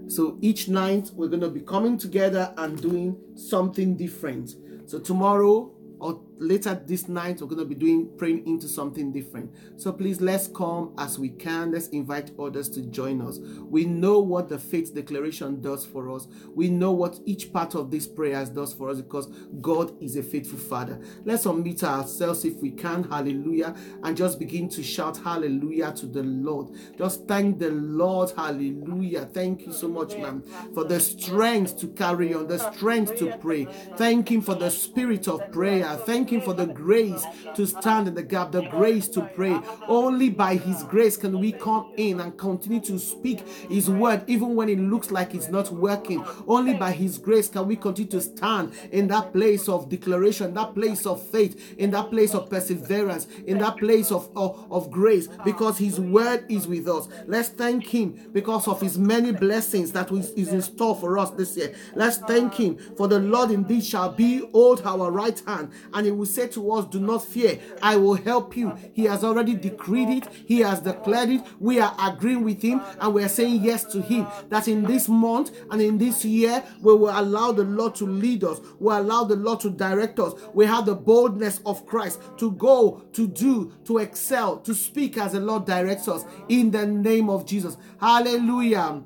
So 0.08 0.38
each 0.42 0.68
night 0.68 1.12
we're 1.14 1.28
gonna 1.30 1.50
be 1.50 1.62
coming 1.62 1.98
together 1.98 2.54
and 2.58 2.82
doing 2.82 3.18
something 3.36 3.96
different. 3.96 4.56
So 4.88 5.00
tomorrow 5.00 5.72
or 6.00 6.22
later 6.38 6.82
this 6.86 7.08
night 7.08 7.42
we're 7.42 7.48
going 7.48 7.60
to 7.60 7.66
be 7.66 7.76
doing 7.76 8.10
praying 8.18 8.46
into 8.48 8.68
something 8.68 9.12
different. 9.12 9.52
So 9.78 9.92
please 9.92 10.22
let's 10.22 10.48
come 10.48 10.94
as 10.98 11.20
we 11.20 11.30
can. 11.30 11.72
Let's 11.72 11.88
invite 11.90 12.32
others 12.40 12.70
to 12.70 12.82
join 12.82 13.22
us. 13.22 13.40
We 13.40 13.86
know 13.86 14.20
what 14.20 14.50
the 14.50 14.60
faith 14.60 14.94
declaration 14.94 15.62
does 15.62 15.86
for 15.86 16.10
us. 16.12 16.28
We 16.54 16.70
know 16.70 16.92
what 16.92 17.20
each 17.26 17.54
part 17.54 17.76
of 17.76 17.92
these 17.92 18.08
prayers 18.08 18.50
does 18.50 18.74
for 18.74 18.90
us 18.90 19.02
because 19.02 19.28
god 19.62 19.94
is 20.02 20.16
a 20.16 20.24
faithful 20.24 20.60
father. 20.60 21.00
Let's 21.26 21.46
unmute 21.46 21.84
ourselves 21.84 22.46
if 22.46 22.56
we 22.56 22.72
can. 22.72 23.04
Hallelujah. 23.04 23.76
And 24.04 24.18
just 24.18 24.40
begin 24.40 24.70
to 24.70 24.84
shout 24.84 25.18
hallelujah 25.18 25.92
to 25.94 26.06
the 26.06 26.24
lord. 26.24 26.72
Just 26.98 27.28
thank 27.28 27.60
the 27.60 27.70
lord. 27.72 28.32
Hallelujah. 28.36 29.26
Thank 29.26 29.66
you 29.66 29.74
so 29.74 29.88
much 29.88 30.18
ma'am 30.18 30.44
for 30.74 30.84
the 30.84 31.00
strength 31.00 31.78
to 31.80 31.88
carry 31.88 32.34
on 32.34 32.48
the 32.48 32.60
strength 32.60 33.16
to 33.18 33.38
pray. 33.38 33.66
Thank 33.98 34.32
him 34.32 34.42
for 34.42 34.56
the 34.56 34.70
spirit 34.70 35.28
of 35.28 35.52
prayer. 35.52 35.96
Thank 35.98 36.23
thank 36.24 36.32
Him 36.32 36.42
for 36.42 36.54
the 36.54 36.72
grace 36.72 37.26
to 37.56 37.66
stand 37.68 38.08
in 38.08 38.16
the 38.16 38.24
gap, 38.24 38.54
the 38.54 38.62
grace 38.70 39.10
to 39.10 39.22
pray. 39.36 39.60
Only 39.90 40.30
by 40.30 40.56
His 40.56 40.84
grace 40.84 41.18
can 41.18 41.38
we 41.38 41.52
come 41.52 41.92
in 41.98 42.22
and 42.22 42.38
continue 42.38 42.80
to 42.82 42.98
speak 42.98 43.46
His 43.70 43.90
word, 43.90 44.24
even 44.28 44.56
when 44.56 44.70
it 44.70 44.80
looks 44.80 45.12
like 45.12 45.36
it's 45.36 45.50
not 45.50 45.70
working. 45.72 46.24
Only 46.48 46.76
by 46.76 46.92
His 46.92 47.18
grace 47.18 47.50
can 47.50 47.68
we 47.68 47.76
continue 47.76 48.10
to 48.12 48.22
stand 48.22 48.74
in 48.92 49.10
that 49.10 49.34
place 49.34 49.68
of 49.68 49.90
declaration, 49.90 50.54
that 50.54 50.74
place 50.74 51.06
of 51.06 51.22
faith, 51.30 51.76
in 51.78 51.92
that 51.92 52.10
place 52.10 52.34
of 52.34 52.50
perseverance, 52.50 53.28
in 53.46 53.58
that 53.58 53.76
place 53.78 54.10
of, 54.10 54.30
of, 54.38 54.72
of 54.72 54.90
grace, 54.90 55.28
because 55.44 55.78
His 55.78 56.00
word 56.00 56.46
is 56.48 56.68
with 56.68 56.88
us. 56.88 57.10
Let's 57.28 57.50
thank 57.50 57.86
Him 57.86 58.30
because 58.32 58.70
of 58.70 58.80
His 58.80 58.98
many 58.98 59.34
blessings 59.34 59.92
that 59.92 60.10
is 60.10 60.54
in 60.54 60.62
store 60.62 60.96
for 60.96 61.18
us 61.18 61.32
this 61.32 61.58
year. 61.58 61.76
Let's 61.96 62.18
thank 62.20 62.54
Him 62.54 62.78
for 62.96 63.10
the 63.10 63.20
Lord 63.20 63.52
indeed 63.52 63.84
shall 63.84 64.10
be 64.10 64.40
hold 64.54 64.84
our 64.86 65.12
right 65.12 65.42
hand, 65.46 65.72
and 65.94 66.06
will 66.14 66.26
say 66.26 66.48
to 66.50 66.72
us, 66.72 66.86
Do 66.86 67.00
not 67.00 67.26
fear, 67.26 67.60
I 67.82 67.96
will 67.98 68.16
help 68.16 68.56
you. 68.56 68.76
He 68.94 69.06
has 69.06 69.24
already 69.24 69.56
decreed 69.56 70.10
it, 70.10 70.28
He 70.46 70.60
has 70.60 70.80
declared 70.80 71.30
it. 71.30 71.42
We 71.60 71.80
are 71.80 71.96
agreeing 72.00 72.44
with 72.44 72.62
Him, 72.62 72.82
and 73.00 73.14
we 73.14 73.24
are 73.24 73.30
saying 73.30 73.64
yes 73.64 73.84
to 73.86 74.02
Him. 74.02 74.28
That 74.50 74.68
in 74.68 74.84
this 74.84 75.08
month 75.08 75.52
and 75.72 75.82
in 75.82 75.98
this 75.98 76.24
year, 76.26 76.64
we 76.82 76.94
will 76.94 77.18
allow 77.18 77.52
the 77.52 77.64
Lord 77.64 77.96
to 77.96 78.06
lead 78.06 78.44
us, 78.44 78.60
we 78.80 78.94
allow 78.94 79.24
the 79.24 79.36
Lord 79.36 79.60
to 79.62 79.70
direct 79.70 80.20
us. 80.20 80.34
We 80.54 80.66
have 80.66 80.86
the 80.86 80.96
boldness 80.96 81.62
of 81.66 81.86
Christ 81.86 82.22
to 82.38 82.52
go, 82.52 83.04
to 83.14 83.28
do, 83.28 83.74
to 83.86 84.00
excel, 84.00 84.58
to 84.60 84.74
speak 84.74 85.18
as 85.18 85.34
the 85.34 85.40
Lord 85.40 85.66
directs 85.66 86.08
us 86.08 86.26
in 86.50 86.72
the 86.72 86.86
name 86.86 87.30
of 87.30 87.46
Jesus. 87.46 87.78
Hallelujah. 88.00 89.04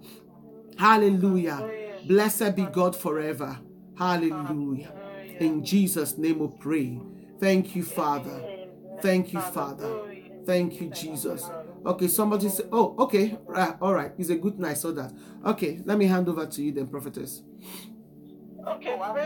Hallelujah. 0.78 1.70
Blessed 2.08 2.55
be 2.55 2.64
God 2.64 2.95
forever. 2.95 3.60
Hallelujah. 3.97 4.97
In 5.40 5.64
Jesus' 5.64 6.18
name 6.18 6.40
we 6.40 6.48
pray. 6.60 7.00
Thank 7.40 7.76
you, 7.76 7.84
Father. 7.84 8.42
Thank 9.02 9.34
you, 9.34 9.40
Father. 9.42 10.00
Thank 10.46 10.80
you, 10.82 10.90
Jesus. 10.90 11.50
Okay, 11.86 12.08
somebody 12.08 12.50
say, 12.50 12.64
oh, 12.72 12.96
okay, 13.00 13.38
right, 13.48 13.76
all 13.82 13.94
right. 13.94 14.12
It's 14.18 14.30
a 14.30 14.36
good 14.36 14.60
night, 14.60 14.78
so 14.78 14.92
that. 14.94 15.12
Okay, 15.46 15.82
let 15.86 15.98
me 15.98 16.06
hand 16.06 16.28
over 16.30 16.46
to 16.46 16.62
you 16.62 16.72
then, 16.72 16.88
prophetess. 16.88 17.42
Okay, 18.68 18.98
Oh, 19.00 19.16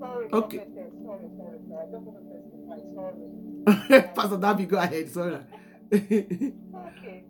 Sorry, 0.00 0.28
Okay. 0.32 0.58
prophetess. 0.58 0.92
Sorry, 1.04 1.28
sorry, 1.36 1.58
sorry. 1.68 1.82
I 1.82 1.90
don't 1.90 2.04
want 2.04 2.18
to 2.18 2.24
testify. 2.30 2.78
Sorry. 2.94 4.12
Pastor 4.14 4.36
Davi, 4.38 4.66
go 4.68 4.76
ahead. 4.78 5.10
Sorry. 5.10 5.36
Okay. 7.02 7.24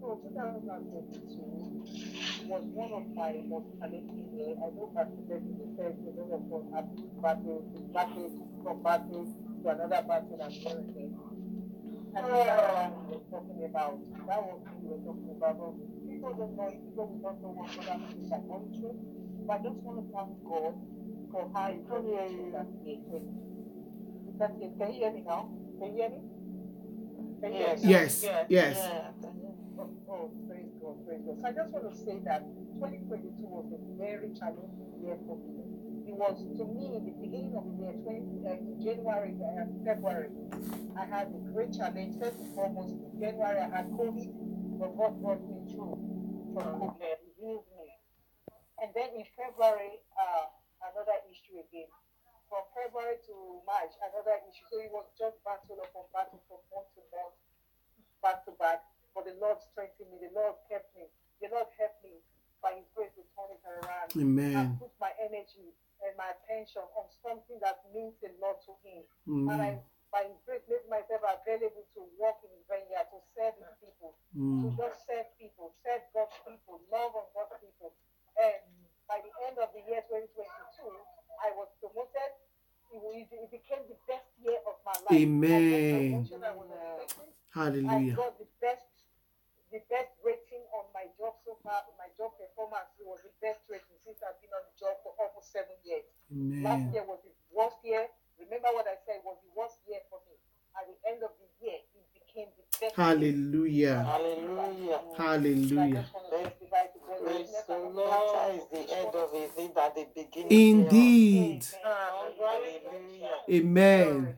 So 0.00 0.06
2022 0.28 2.07
was 2.48 2.64
one 2.72 2.92
of 2.96 3.04
my 3.12 3.36
most 3.44 3.68
challenging 3.76 4.24
years. 4.32 4.56
Uh, 4.56 4.64
I 4.64 4.72
know 4.72 4.88
that 4.96 5.12
today 5.12 5.36
in 5.36 5.52
the 5.60 5.68
church, 5.76 6.00
a 6.00 6.10
lot 6.16 6.32
of 6.32 6.48
us 6.48 6.64
have 6.72 6.88
battles, 7.20 7.64
battles 7.92 8.32
from 8.64 8.80
battle 8.82 9.28
to 9.28 9.64
another 9.68 10.00
battle 10.08 10.40
uh, 10.40 10.48
and 10.48 10.56
everything. 10.64 11.12
And 12.16 12.24
that 12.24 12.92
was 13.04 13.20
talking 13.28 13.60
about. 13.68 14.00
That 14.24 14.40
was 14.40 14.64
what 14.64 14.80
we 14.80 14.88
were 14.96 15.04
talking 15.04 15.28
about. 15.36 15.60
But 15.60 15.76
people 16.08 16.32
don't 16.40 16.56
know 16.56 16.72
it, 16.72 16.80
people 16.88 17.20
don't 17.20 17.36
know 17.44 17.52
what 17.52 17.68
other 17.68 18.00
people 18.16 18.32
are 18.32 18.44
going 18.48 18.68
through. 18.80 18.96
But 19.44 19.52
I 19.52 19.58
just 19.68 19.78
want 19.84 19.96
to 20.00 20.04
thank 20.08 20.32
God 20.48 20.74
for 21.28 21.42
how 21.52 21.68
He 21.68 21.84
brought 21.84 22.00
me 22.00 22.16
through 22.32 23.28
that 24.40 24.52
year. 24.56 24.72
Can 24.72 24.88
you 24.88 24.96
hear 24.96 25.12
me 25.12 25.20
now? 25.20 25.52
Can 25.76 25.92
you 25.92 26.00
hear 26.00 26.10
me? 26.16 26.20
Can 27.44 27.52
you 27.52 27.60
hear 27.60 27.76
me 27.76 27.82
now? 27.84 27.88
yes, 27.92 28.24
yes. 28.48 28.76
Oh, 29.78 29.86
oh, 30.10 30.26
praise 30.50 30.74
God, 30.82 30.98
praise 31.06 31.22
God. 31.22 31.38
So 31.38 31.46
I 31.46 31.54
just 31.54 31.70
want 31.70 31.86
to 31.86 31.94
say 31.94 32.18
that 32.26 32.42
2022 32.82 33.30
was 33.46 33.70
a 33.70 33.78
very 33.94 34.34
challenging 34.34 34.90
year 34.98 35.14
for 35.22 35.38
me. 35.38 35.62
It 36.10 36.18
was, 36.18 36.34
to 36.34 36.64
me, 36.66 36.90
the 36.90 37.14
beginning 37.14 37.54
of 37.54 37.62
the 37.62 37.86
year, 37.86 37.94
20, 38.02 38.42
uh, 38.42 38.58
in 38.58 38.74
January, 38.82 39.38
uh, 39.38 39.70
February, 39.86 40.34
I 40.98 41.06
had 41.06 41.30
a 41.30 41.40
great 41.54 41.70
challenge. 41.70 42.18
First 42.18 42.42
and 42.42 42.50
foremost, 42.58 42.90
in 42.90 43.22
January, 43.22 43.62
I 43.62 43.70
had 43.70 43.86
COVID, 43.94 44.82
but 44.82 44.98
God 44.98 45.14
brought 45.22 45.46
me 45.46 45.62
through 45.70 45.94
from 46.58 46.98
COVID, 46.98 47.18
healed 47.38 47.70
me. 47.78 47.86
And 48.82 48.90
then 48.98 49.14
in 49.14 49.30
February, 49.38 50.02
uh, 50.18 50.50
another 50.90 51.22
issue 51.30 51.62
again. 51.62 51.86
From 52.50 52.66
February 52.74 53.22
to 53.30 53.62
March, 53.62 53.94
another 54.02 54.42
issue. 54.42 54.66
So 54.74 54.82
it 54.82 54.90
was 54.90 55.06
just 55.14 55.38
battle 55.46 55.78
upon 55.86 56.10
battle 56.10 56.42
from 56.50 56.66
month 56.74 56.90
to 56.98 57.02
month, 57.14 57.38
back 58.26 58.42
to 58.48 58.58
back. 58.58 58.82
But 59.18 59.26
the 59.26 59.34
Lord 59.42 59.58
strengthened 59.74 60.14
me. 60.14 60.22
The 60.22 60.30
Lord 60.30 60.54
kept 60.70 60.94
me. 60.94 61.10
The 61.42 61.50
Lord 61.50 61.66
helped 61.74 61.98
me 62.06 62.22
by 62.62 62.78
His 62.78 62.86
grace 62.94 63.10
to 63.18 63.26
turn 63.34 63.50
it 63.50 63.58
around. 63.66 64.14
Amen. 64.14 64.54
And 64.54 64.68
put 64.78 64.94
my 65.02 65.10
energy 65.18 65.74
and 66.06 66.14
my 66.14 66.30
attention 66.38 66.86
on 66.94 67.10
something 67.18 67.58
that 67.58 67.82
means 67.90 68.14
a 68.22 68.30
lot 68.38 68.62
to 68.70 68.78
Him. 68.86 69.02
And 69.50 69.58
I, 69.58 69.74
Amen. 69.74 70.14
by 70.14 70.22
His 70.30 70.38
grace, 70.46 70.62
made 70.70 70.86
myself 70.86 71.26
available 71.26 71.82
to 71.98 72.00
work 72.14 72.38
in 72.46 72.50
His 72.54 72.62
vineyard, 72.70 73.10
to 73.10 73.18
serve 73.34 73.58
His 73.58 73.74
people, 73.82 74.14
to 74.14 74.38
Mm. 74.38 74.78
just 74.78 75.02
serve 75.02 75.26
people, 75.34 75.74
serve 75.82 76.06
God's 76.14 76.38
people, 76.46 76.78
love 76.94 77.18
on 77.18 77.26
God's 77.34 77.58
people. 77.58 77.90
And 78.38 78.54
by 79.10 79.18
the 79.18 79.34
end 79.50 79.58
of 79.58 79.74
the 79.74 79.82
year 79.82 80.06
2022, 80.06 80.94
I 81.42 81.50
was 81.58 81.66
promoted. 81.82 82.38
It, 82.94 83.02
it 83.34 83.50
became 83.50 83.82
the 83.90 83.98
best 84.08 84.30
year 84.40 84.56
of 84.64 84.78
my 84.86 84.94
life. 85.04 85.12
Amen. 85.12 85.52
I 85.52 85.68
got 85.68 85.82
the 85.82 86.08
promotion 86.08 86.38
I 86.40 86.52
was 86.56 86.68
expecting. 86.72 87.28
I 87.28 87.52
Hallelujah. 87.52 88.16
got 88.16 88.32
the 88.40 88.48
best, 88.64 88.87
the 89.72 89.80
best 89.92 90.12
rating 90.24 90.64
on 90.72 90.88
my 90.96 91.04
job 91.20 91.36
so 91.44 91.60
far. 91.60 91.84
My 92.00 92.08
job 92.16 92.32
performance 92.40 92.88
was 93.04 93.20
the 93.20 93.32
best 93.44 93.60
rating 93.68 93.98
since 94.04 94.20
I've 94.24 94.38
been 94.40 94.52
on 94.56 94.64
the 94.64 94.76
job 94.80 94.96
for 95.04 95.12
almost 95.20 95.52
seven 95.52 95.76
years. 95.84 96.08
Last 96.64 96.88
year 96.92 97.04
was 97.04 97.20
the 97.24 97.32
worst 97.52 97.76
year. 97.84 98.08
Remember 98.40 98.72
what 98.72 98.88
I 98.88 98.96
said 99.04 99.20
was 99.24 99.36
the 99.44 99.52
worst 99.52 99.80
year 99.84 100.00
for 100.08 100.20
me. 100.24 100.36
At 100.78 100.86
the 100.86 100.96
end 101.10 101.20
of 101.26 101.32
the 101.36 101.48
year, 101.60 101.80
it 101.82 102.06
became 102.14 102.48
the 102.56 102.64
best. 102.80 102.96
year. 102.96 103.04
Hallelujah. 103.04 103.98
Hallelujah. 104.04 105.00
Hallelujah. 105.16 106.04
Praise 107.18 107.50
the 107.66 107.78
Lord 107.78 108.54
is 108.54 108.64
the 108.70 108.84
end 108.94 109.14
of 109.14 109.30
it, 109.34 109.50
it 109.56 109.76
at 109.76 109.94
the 109.94 110.06
beginning. 110.14 110.86
Indeed. 110.86 111.66
Hallelujah. 111.82 113.36
Amen. 113.50 114.36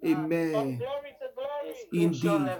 From 0.00 0.10
Amen. 0.10 0.76
glory 0.78 1.16
to 1.20 1.28
glory. 1.34 2.04
Indeed. 2.04 2.50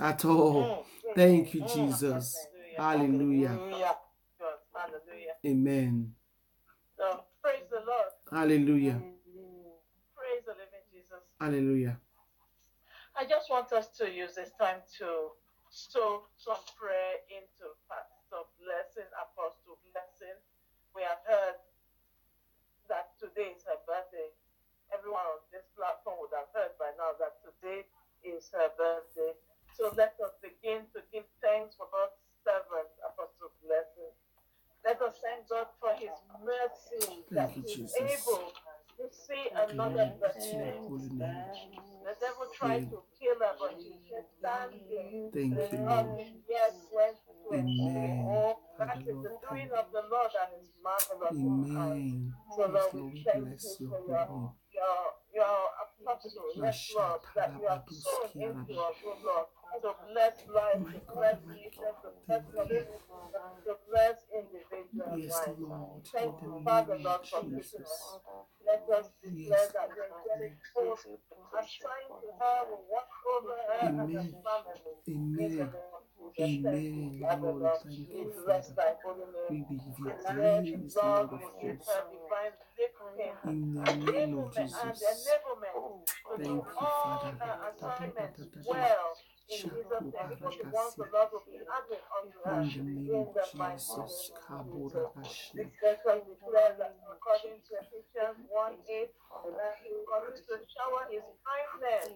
At 0.00 0.24
all. 0.24 0.64
Mm. 0.64 0.93
Thank 1.14 1.54
you, 1.54 1.62
mm. 1.62 1.72
Jesus. 1.72 2.36
Hallelujah. 2.76 3.58
Hallelujah. 3.58 3.96
Hallelujah. 4.74 5.34
Amen. 5.46 6.12
So, 6.98 7.24
praise 7.42 7.64
the 7.70 7.82
Lord. 7.86 8.10
Hallelujah. 8.30 8.98
Praise 10.18 10.42
the 10.46 10.52
living 10.52 10.84
Jesus. 10.90 11.22
Hallelujah. 11.40 11.96
I 13.14 13.24
just 13.24 13.50
want 13.50 13.72
us 13.72 13.88
to 14.02 14.10
use 14.10 14.34
this 14.34 14.50
time 14.58 14.82
to 14.98 15.30
sow 15.70 16.26
some 16.34 16.58
prayer 16.74 17.22
into 17.30 17.70
Pastor 17.86 18.42
Blessing, 18.58 19.06
Apostle 19.14 19.78
Blessing. 19.94 20.34
We 20.94 21.06
have 21.06 21.22
heard 21.22 21.58
that 22.90 23.14
today 23.22 23.54
is 23.54 23.62
her 23.70 23.78
birthday. 23.86 24.34
Everyone 24.90 25.22
on 25.30 25.42
this 25.54 25.66
platform 25.78 26.18
would 26.22 26.34
have 26.34 26.50
heard 26.50 26.74
by 26.78 26.90
now 26.98 27.14
that 27.22 27.38
today 27.42 27.86
is 28.26 28.50
her 28.50 28.70
birthday. 28.74 29.34
So 29.74 29.90
let 29.96 30.14
us 30.22 30.38
begin 30.38 30.86
to 30.94 31.02
give 31.12 31.26
thanks 31.42 31.74
for 31.74 31.90
God's 31.90 32.14
servant, 32.46 32.90
Apostle 33.02 33.50
Blessing. 33.66 34.14
Let 34.86 35.02
us 35.02 35.18
thank 35.18 35.48
God 35.50 35.66
for 35.82 35.90
his 35.98 36.14
mercy 36.46 37.24
that 37.32 37.50
he's 37.50 37.90
Jesus. 37.90 37.98
able 37.98 38.52
to 38.98 39.04
see 39.10 39.50
another 39.50 40.14
Glory 40.14 40.38
to 40.38 40.54
your 40.54 40.78
birthday. 40.86 41.74
The 42.04 42.14
devil 42.20 42.46
tried 42.54 42.86
to 42.92 43.02
kill 43.18 43.34
her, 43.40 43.54
but 43.58 43.74
she 43.80 43.96
said, 44.06 44.24
stand. 44.38 44.70
Thank 45.32 45.56
The 45.56 45.66
you, 45.72 45.82
Lord, 45.88 46.20
yes, 46.48 46.72
went 46.92 47.16
to 47.26 47.32
Amen. 47.54 48.26
Oh, 48.28 48.58
that 48.78 48.98
is 48.98 49.16
the 49.24 49.32
doing 49.48 49.70
of 49.72 49.86
the 49.90 50.04
Lord 50.10 50.30
and 50.36 50.60
his 50.60 50.70
marvelous. 50.84 51.34
Amen. 51.34 52.32
So, 52.54 52.68
Lord, 52.68 52.92
we 52.94 53.24
thank 53.24 53.58
you 53.58 53.88
for 53.88 54.00
your, 54.06 54.52
your, 54.70 55.00
your 55.34 55.58
apostle, 55.82 56.44
yes, 56.56 56.92
Lord, 56.96 57.20
that 57.36 57.52
you 57.60 57.68
have 57.68 57.84
sown 57.90 58.30
into 58.36 58.74
us, 58.80 58.96
oh 59.06 59.18
Lord, 59.24 59.46
to 59.82 59.92
bless 60.12 60.34
lives, 60.48 60.86
to 60.94 61.00
bless 61.14 61.38
nations, 61.48 61.96
to 62.02 62.10
bless 62.26 62.42
communities, 62.54 63.02
to 63.66 63.76
bless 63.90 64.16
Yes. 65.18 65.48
Lord. 65.58 66.04
Thank 66.12 66.42
you, 66.42 66.48
the 66.58 66.64
Father, 66.64 66.98
Lord, 67.04 67.26
for 67.26 67.42
Jesus. 67.42 67.74
us. 67.82 68.18
Let 68.66 68.84
us 68.98 69.10
declare 69.22 69.68
that 69.74 69.90
the 69.96 70.04
angelic 70.08 70.58
host 70.74 71.06
assigned 71.58 72.14
to 72.22 72.28
her 72.40 72.58
will 72.70 72.84
watch 72.90 73.14
over 73.34 73.56
her 73.68 73.88
and 73.88 73.98
her 73.98 74.06
family. 74.44 74.80
Amen. 75.08 75.58
name 75.58 75.60
of 75.62 76.34
Jesus, 76.36 76.62
thank 76.64 76.64
you, 76.64 76.70
Amen. 76.70 77.20
Lord, 77.62 77.78
thank 77.84 78.08
you, 78.10 78.32
Father. 78.42 78.68
We 79.50 79.58
give 79.58 79.82
you 79.98 80.06
And 80.28 80.38
let 80.38 80.64
the 80.64 80.72
praise, 80.72 80.96
Lord 80.96 81.30
of 81.32 81.40
will 81.42 81.52
give 81.62 81.78
hosts. 81.78 81.88
her 81.94 82.04
divine 82.12 82.54
lifting 82.78 83.32
In 83.52 83.74
the 83.74 84.12
name 84.12 84.38
of 84.38 84.54
Jesus. 84.54 85.23
Enablement 85.24 85.76
oh, 85.76 86.04
to 86.04 86.36
Thank 86.36 86.48
do 86.48 86.54
you, 86.54 86.66
all 86.76 87.18
Father. 87.20 87.36
her 87.40 87.56
assignments 87.72 88.40
well 88.68 89.16
In 89.50 89.60
Jesus' 89.60 90.08
name, 90.08 90.28
because 90.32 90.56
the 90.56 90.68
ones 90.72 90.94
the 90.96 91.04
Lord 91.12 91.28
will 91.36 91.44
be 91.44 91.60
adding 91.68 92.04
unto 92.16 92.38
her. 92.48 92.64
In 92.64 92.68
the 92.72 93.12
name 93.12 93.12
In 93.12 93.28
of 93.28 93.36
the 93.36 93.44
mighty 93.60 93.92
name 93.92 94.08
of 94.08 94.40
Kabura 94.40 94.88
Jesus. 94.88 95.12
Bashi. 95.12 95.52
This 95.52 95.68
scripture 95.76 96.18
declares 96.24 96.76
that 96.80 96.96
according 97.12 97.60
to 97.60 97.72
Ephesians 97.84 98.40
1 98.48 98.72
8, 98.88 99.12
that 99.52 99.76
he 99.84 99.92
will 99.92 100.08
to 100.32 100.54
shower 100.72 101.04
his 101.12 101.24
kindness 101.44 102.08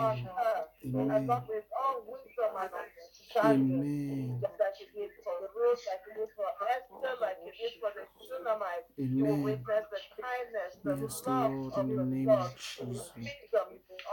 on 0.00 0.16
her, 0.24 0.56
Amen. 0.88 1.28
along 1.28 1.44
with 1.52 1.68
all 1.76 2.00
wisdom 2.08 2.52
and 2.56 2.72
understanding. 2.72 3.84
Amen. 3.84 4.40
Just 4.40 4.56
like 4.56 4.76
he 4.80 4.88
did 4.96 5.12
for 5.20 5.36
Ruth, 5.52 5.82
like 5.84 6.02
he 6.08 6.12
did 6.16 6.32
for 6.32 6.48
Esther, 6.72 7.14
like 7.20 7.36
he 7.44 7.52
did 7.52 7.76
for 7.84 7.92
the 7.92 8.08
Shunammite. 8.16 8.88
You 8.96 9.28
will 9.28 9.44
Amen. 9.44 9.60
witness 9.60 9.84
the 9.91 9.91
kindness, 9.91 9.91
the 9.91 9.91
Yes, 10.84 11.22
Lord, 11.26 11.72
in 11.78 11.96
the 11.96 12.04
name 12.04 12.28
of 12.30 12.54
Jesus. 12.56 13.10
wisdom, 13.16 13.68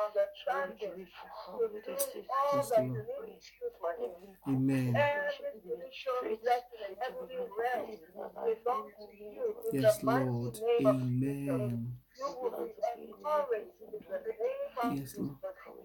understanding, 0.05 1.07
to 1.07 1.69
do 1.81 1.95
all 2.29 2.57
Yes, 2.57 2.71
Lord. 2.77 2.89
need 2.89 3.41
to 3.41 3.51
do 3.59 3.67
for 3.79 3.91
him. 3.97 4.11
Amen. 4.47 4.95
Every 4.95 5.61
spiritual 5.61 6.37
blessing 6.43 6.81
in 6.89 6.95
heavenly 7.01 7.41
realm 7.57 7.89
belongs 8.45 8.93
to 8.99 9.15
you 9.17 9.55
in 9.73 9.81
Yes, 9.81 10.03
Lord. 10.03 10.53
name 10.61 10.85
of 10.87 10.99
Jesus. 11.01 11.49
Amen. 11.49 11.97
You 12.19 12.27
will 12.41 12.51
be 12.51 12.69
encouraged 13.01 13.79
in 13.81 14.01
the 14.05 14.19
name 14.29 14.73
of 14.83 14.97
Yes. 14.99 15.15
Lord. 15.17 15.37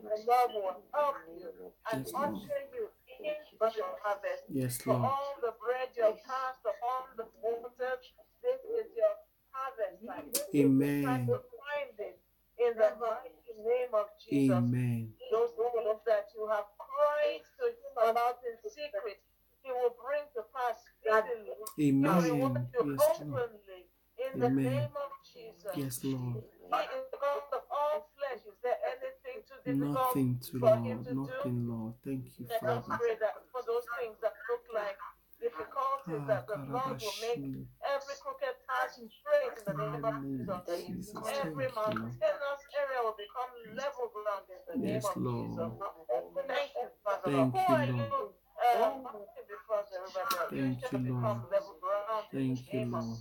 The 0.04 0.24
Lord 0.28 0.50
will 0.52 0.82
help 0.92 1.16
you 1.32 1.48
and 1.92 2.04
Yes, 2.04 2.12
Lord. 2.12 2.34
usher 2.36 2.62
you 2.74 2.88
into 3.24 3.76
your 3.78 3.96
harvest. 4.02 4.42
Yes, 4.48 4.82
For 4.82 4.92
Lord. 4.92 5.04
all 5.04 5.34
the 5.40 5.52
bread 5.64 5.88
you 5.96 6.02
have 6.04 6.20
cast 6.24 6.60
upon 6.66 7.16
the 7.16 7.26
waters, 7.40 8.04
this 8.42 8.60
is 8.64 8.86
your 8.96 9.14
harvest 9.14 9.22
time. 9.22 9.32
This 9.54 9.72
is 9.72 9.88
the 9.88 9.93
Amen. 10.54 11.26
to 11.26 11.40
in 12.58 12.72
the 12.78 12.90
name 13.62 13.92
of 13.92 14.06
Jesus. 14.18 14.56
Amen. 14.56 15.12
Those 15.30 15.50
things 15.56 16.00
that 16.06 16.26
you 16.34 16.46
have 16.48 16.68
cried 16.78 17.42
to 17.60 17.64
him 17.70 17.94
about 18.10 18.38
in 18.46 18.56
secret, 18.70 19.18
he 19.62 19.70
will 19.72 19.94
bring 20.00 20.24
to 20.36 20.42
pass 20.54 20.80
speedily. 21.00 21.52
He 21.76 21.92
will 21.92 22.14
Amen. 22.16 22.68
you 22.72 22.96
Yes, 22.96 23.20
openly 23.20 23.88
in 24.20 24.40
the 24.40 24.46
Amen. 24.46 24.64
name 24.64 24.94
of 24.94 25.10
Jesus. 25.26 25.72
Yes, 25.74 26.04
Lord. 26.04 26.44
He 26.44 26.80
is 26.94 27.04
the 27.10 27.18
God 27.18 27.42
of 27.52 27.62
all 27.70 28.06
flesh. 28.14 28.42
Is 28.46 28.58
there 28.62 28.78
anything 28.86 29.42
too 29.48 29.58
difficult 29.64 30.14
Nothing 30.14 30.38
to 30.38 30.58
for 30.60 30.76
him 30.84 31.02
Lord. 31.02 31.04
to 31.04 31.10
do? 31.14 31.20
Nothing, 31.20 31.58
Lord. 31.68 31.94
Thank 32.04 32.24
you, 32.38 32.46
Let 32.48 32.62
us 32.62 32.84
Father. 32.86 32.98
pray 33.00 33.16
that 33.20 33.34
for 33.50 33.62
those 33.66 33.86
things 33.98 34.16
that 34.22 34.34
look 34.48 34.64
like 34.72 34.98
difficulties, 35.44 36.24
Ah, 36.24 36.28
that 36.32 36.44
the 36.48 36.56
Lord 36.72 36.96
will 36.96 37.18
make 37.20 37.44
every 37.84 38.16
crooked 38.24 38.56
path 38.64 38.96
straight 38.96 39.52
in 39.60 39.64
the 39.68 39.76
name 39.76 40.04
of 40.08 40.16
Jesus. 40.24 40.64
Jesus. 40.88 41.12
Every 41.44 41.68
Thank 41.68 41.76
you, 41.76 41.92
Lord. 41.92 42.16
mountainous 42.16 42.62
area 42.72 43.00
will 43.04 43.18
become 43.20 43.52
level 43.76 44.08
ground 44.16 44.48
in 44.48 44.60
the 44.64 44.74
name 44.80 44.94
Yes, 44.96 45.04
of 45.04 45.16
Lord. 45.20 45.44
Jesus. 45.52 45.72
Thank 46.48 46.72
you, 46.80 46.88
Father. 47.04 47.28
Thank 47.28 47.52
Who 47.52 47.60
you, 47.60 47.76
Lord. 47.76 47.88
you? 47.92 48.32
Uh, 48.56 48.96
mountain 49.04 49.44
before 49.44 49.84
the 49.92 49.98
river. 50.00 50.24
You 50.56 50.62
Thank 50.64 50.80
you, 50.92 51.12
Lord. 51.12 51.40
level 51.52 51.76
ground 51.84 52.24
in 52.32 52.56
Thank 52.56 52.72
you, 52.72 52.80
Lord. 52.88 53.18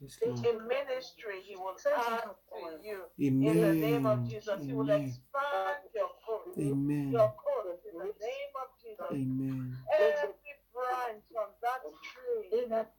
Yes, 0.00 0.18
Lord. 0.26 0.46
In 0.46 0.56
ministry, 0.68 1.38
He 1.46 1.56
will 1.56 1.76
add 1.88 2.22
to 2.28 2.60
you. 2.84 3.00
In 3.18 3.40
the 3.40 3.72
name 3.72 4.06
of 4.06 4.18
Amen. 4.18 4.28
He 4.66 4.72
will 4.74 4.90
Amen. 4.90 5.08
expand 5.08 5.80
your 5.94 6.10
course. 6.26 6.58
Amen. 6.58 7.08
Your 7.12 7.32
course 7.38 7.80
in 7.90 7.98
the 7.98 8.04
name 8.04 8.54
of 8.60 8.68
Jesus. 8.82 9.06
Amen. 9.12 9.76
Every 9.94 10.34
branch 10.72 11.24
on 11.38 11.48
that 11.62 11.80
tree 12.10 12.66
that, 12.68 12.92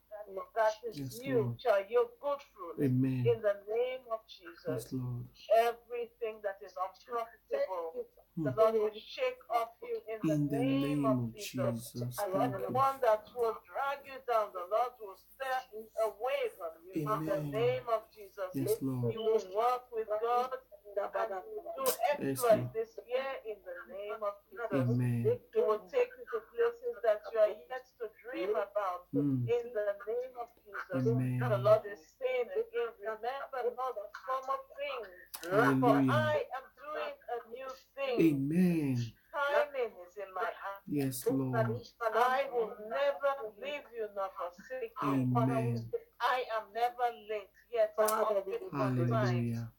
that 0.55 0.73
is 0.87 0.99
Yes, 0.99 1.19
new 1.19 1.37
Lord. 1.41 1.61
shall 1.61 1.81
yield 1.89 2.09
good 2.21 2.39
fruit. 2.53 2.85
Amen. 2.85 3.25
In 3.27 3.41
the 3.41 3.57
name 3.67 4.05
of 4.11 4.19
Jesus. 4.29 4.87
Yes, 4.87 4.93
Lord. 4.93 5.25
Everything 5.57 6.39
that 6.43 6.57
is 6.63 6.73
unprofitable, 6.77 8.05
the 8.37 8.49
Hmm. 8.51 8.57
Lord 8.57 8.73
will 8.73 8.91
shake 8.97 9.37
off 9.49 9.69
you 9.83 10.01
in 10.09 10.17
the, 10.23 10.33
In 10.33 10.47
the 10.49 10.57
name, 10.57 10.81
name 10.81 11.05
of 11.05 11.17
of 11.29 11.35
Jesus. 11.35 11.91
Jesus. 11.93 12.17
And 12.19 12.33
the 12.33 12.71
one 12.73 12.97
that 13.01 13.25
will 13.35 13.57
drag 13.61 13.99
you 14.05 14.17
down, 14.25 14.49
the 14.53 14.65
Lord 14.73 14.93
will 15.01 15.17
steer 15.17 15.61
away 16.01 16.41
from 16.57 16.73
you. 16.89 17.01
In 17.05 17.25
the 17.25 17.41
name 17.53 17.83
of 17.93 18.01
Jesus. 18.13 18.49
Yes, 18.55 18.77
Lord. 18.81 19.13
You 19.13 19.21
will 19.21 19.43
walk 19.53 19.85
with 19.93 20.07
God 20.21 20.49
and 20.97 21.43
do 21.77 21.85
Yes, 22.23 22.39
this 22.73 22.91
year 23.09 23.31
in 23.45 23.57
the 23.65 23.77
name 23.93 24.21
of 24.21 24.33
Jesus. 24.49 24.69
Amen. 24.71 25.39
He 25.53 25.61
will 25.61 25.81
take 25.89 26.11
you 26.17 26.25
to 26.31 26.39
places 26.53 26.95
that 27.03 27.21
you 27.33 27.39
are 27.39 27.55
yet 27.69 27.83
to 27.99 28.05
dream 28.21 28.51
about 28.51 29.09
Mm. 29.13 29.45
in 29.49 29.65
the 29.73 29.87
name 30.07 30.35
of 30.39 30.49
Jesus. 30.63 31.07
Amen. 31.07 31.39
The 31.39 31.57
Lord 31.57 31.83
is 31.85 31.99
saying 32.19 32.49
again, 32.53 32.89
remember 33.01 33.59
not 33.75 33.93
the 33.95 34.07
former 34.25 34.59
things, 34.77 35.09
for 35.41 35.57
Hallelujah. 35.57 36.11
I 36.11 36.45
am 36.57 36.65
doing 36.77 37.17
a 37.35 37.37
new 37.49 37.69
thing. 37.95 38.17
Amen. 38.21 39.13
Timing 39.33 39.91
is 40.05 40.17
in 40.17 40.29
my 40.33 40.45
hand. 40.45 40.81
Yes, 40.87 41.25
Lord. 41.25 41.81
I 42.13 42.45
will 42.53 42.73
never 42.89 43.33
leave 43.61 43.87
you 43.95 44.07
nor 44.15 44.29
forsake 44.37 44.93
you. 45.01 45.09
Amen. 45.35 45.91
I 46.21 46.43
am 46.55 46.65
never 46.73 47.07
late, 47.29 47.49
yet 47.73 47.93
I'm 47.97 48.09
always 48.23 48.61
on 48.71 48.79
time. 48.79 48.97
Hallelujah. 48.97 49.71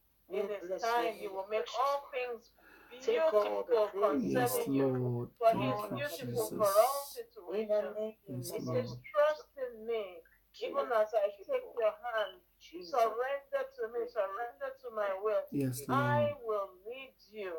In 0.75 0.81
time, 0.81 1.14
He 1.20 1.29
will 1.29 1.47
make 1.51 1.66
all 1.79 2.11
things 2.11 2.51
beautiful 2.91 3.66
Yes, 4.22 4.53
concerning 4.55 4.75
you. 4.75 5.31
For 5.39 5.51
Thank 5.53 5.62
He's 5.62 6.18
you, 6.20 6.27
beautiful 6.29 6.49
for 6.59 6.66
all 6.66 7.03
Jesus. 7.07 7.14
situations. 7.14 7.97
Yes, 8.29 8.51
He 8.51 8.61
Lord. 8.64 8.79
says, 8.87 8.97
Trust 9.14 9.49
in 9.59 9.87
me, 9.87 10.05
even 10.62 10.87
as 10.95 11.11
I 11.14 11.31
take 11.39 11.66
your 11.79 11.95
hand. 11.95 12.41
Surrender 12.83 13.62
to 13.77 13.83
me, 13.93 14.07
surrender 14.09 14.70
to 14.83 14.89
my 14.95 15.11
will. 15.22 15.43
Yes, 15.53 15.83
I 15.89 16.33
will 16.45 16.70
lead 16.87 17.14
you. 17.31 17.53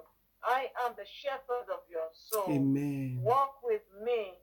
I 0.43 0.67
am 0.85 0.93
the 0.97 1.05
shepherd 1.05 1.67
of 1.73 1.81
your 1.89 2.09
soul. 2.13 2.49
Amen. 2.49 3.19
Walk 3.23 3.61
with 3.63 3.81
me, 4.03 4.33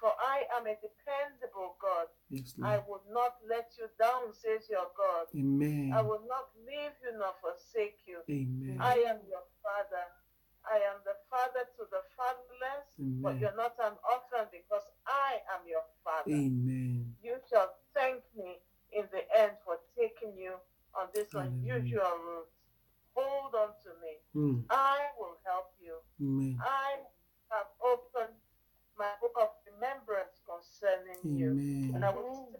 for 0.00 0.14
I 0.18 0.46
am 0.56 0.66
a 0.66 0.74
dependable 0.78 1.74
God. 1.82 2.06
Yes, 2.30 2.54
I 2.62 2.78
will 2.86 3.02
not 3.10 3.38
let 3.48 3.74
you 3.78 3.90
down, 3.98 4.30
says 4.32 4.70
your 4.70 4.88
God. 4.94 5.26
Amen. 5.34 5.92
I 5.94 6.02
will 6.02 6.22
not 6.30 6.54
leave 6.62 6.94
you 7.02 7.18
nor 7.18 7.34
forsake 7.42 7.98
you. 8.06 8.22
Amen. 8.30 8.78
I 8.80 9.02
am 9.10 9.18
your 9.26 9.42
father. 9.62 10.06
I 10.66 10.78
am 10.92 11.00
the 11.02 11.16
father 11.32 11.64
to 11.80 11.82
the 11.90 12.02
fatherless, 12.14 12.86
Amen. 13.00 13.22
but 13.22 13.40
you're 13.40 13.56
not 13.56 13.74
an 13.80 13.96
orphan 14.04 14.46
because 14.52 14.84
I 15.06 15.40
am 15.56 15.64
your 15.66 15.86
father. 16.04 16.30
Amen. 16.34 17.14
You 17.22 17.40
shall 17.48 17.72
thank 17.94 18.20
me 18.36 18.60
in 18.92 19.08
the 19.10 19.24
end 19.38 19.56
for 19.64 19.80
taking 19.96 20.36
you 20.36 20.54
on 20.94 21.08
this 21.14 21.32
Hallelujah. 21.32 21.80
unusual 21.80 22.14
route. 22.22 22.52
Hold 23.14 23.54
on 23.54 23.72
to 23.82 23.90
me. 23.98 24.12
Mm. 24.36 24.64
I 24.70 25.10
will 25.18 25.38
help 25.42 25.72
you. 25.82 25.98
Amen. 26.20 26.58
I 26.60 27.02
have 27.50 27.72
opened 27.80 28.36
my 28.98 29.10
book 29.22 29.34
of 29.40 29.50
remembrance 29.78 30.42
concerning 30.42 31.38
you, 31.38 31.50
and 31.94 32.04
I 32.04 32.08
Amen. 32.10 32.14
will 32.18 32.34
send 32.50 32.56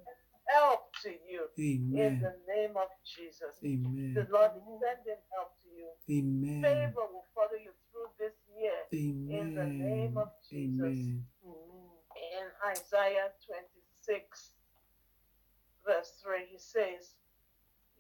help 0.49 0.81
to 1.03 1.11
you 1.29 1.45
in 1.59 2.23
the 2.23 2.35
name 2.49 2.73
of 2.79 2.89
Jesus. 3.05 3.59
Amen. 3.65 4.15
The 4.15 4.27
Lord 4.33 4.53
is 4.57 4.63
sending 4.81 5.21
help 5.35 5.53
to 5.63 5.69
you. 5.75 5.91
Amen. 6.09 6.63
Favor 6.63 7.05
will 7.13 7.27
follow 7.35 7.59
you 7.59 7.73
through 7.91 8.09
this 8.19 8.33
year 8.57 8.79
in 8.93 9.55
the 9.55 9.65
name 9.67 10.15
Amen. 10.15 10.17
of 10.17 10.29
Jesus. 10.49 10.81
Amen. 10.87 11.25
In 12.19 12.47
Isaiah 12.71 13.31
26, 13.47 14.53
verse 15.87 16.13
3, 16.25 16.47
he 16.51 16.59
says, 16.59 17.15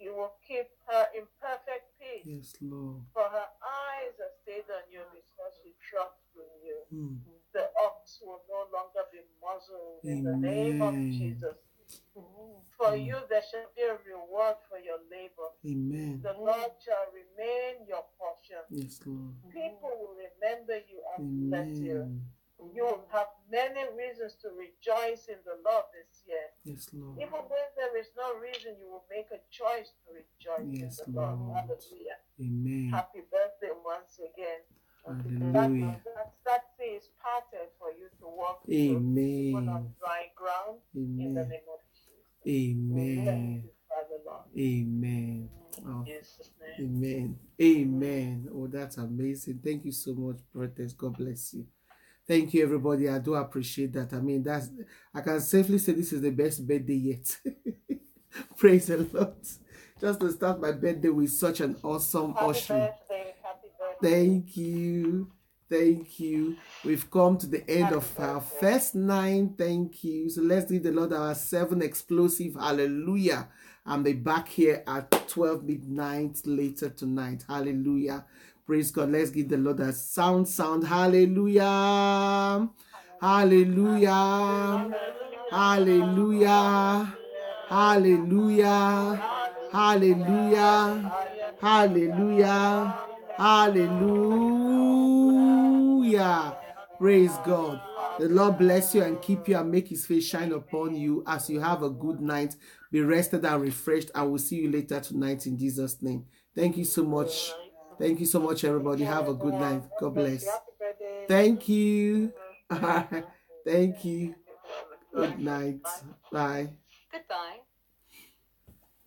You 0.00 0.14
will 0.16 0.32
keep 0.46 0.66
her 0.88 1.06
in 1.14 1.24
perfect 1.42 1.92
peace, 2.00 2.24
Yes, 2.24 2.56
Lord. 2.62 3.02
for 3.12 3.28
her 3.28 3.48
eyes 3.60 4.14
are 4.18 4.34
stayed 4.42 4.66
on 4.72 4.88
you 4.90 5.04
because 5.12 5.52
she 5.62 5.74
trusts 5.84 6.32
in 6.34 6.50
you. 6.64 6.78
Mm. 6.90 7.18
The 7.54 7.70
ox 7.84 8.20
will 8.22 8.42
no 8.48 8.66
longer 8.72 9.04
be 9.12 9.20
muzzled 9.42 10.04
in 10.04 10.22
the 10.24 10.36
name 10.36 10.82
of 10.82 10.94
Jesus. 10.94 11.56
For 12.76 12.92
Mm. 12.94 13.06
you 13.06 13.16
there 13.28 13.42
shall 13.42 13.66
be 13.74 13.82
a 13.82 13.96
reward 14.06 14.56
for 14.68 14.78
your 14.78 14.98
labor. 15.10 15.48
Amen. 15.64 16.20
The 16.22 16.34
Lord 16.34 16.72
shall 16.84 17.06
remain 17.12 17.86
your 17.86 18.04
portion. 18.18 18.62
Yes, 18.70 19.00
Lord. 19.06 19.34
People 19.50 19.90
will 19.98 20.14
remember 20.14 20.76
you 20.90 21.02
and 21.16 21.48
bless 21.50 21.78
you. 21.78 22.20
You 22.74 22.84
will 22.84 23.06
have 23.10 23.28
many 23.50 23.86
reasons 23.96 24.34
to 24.42 24.50
rejoice 24.50 25.26
in 25.28 25.38
the 25.44 25.56
Lord 25.64 25.84
this 25.94 26.22
year. 26.26 26.50
Yes, 26.64 26.90
Lord. 26.92 27.16
Even 27.18 27.42
when 27.48 27.66
there 27.76 27.96
is 27.96 28.10
no 28.16 28.34
reason, 28.38 28.76
you 28.80 28.90
will 28.90 29.04
make 29.10 29.30
a 29.30 29.40
choice 29.50 29.90
to 30.04 30.12
rejoice 30.12 30.66
Yes, 30.80 30.98
in 31.06 31.14
the 31.14 31.20
Lord. 31.20 31.38
Lord. 31.38 31.54
Hallelujah. 31.56 32.18
Amen. 32.40 32.90
Happy 32.90 33.22
birthday 33.30 33.70
once 33.84 34.18
again. 34.18 34.60
Hallelujah. 35.06 36.00
That, 36.04 36.34
that 36.44 36.64
sea 36.76 36.98
is 36.98 37.08
parted 37.28 37.68
for 37.78 37.90
you 37.90 38.08
to 38.20 38.26
walk 38.26 38.64
through, 38.64 38.96
on 38.96 39.66
Amen. 39.68 39.94
dry 40.00 40.26
ground 40.34 40.78
in 40.94 41.34
the 41.34 41.40
Amen. 41.40 41.48
name 41.48 41.68
of 41.72 41.80
Jesus. 41.92 42.46
Amen. 42.46 43.62
you, 43.64 43.70
Father 43.88 44.22
Lord. 44.24 44.44
Amen. 44.56 45.48
Oh, 45.86 46.00
In 46.00 46.06
Jesus' 46.06 46.50
name. 46.78 46.86
Amen. 46.86 47.38
Amen. 47.60 48.48
Oh, 48.54 48.66
that's 48.66 48.96
amazing. 48.96 49.60
Thank 49.64 49.84
you 49.84 49.92
so 49.92 50.14
much, 50.14 50.38
brothers. 50.52 50.92
God 50.92 51.16
bless 51.16 51.54
you. 51.54 51.66
Thank 52.26 52.52
you, 52.54 52.62
everybody. 52.62 53.08
I 53.08 53.18
do 53.18 53.34
appreciate 53.34 53.92
that. 53.94 54.12
I 54.12 54.20
mean, 54.20 54.42
that's 54.42 54.70
I 55.14 55.20
can 55.22 55.40
safely 55.40 55.78
say 55.78 55.92
this 55.92 56.12
is 56.12 56.20
the 56.20 56.30
best 56.30 56.66
birthday 56.66 56.94
yet. 56.94 57.36
Praise 58.56 58.86
the 58.86 58.98
Lord. 59.12 59.34
Just 60.00 60.20
to 60.20 60.30
start 60.30 60.60
my 60.60 60.72
birthday 60.72 61.08
with 61.08 61.30
such 61.30 61.60
an 61.60 61.76
awesome 61.82 62.34
Happy 62.34 62.52
birthday. 62.52 63.34
Happy 63.42 63.68
birthday. 63.78 64.10
Thank 64.10 64.56
you. 64.56 65.32
Thank 65.70 66.18
you. 66.18 66.56
We've 66.82 67.10
come 67.10 67.36
to 67.38 67.46
the 67.46 67.68
end 67.68 67.94
of 67.94 68.18
our 68.18 68.40
first 68.40 68.94
nine. 68.94 69.54
Thank 69.56 70.02
you. 70.02 70.30
So 70.30 70.40
let's 70.40 70.70
give 70.70 70.82
the 70.82 70.92
Lord 70.92 71.12
our 71.12 71.34
seven 71.34 71.82
explosive 71.82 72.54
hallelujah. 72.54 73.48
And 73.84 74.02
be 74.02 74.14
back 74.14 74.48
here 74.48 74.82
at 74.86 75.28
12 75.28 75.64
midnight 75.64 76.40
later 76.46 76.88
tonight. 76.88 77.44
Hallelujah. 77.46 78.24
Praise 78.66 78.90
God. 78.90 79.12
Let's 79.12 79.30
give 79.30 79.48
the 79.48 79.58
Lord 79.58 79.80
a 79.80 79.92
sound, 79.92 80.48
sound. 80.48 80.86
Hallelujah. 80.86 82.68
Hallelujah. 83.20 84.94
Hallelujah. 85.50 87.14
Hallelujah. 87.68 89.22
Hallelujah. 89.70 91.12
Hallelujah. 91.60 92.98
Hallelujah. 93.36 94.57
Praise 96.98 97.36
God. 97.44 97.80
The 98.18 98.28
Lord 98.28 98.58
bless 98.58 98.94
you 98.94 99.02
and 99.02 99.22
keep 99.22 99.46
you 99.48 99.56
and 99.56 99.70
make 99.70 99.88
his 99.88 100.04
face 100.04 100.26
shine 100.26 100.52
upon 100.52 100.96
you 100.96 101.22
as 101.26 101.48
you 101.48 101.60
have 101.60 101.82
a 101.82 101.90
good 101.90 102.20
night. 102.20 102.56
Be 102.90 103.00
rested 103.00 103.44
and 103.44 103.62
refreshed. 103.62 104.10
I 104.14 104.22
will 104.24 104.38
see 104.38 104.56
you 104.56 104.70
later 104.72 104.98
tonight 104.98 105.46
in 105.46 105.56
Jesus' 105.56 106.02
name. 106.02 106.24
Thank 106.56 106.76
you 106.76 106.84
so 106.84 107.04
much. 107.04 107.52
Thank 107.98 108.18
you 108.20 108.26
so 108.26 108.40
much, 108.40 108.64
everybody. 108.64 109.04
Have 109.04 109.28
a 109.28 109.34
good 109.34 109.54
night. 109.54 109.82
God 110.00 110.14
bless. 110.14 110.44
Thank 111.28 111.68
you. 111.68 112.32
Thank 113.64 114.04
you. 114.04 114.34
Good 115.14 115.38
night. 115.38 115.82
Bye. 116.32 116.70
Goodbye. 117.12 117.60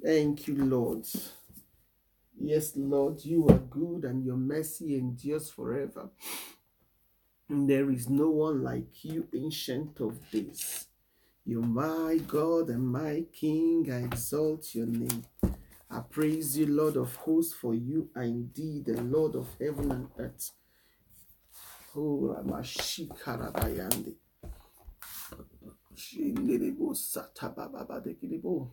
Thank 0.03 0.47
you, 0.47 0.63
Lord. 0.63 1.05
Yes, 2.39 2.73
Lord, 2.75 3.23
you 3.23 3.47
are 3.49 3.57
good 3.57 4.03
and 4.05 4.25
your 4.25 4.37
mercy 4.37 4.95
endures 4.97 5.49
forever. 5.49 6.09
There 7.53 7.91
is 7.91 8.07
no 8.09 8.29
one 8.29 8.63
like 8.63 9.03
you, 9.03 9.27
ancient 9.35 9.99
of 9.99 10.31
days. 10.31 10.87
You're 11.45 11.61
my 11.61 12.17
God 12.25 12.69
and 12.69 12.87
my 12.87 13.25
King. 13.33 13.91
I 13.91 14.05
exalt 14.05 14.73
your 14.73 14.85
name. 14.85 15.25
I 15.89 15.99
praise 15.99 16.57
you, 16.57 16.67
Lord 16.67 16.95
of 16.95 17.13
hosts, 17.17 17.53
for 17.53 17.75
you 17.75 18.09
are 18.15 18.23
indeed 18.23 18.85
the 18.85 19.01
Lord 19.01 19.35
of 19.35 19.49
heaven 19.59 19.91
and 19.91 20.07
earth. 20.17 20.51
Oh, 21.93 22.33
Ramashikarabayande. 22.39 24.15
Shindelebo 25.93 26.95
satabababadekidebo. 26.95 28.69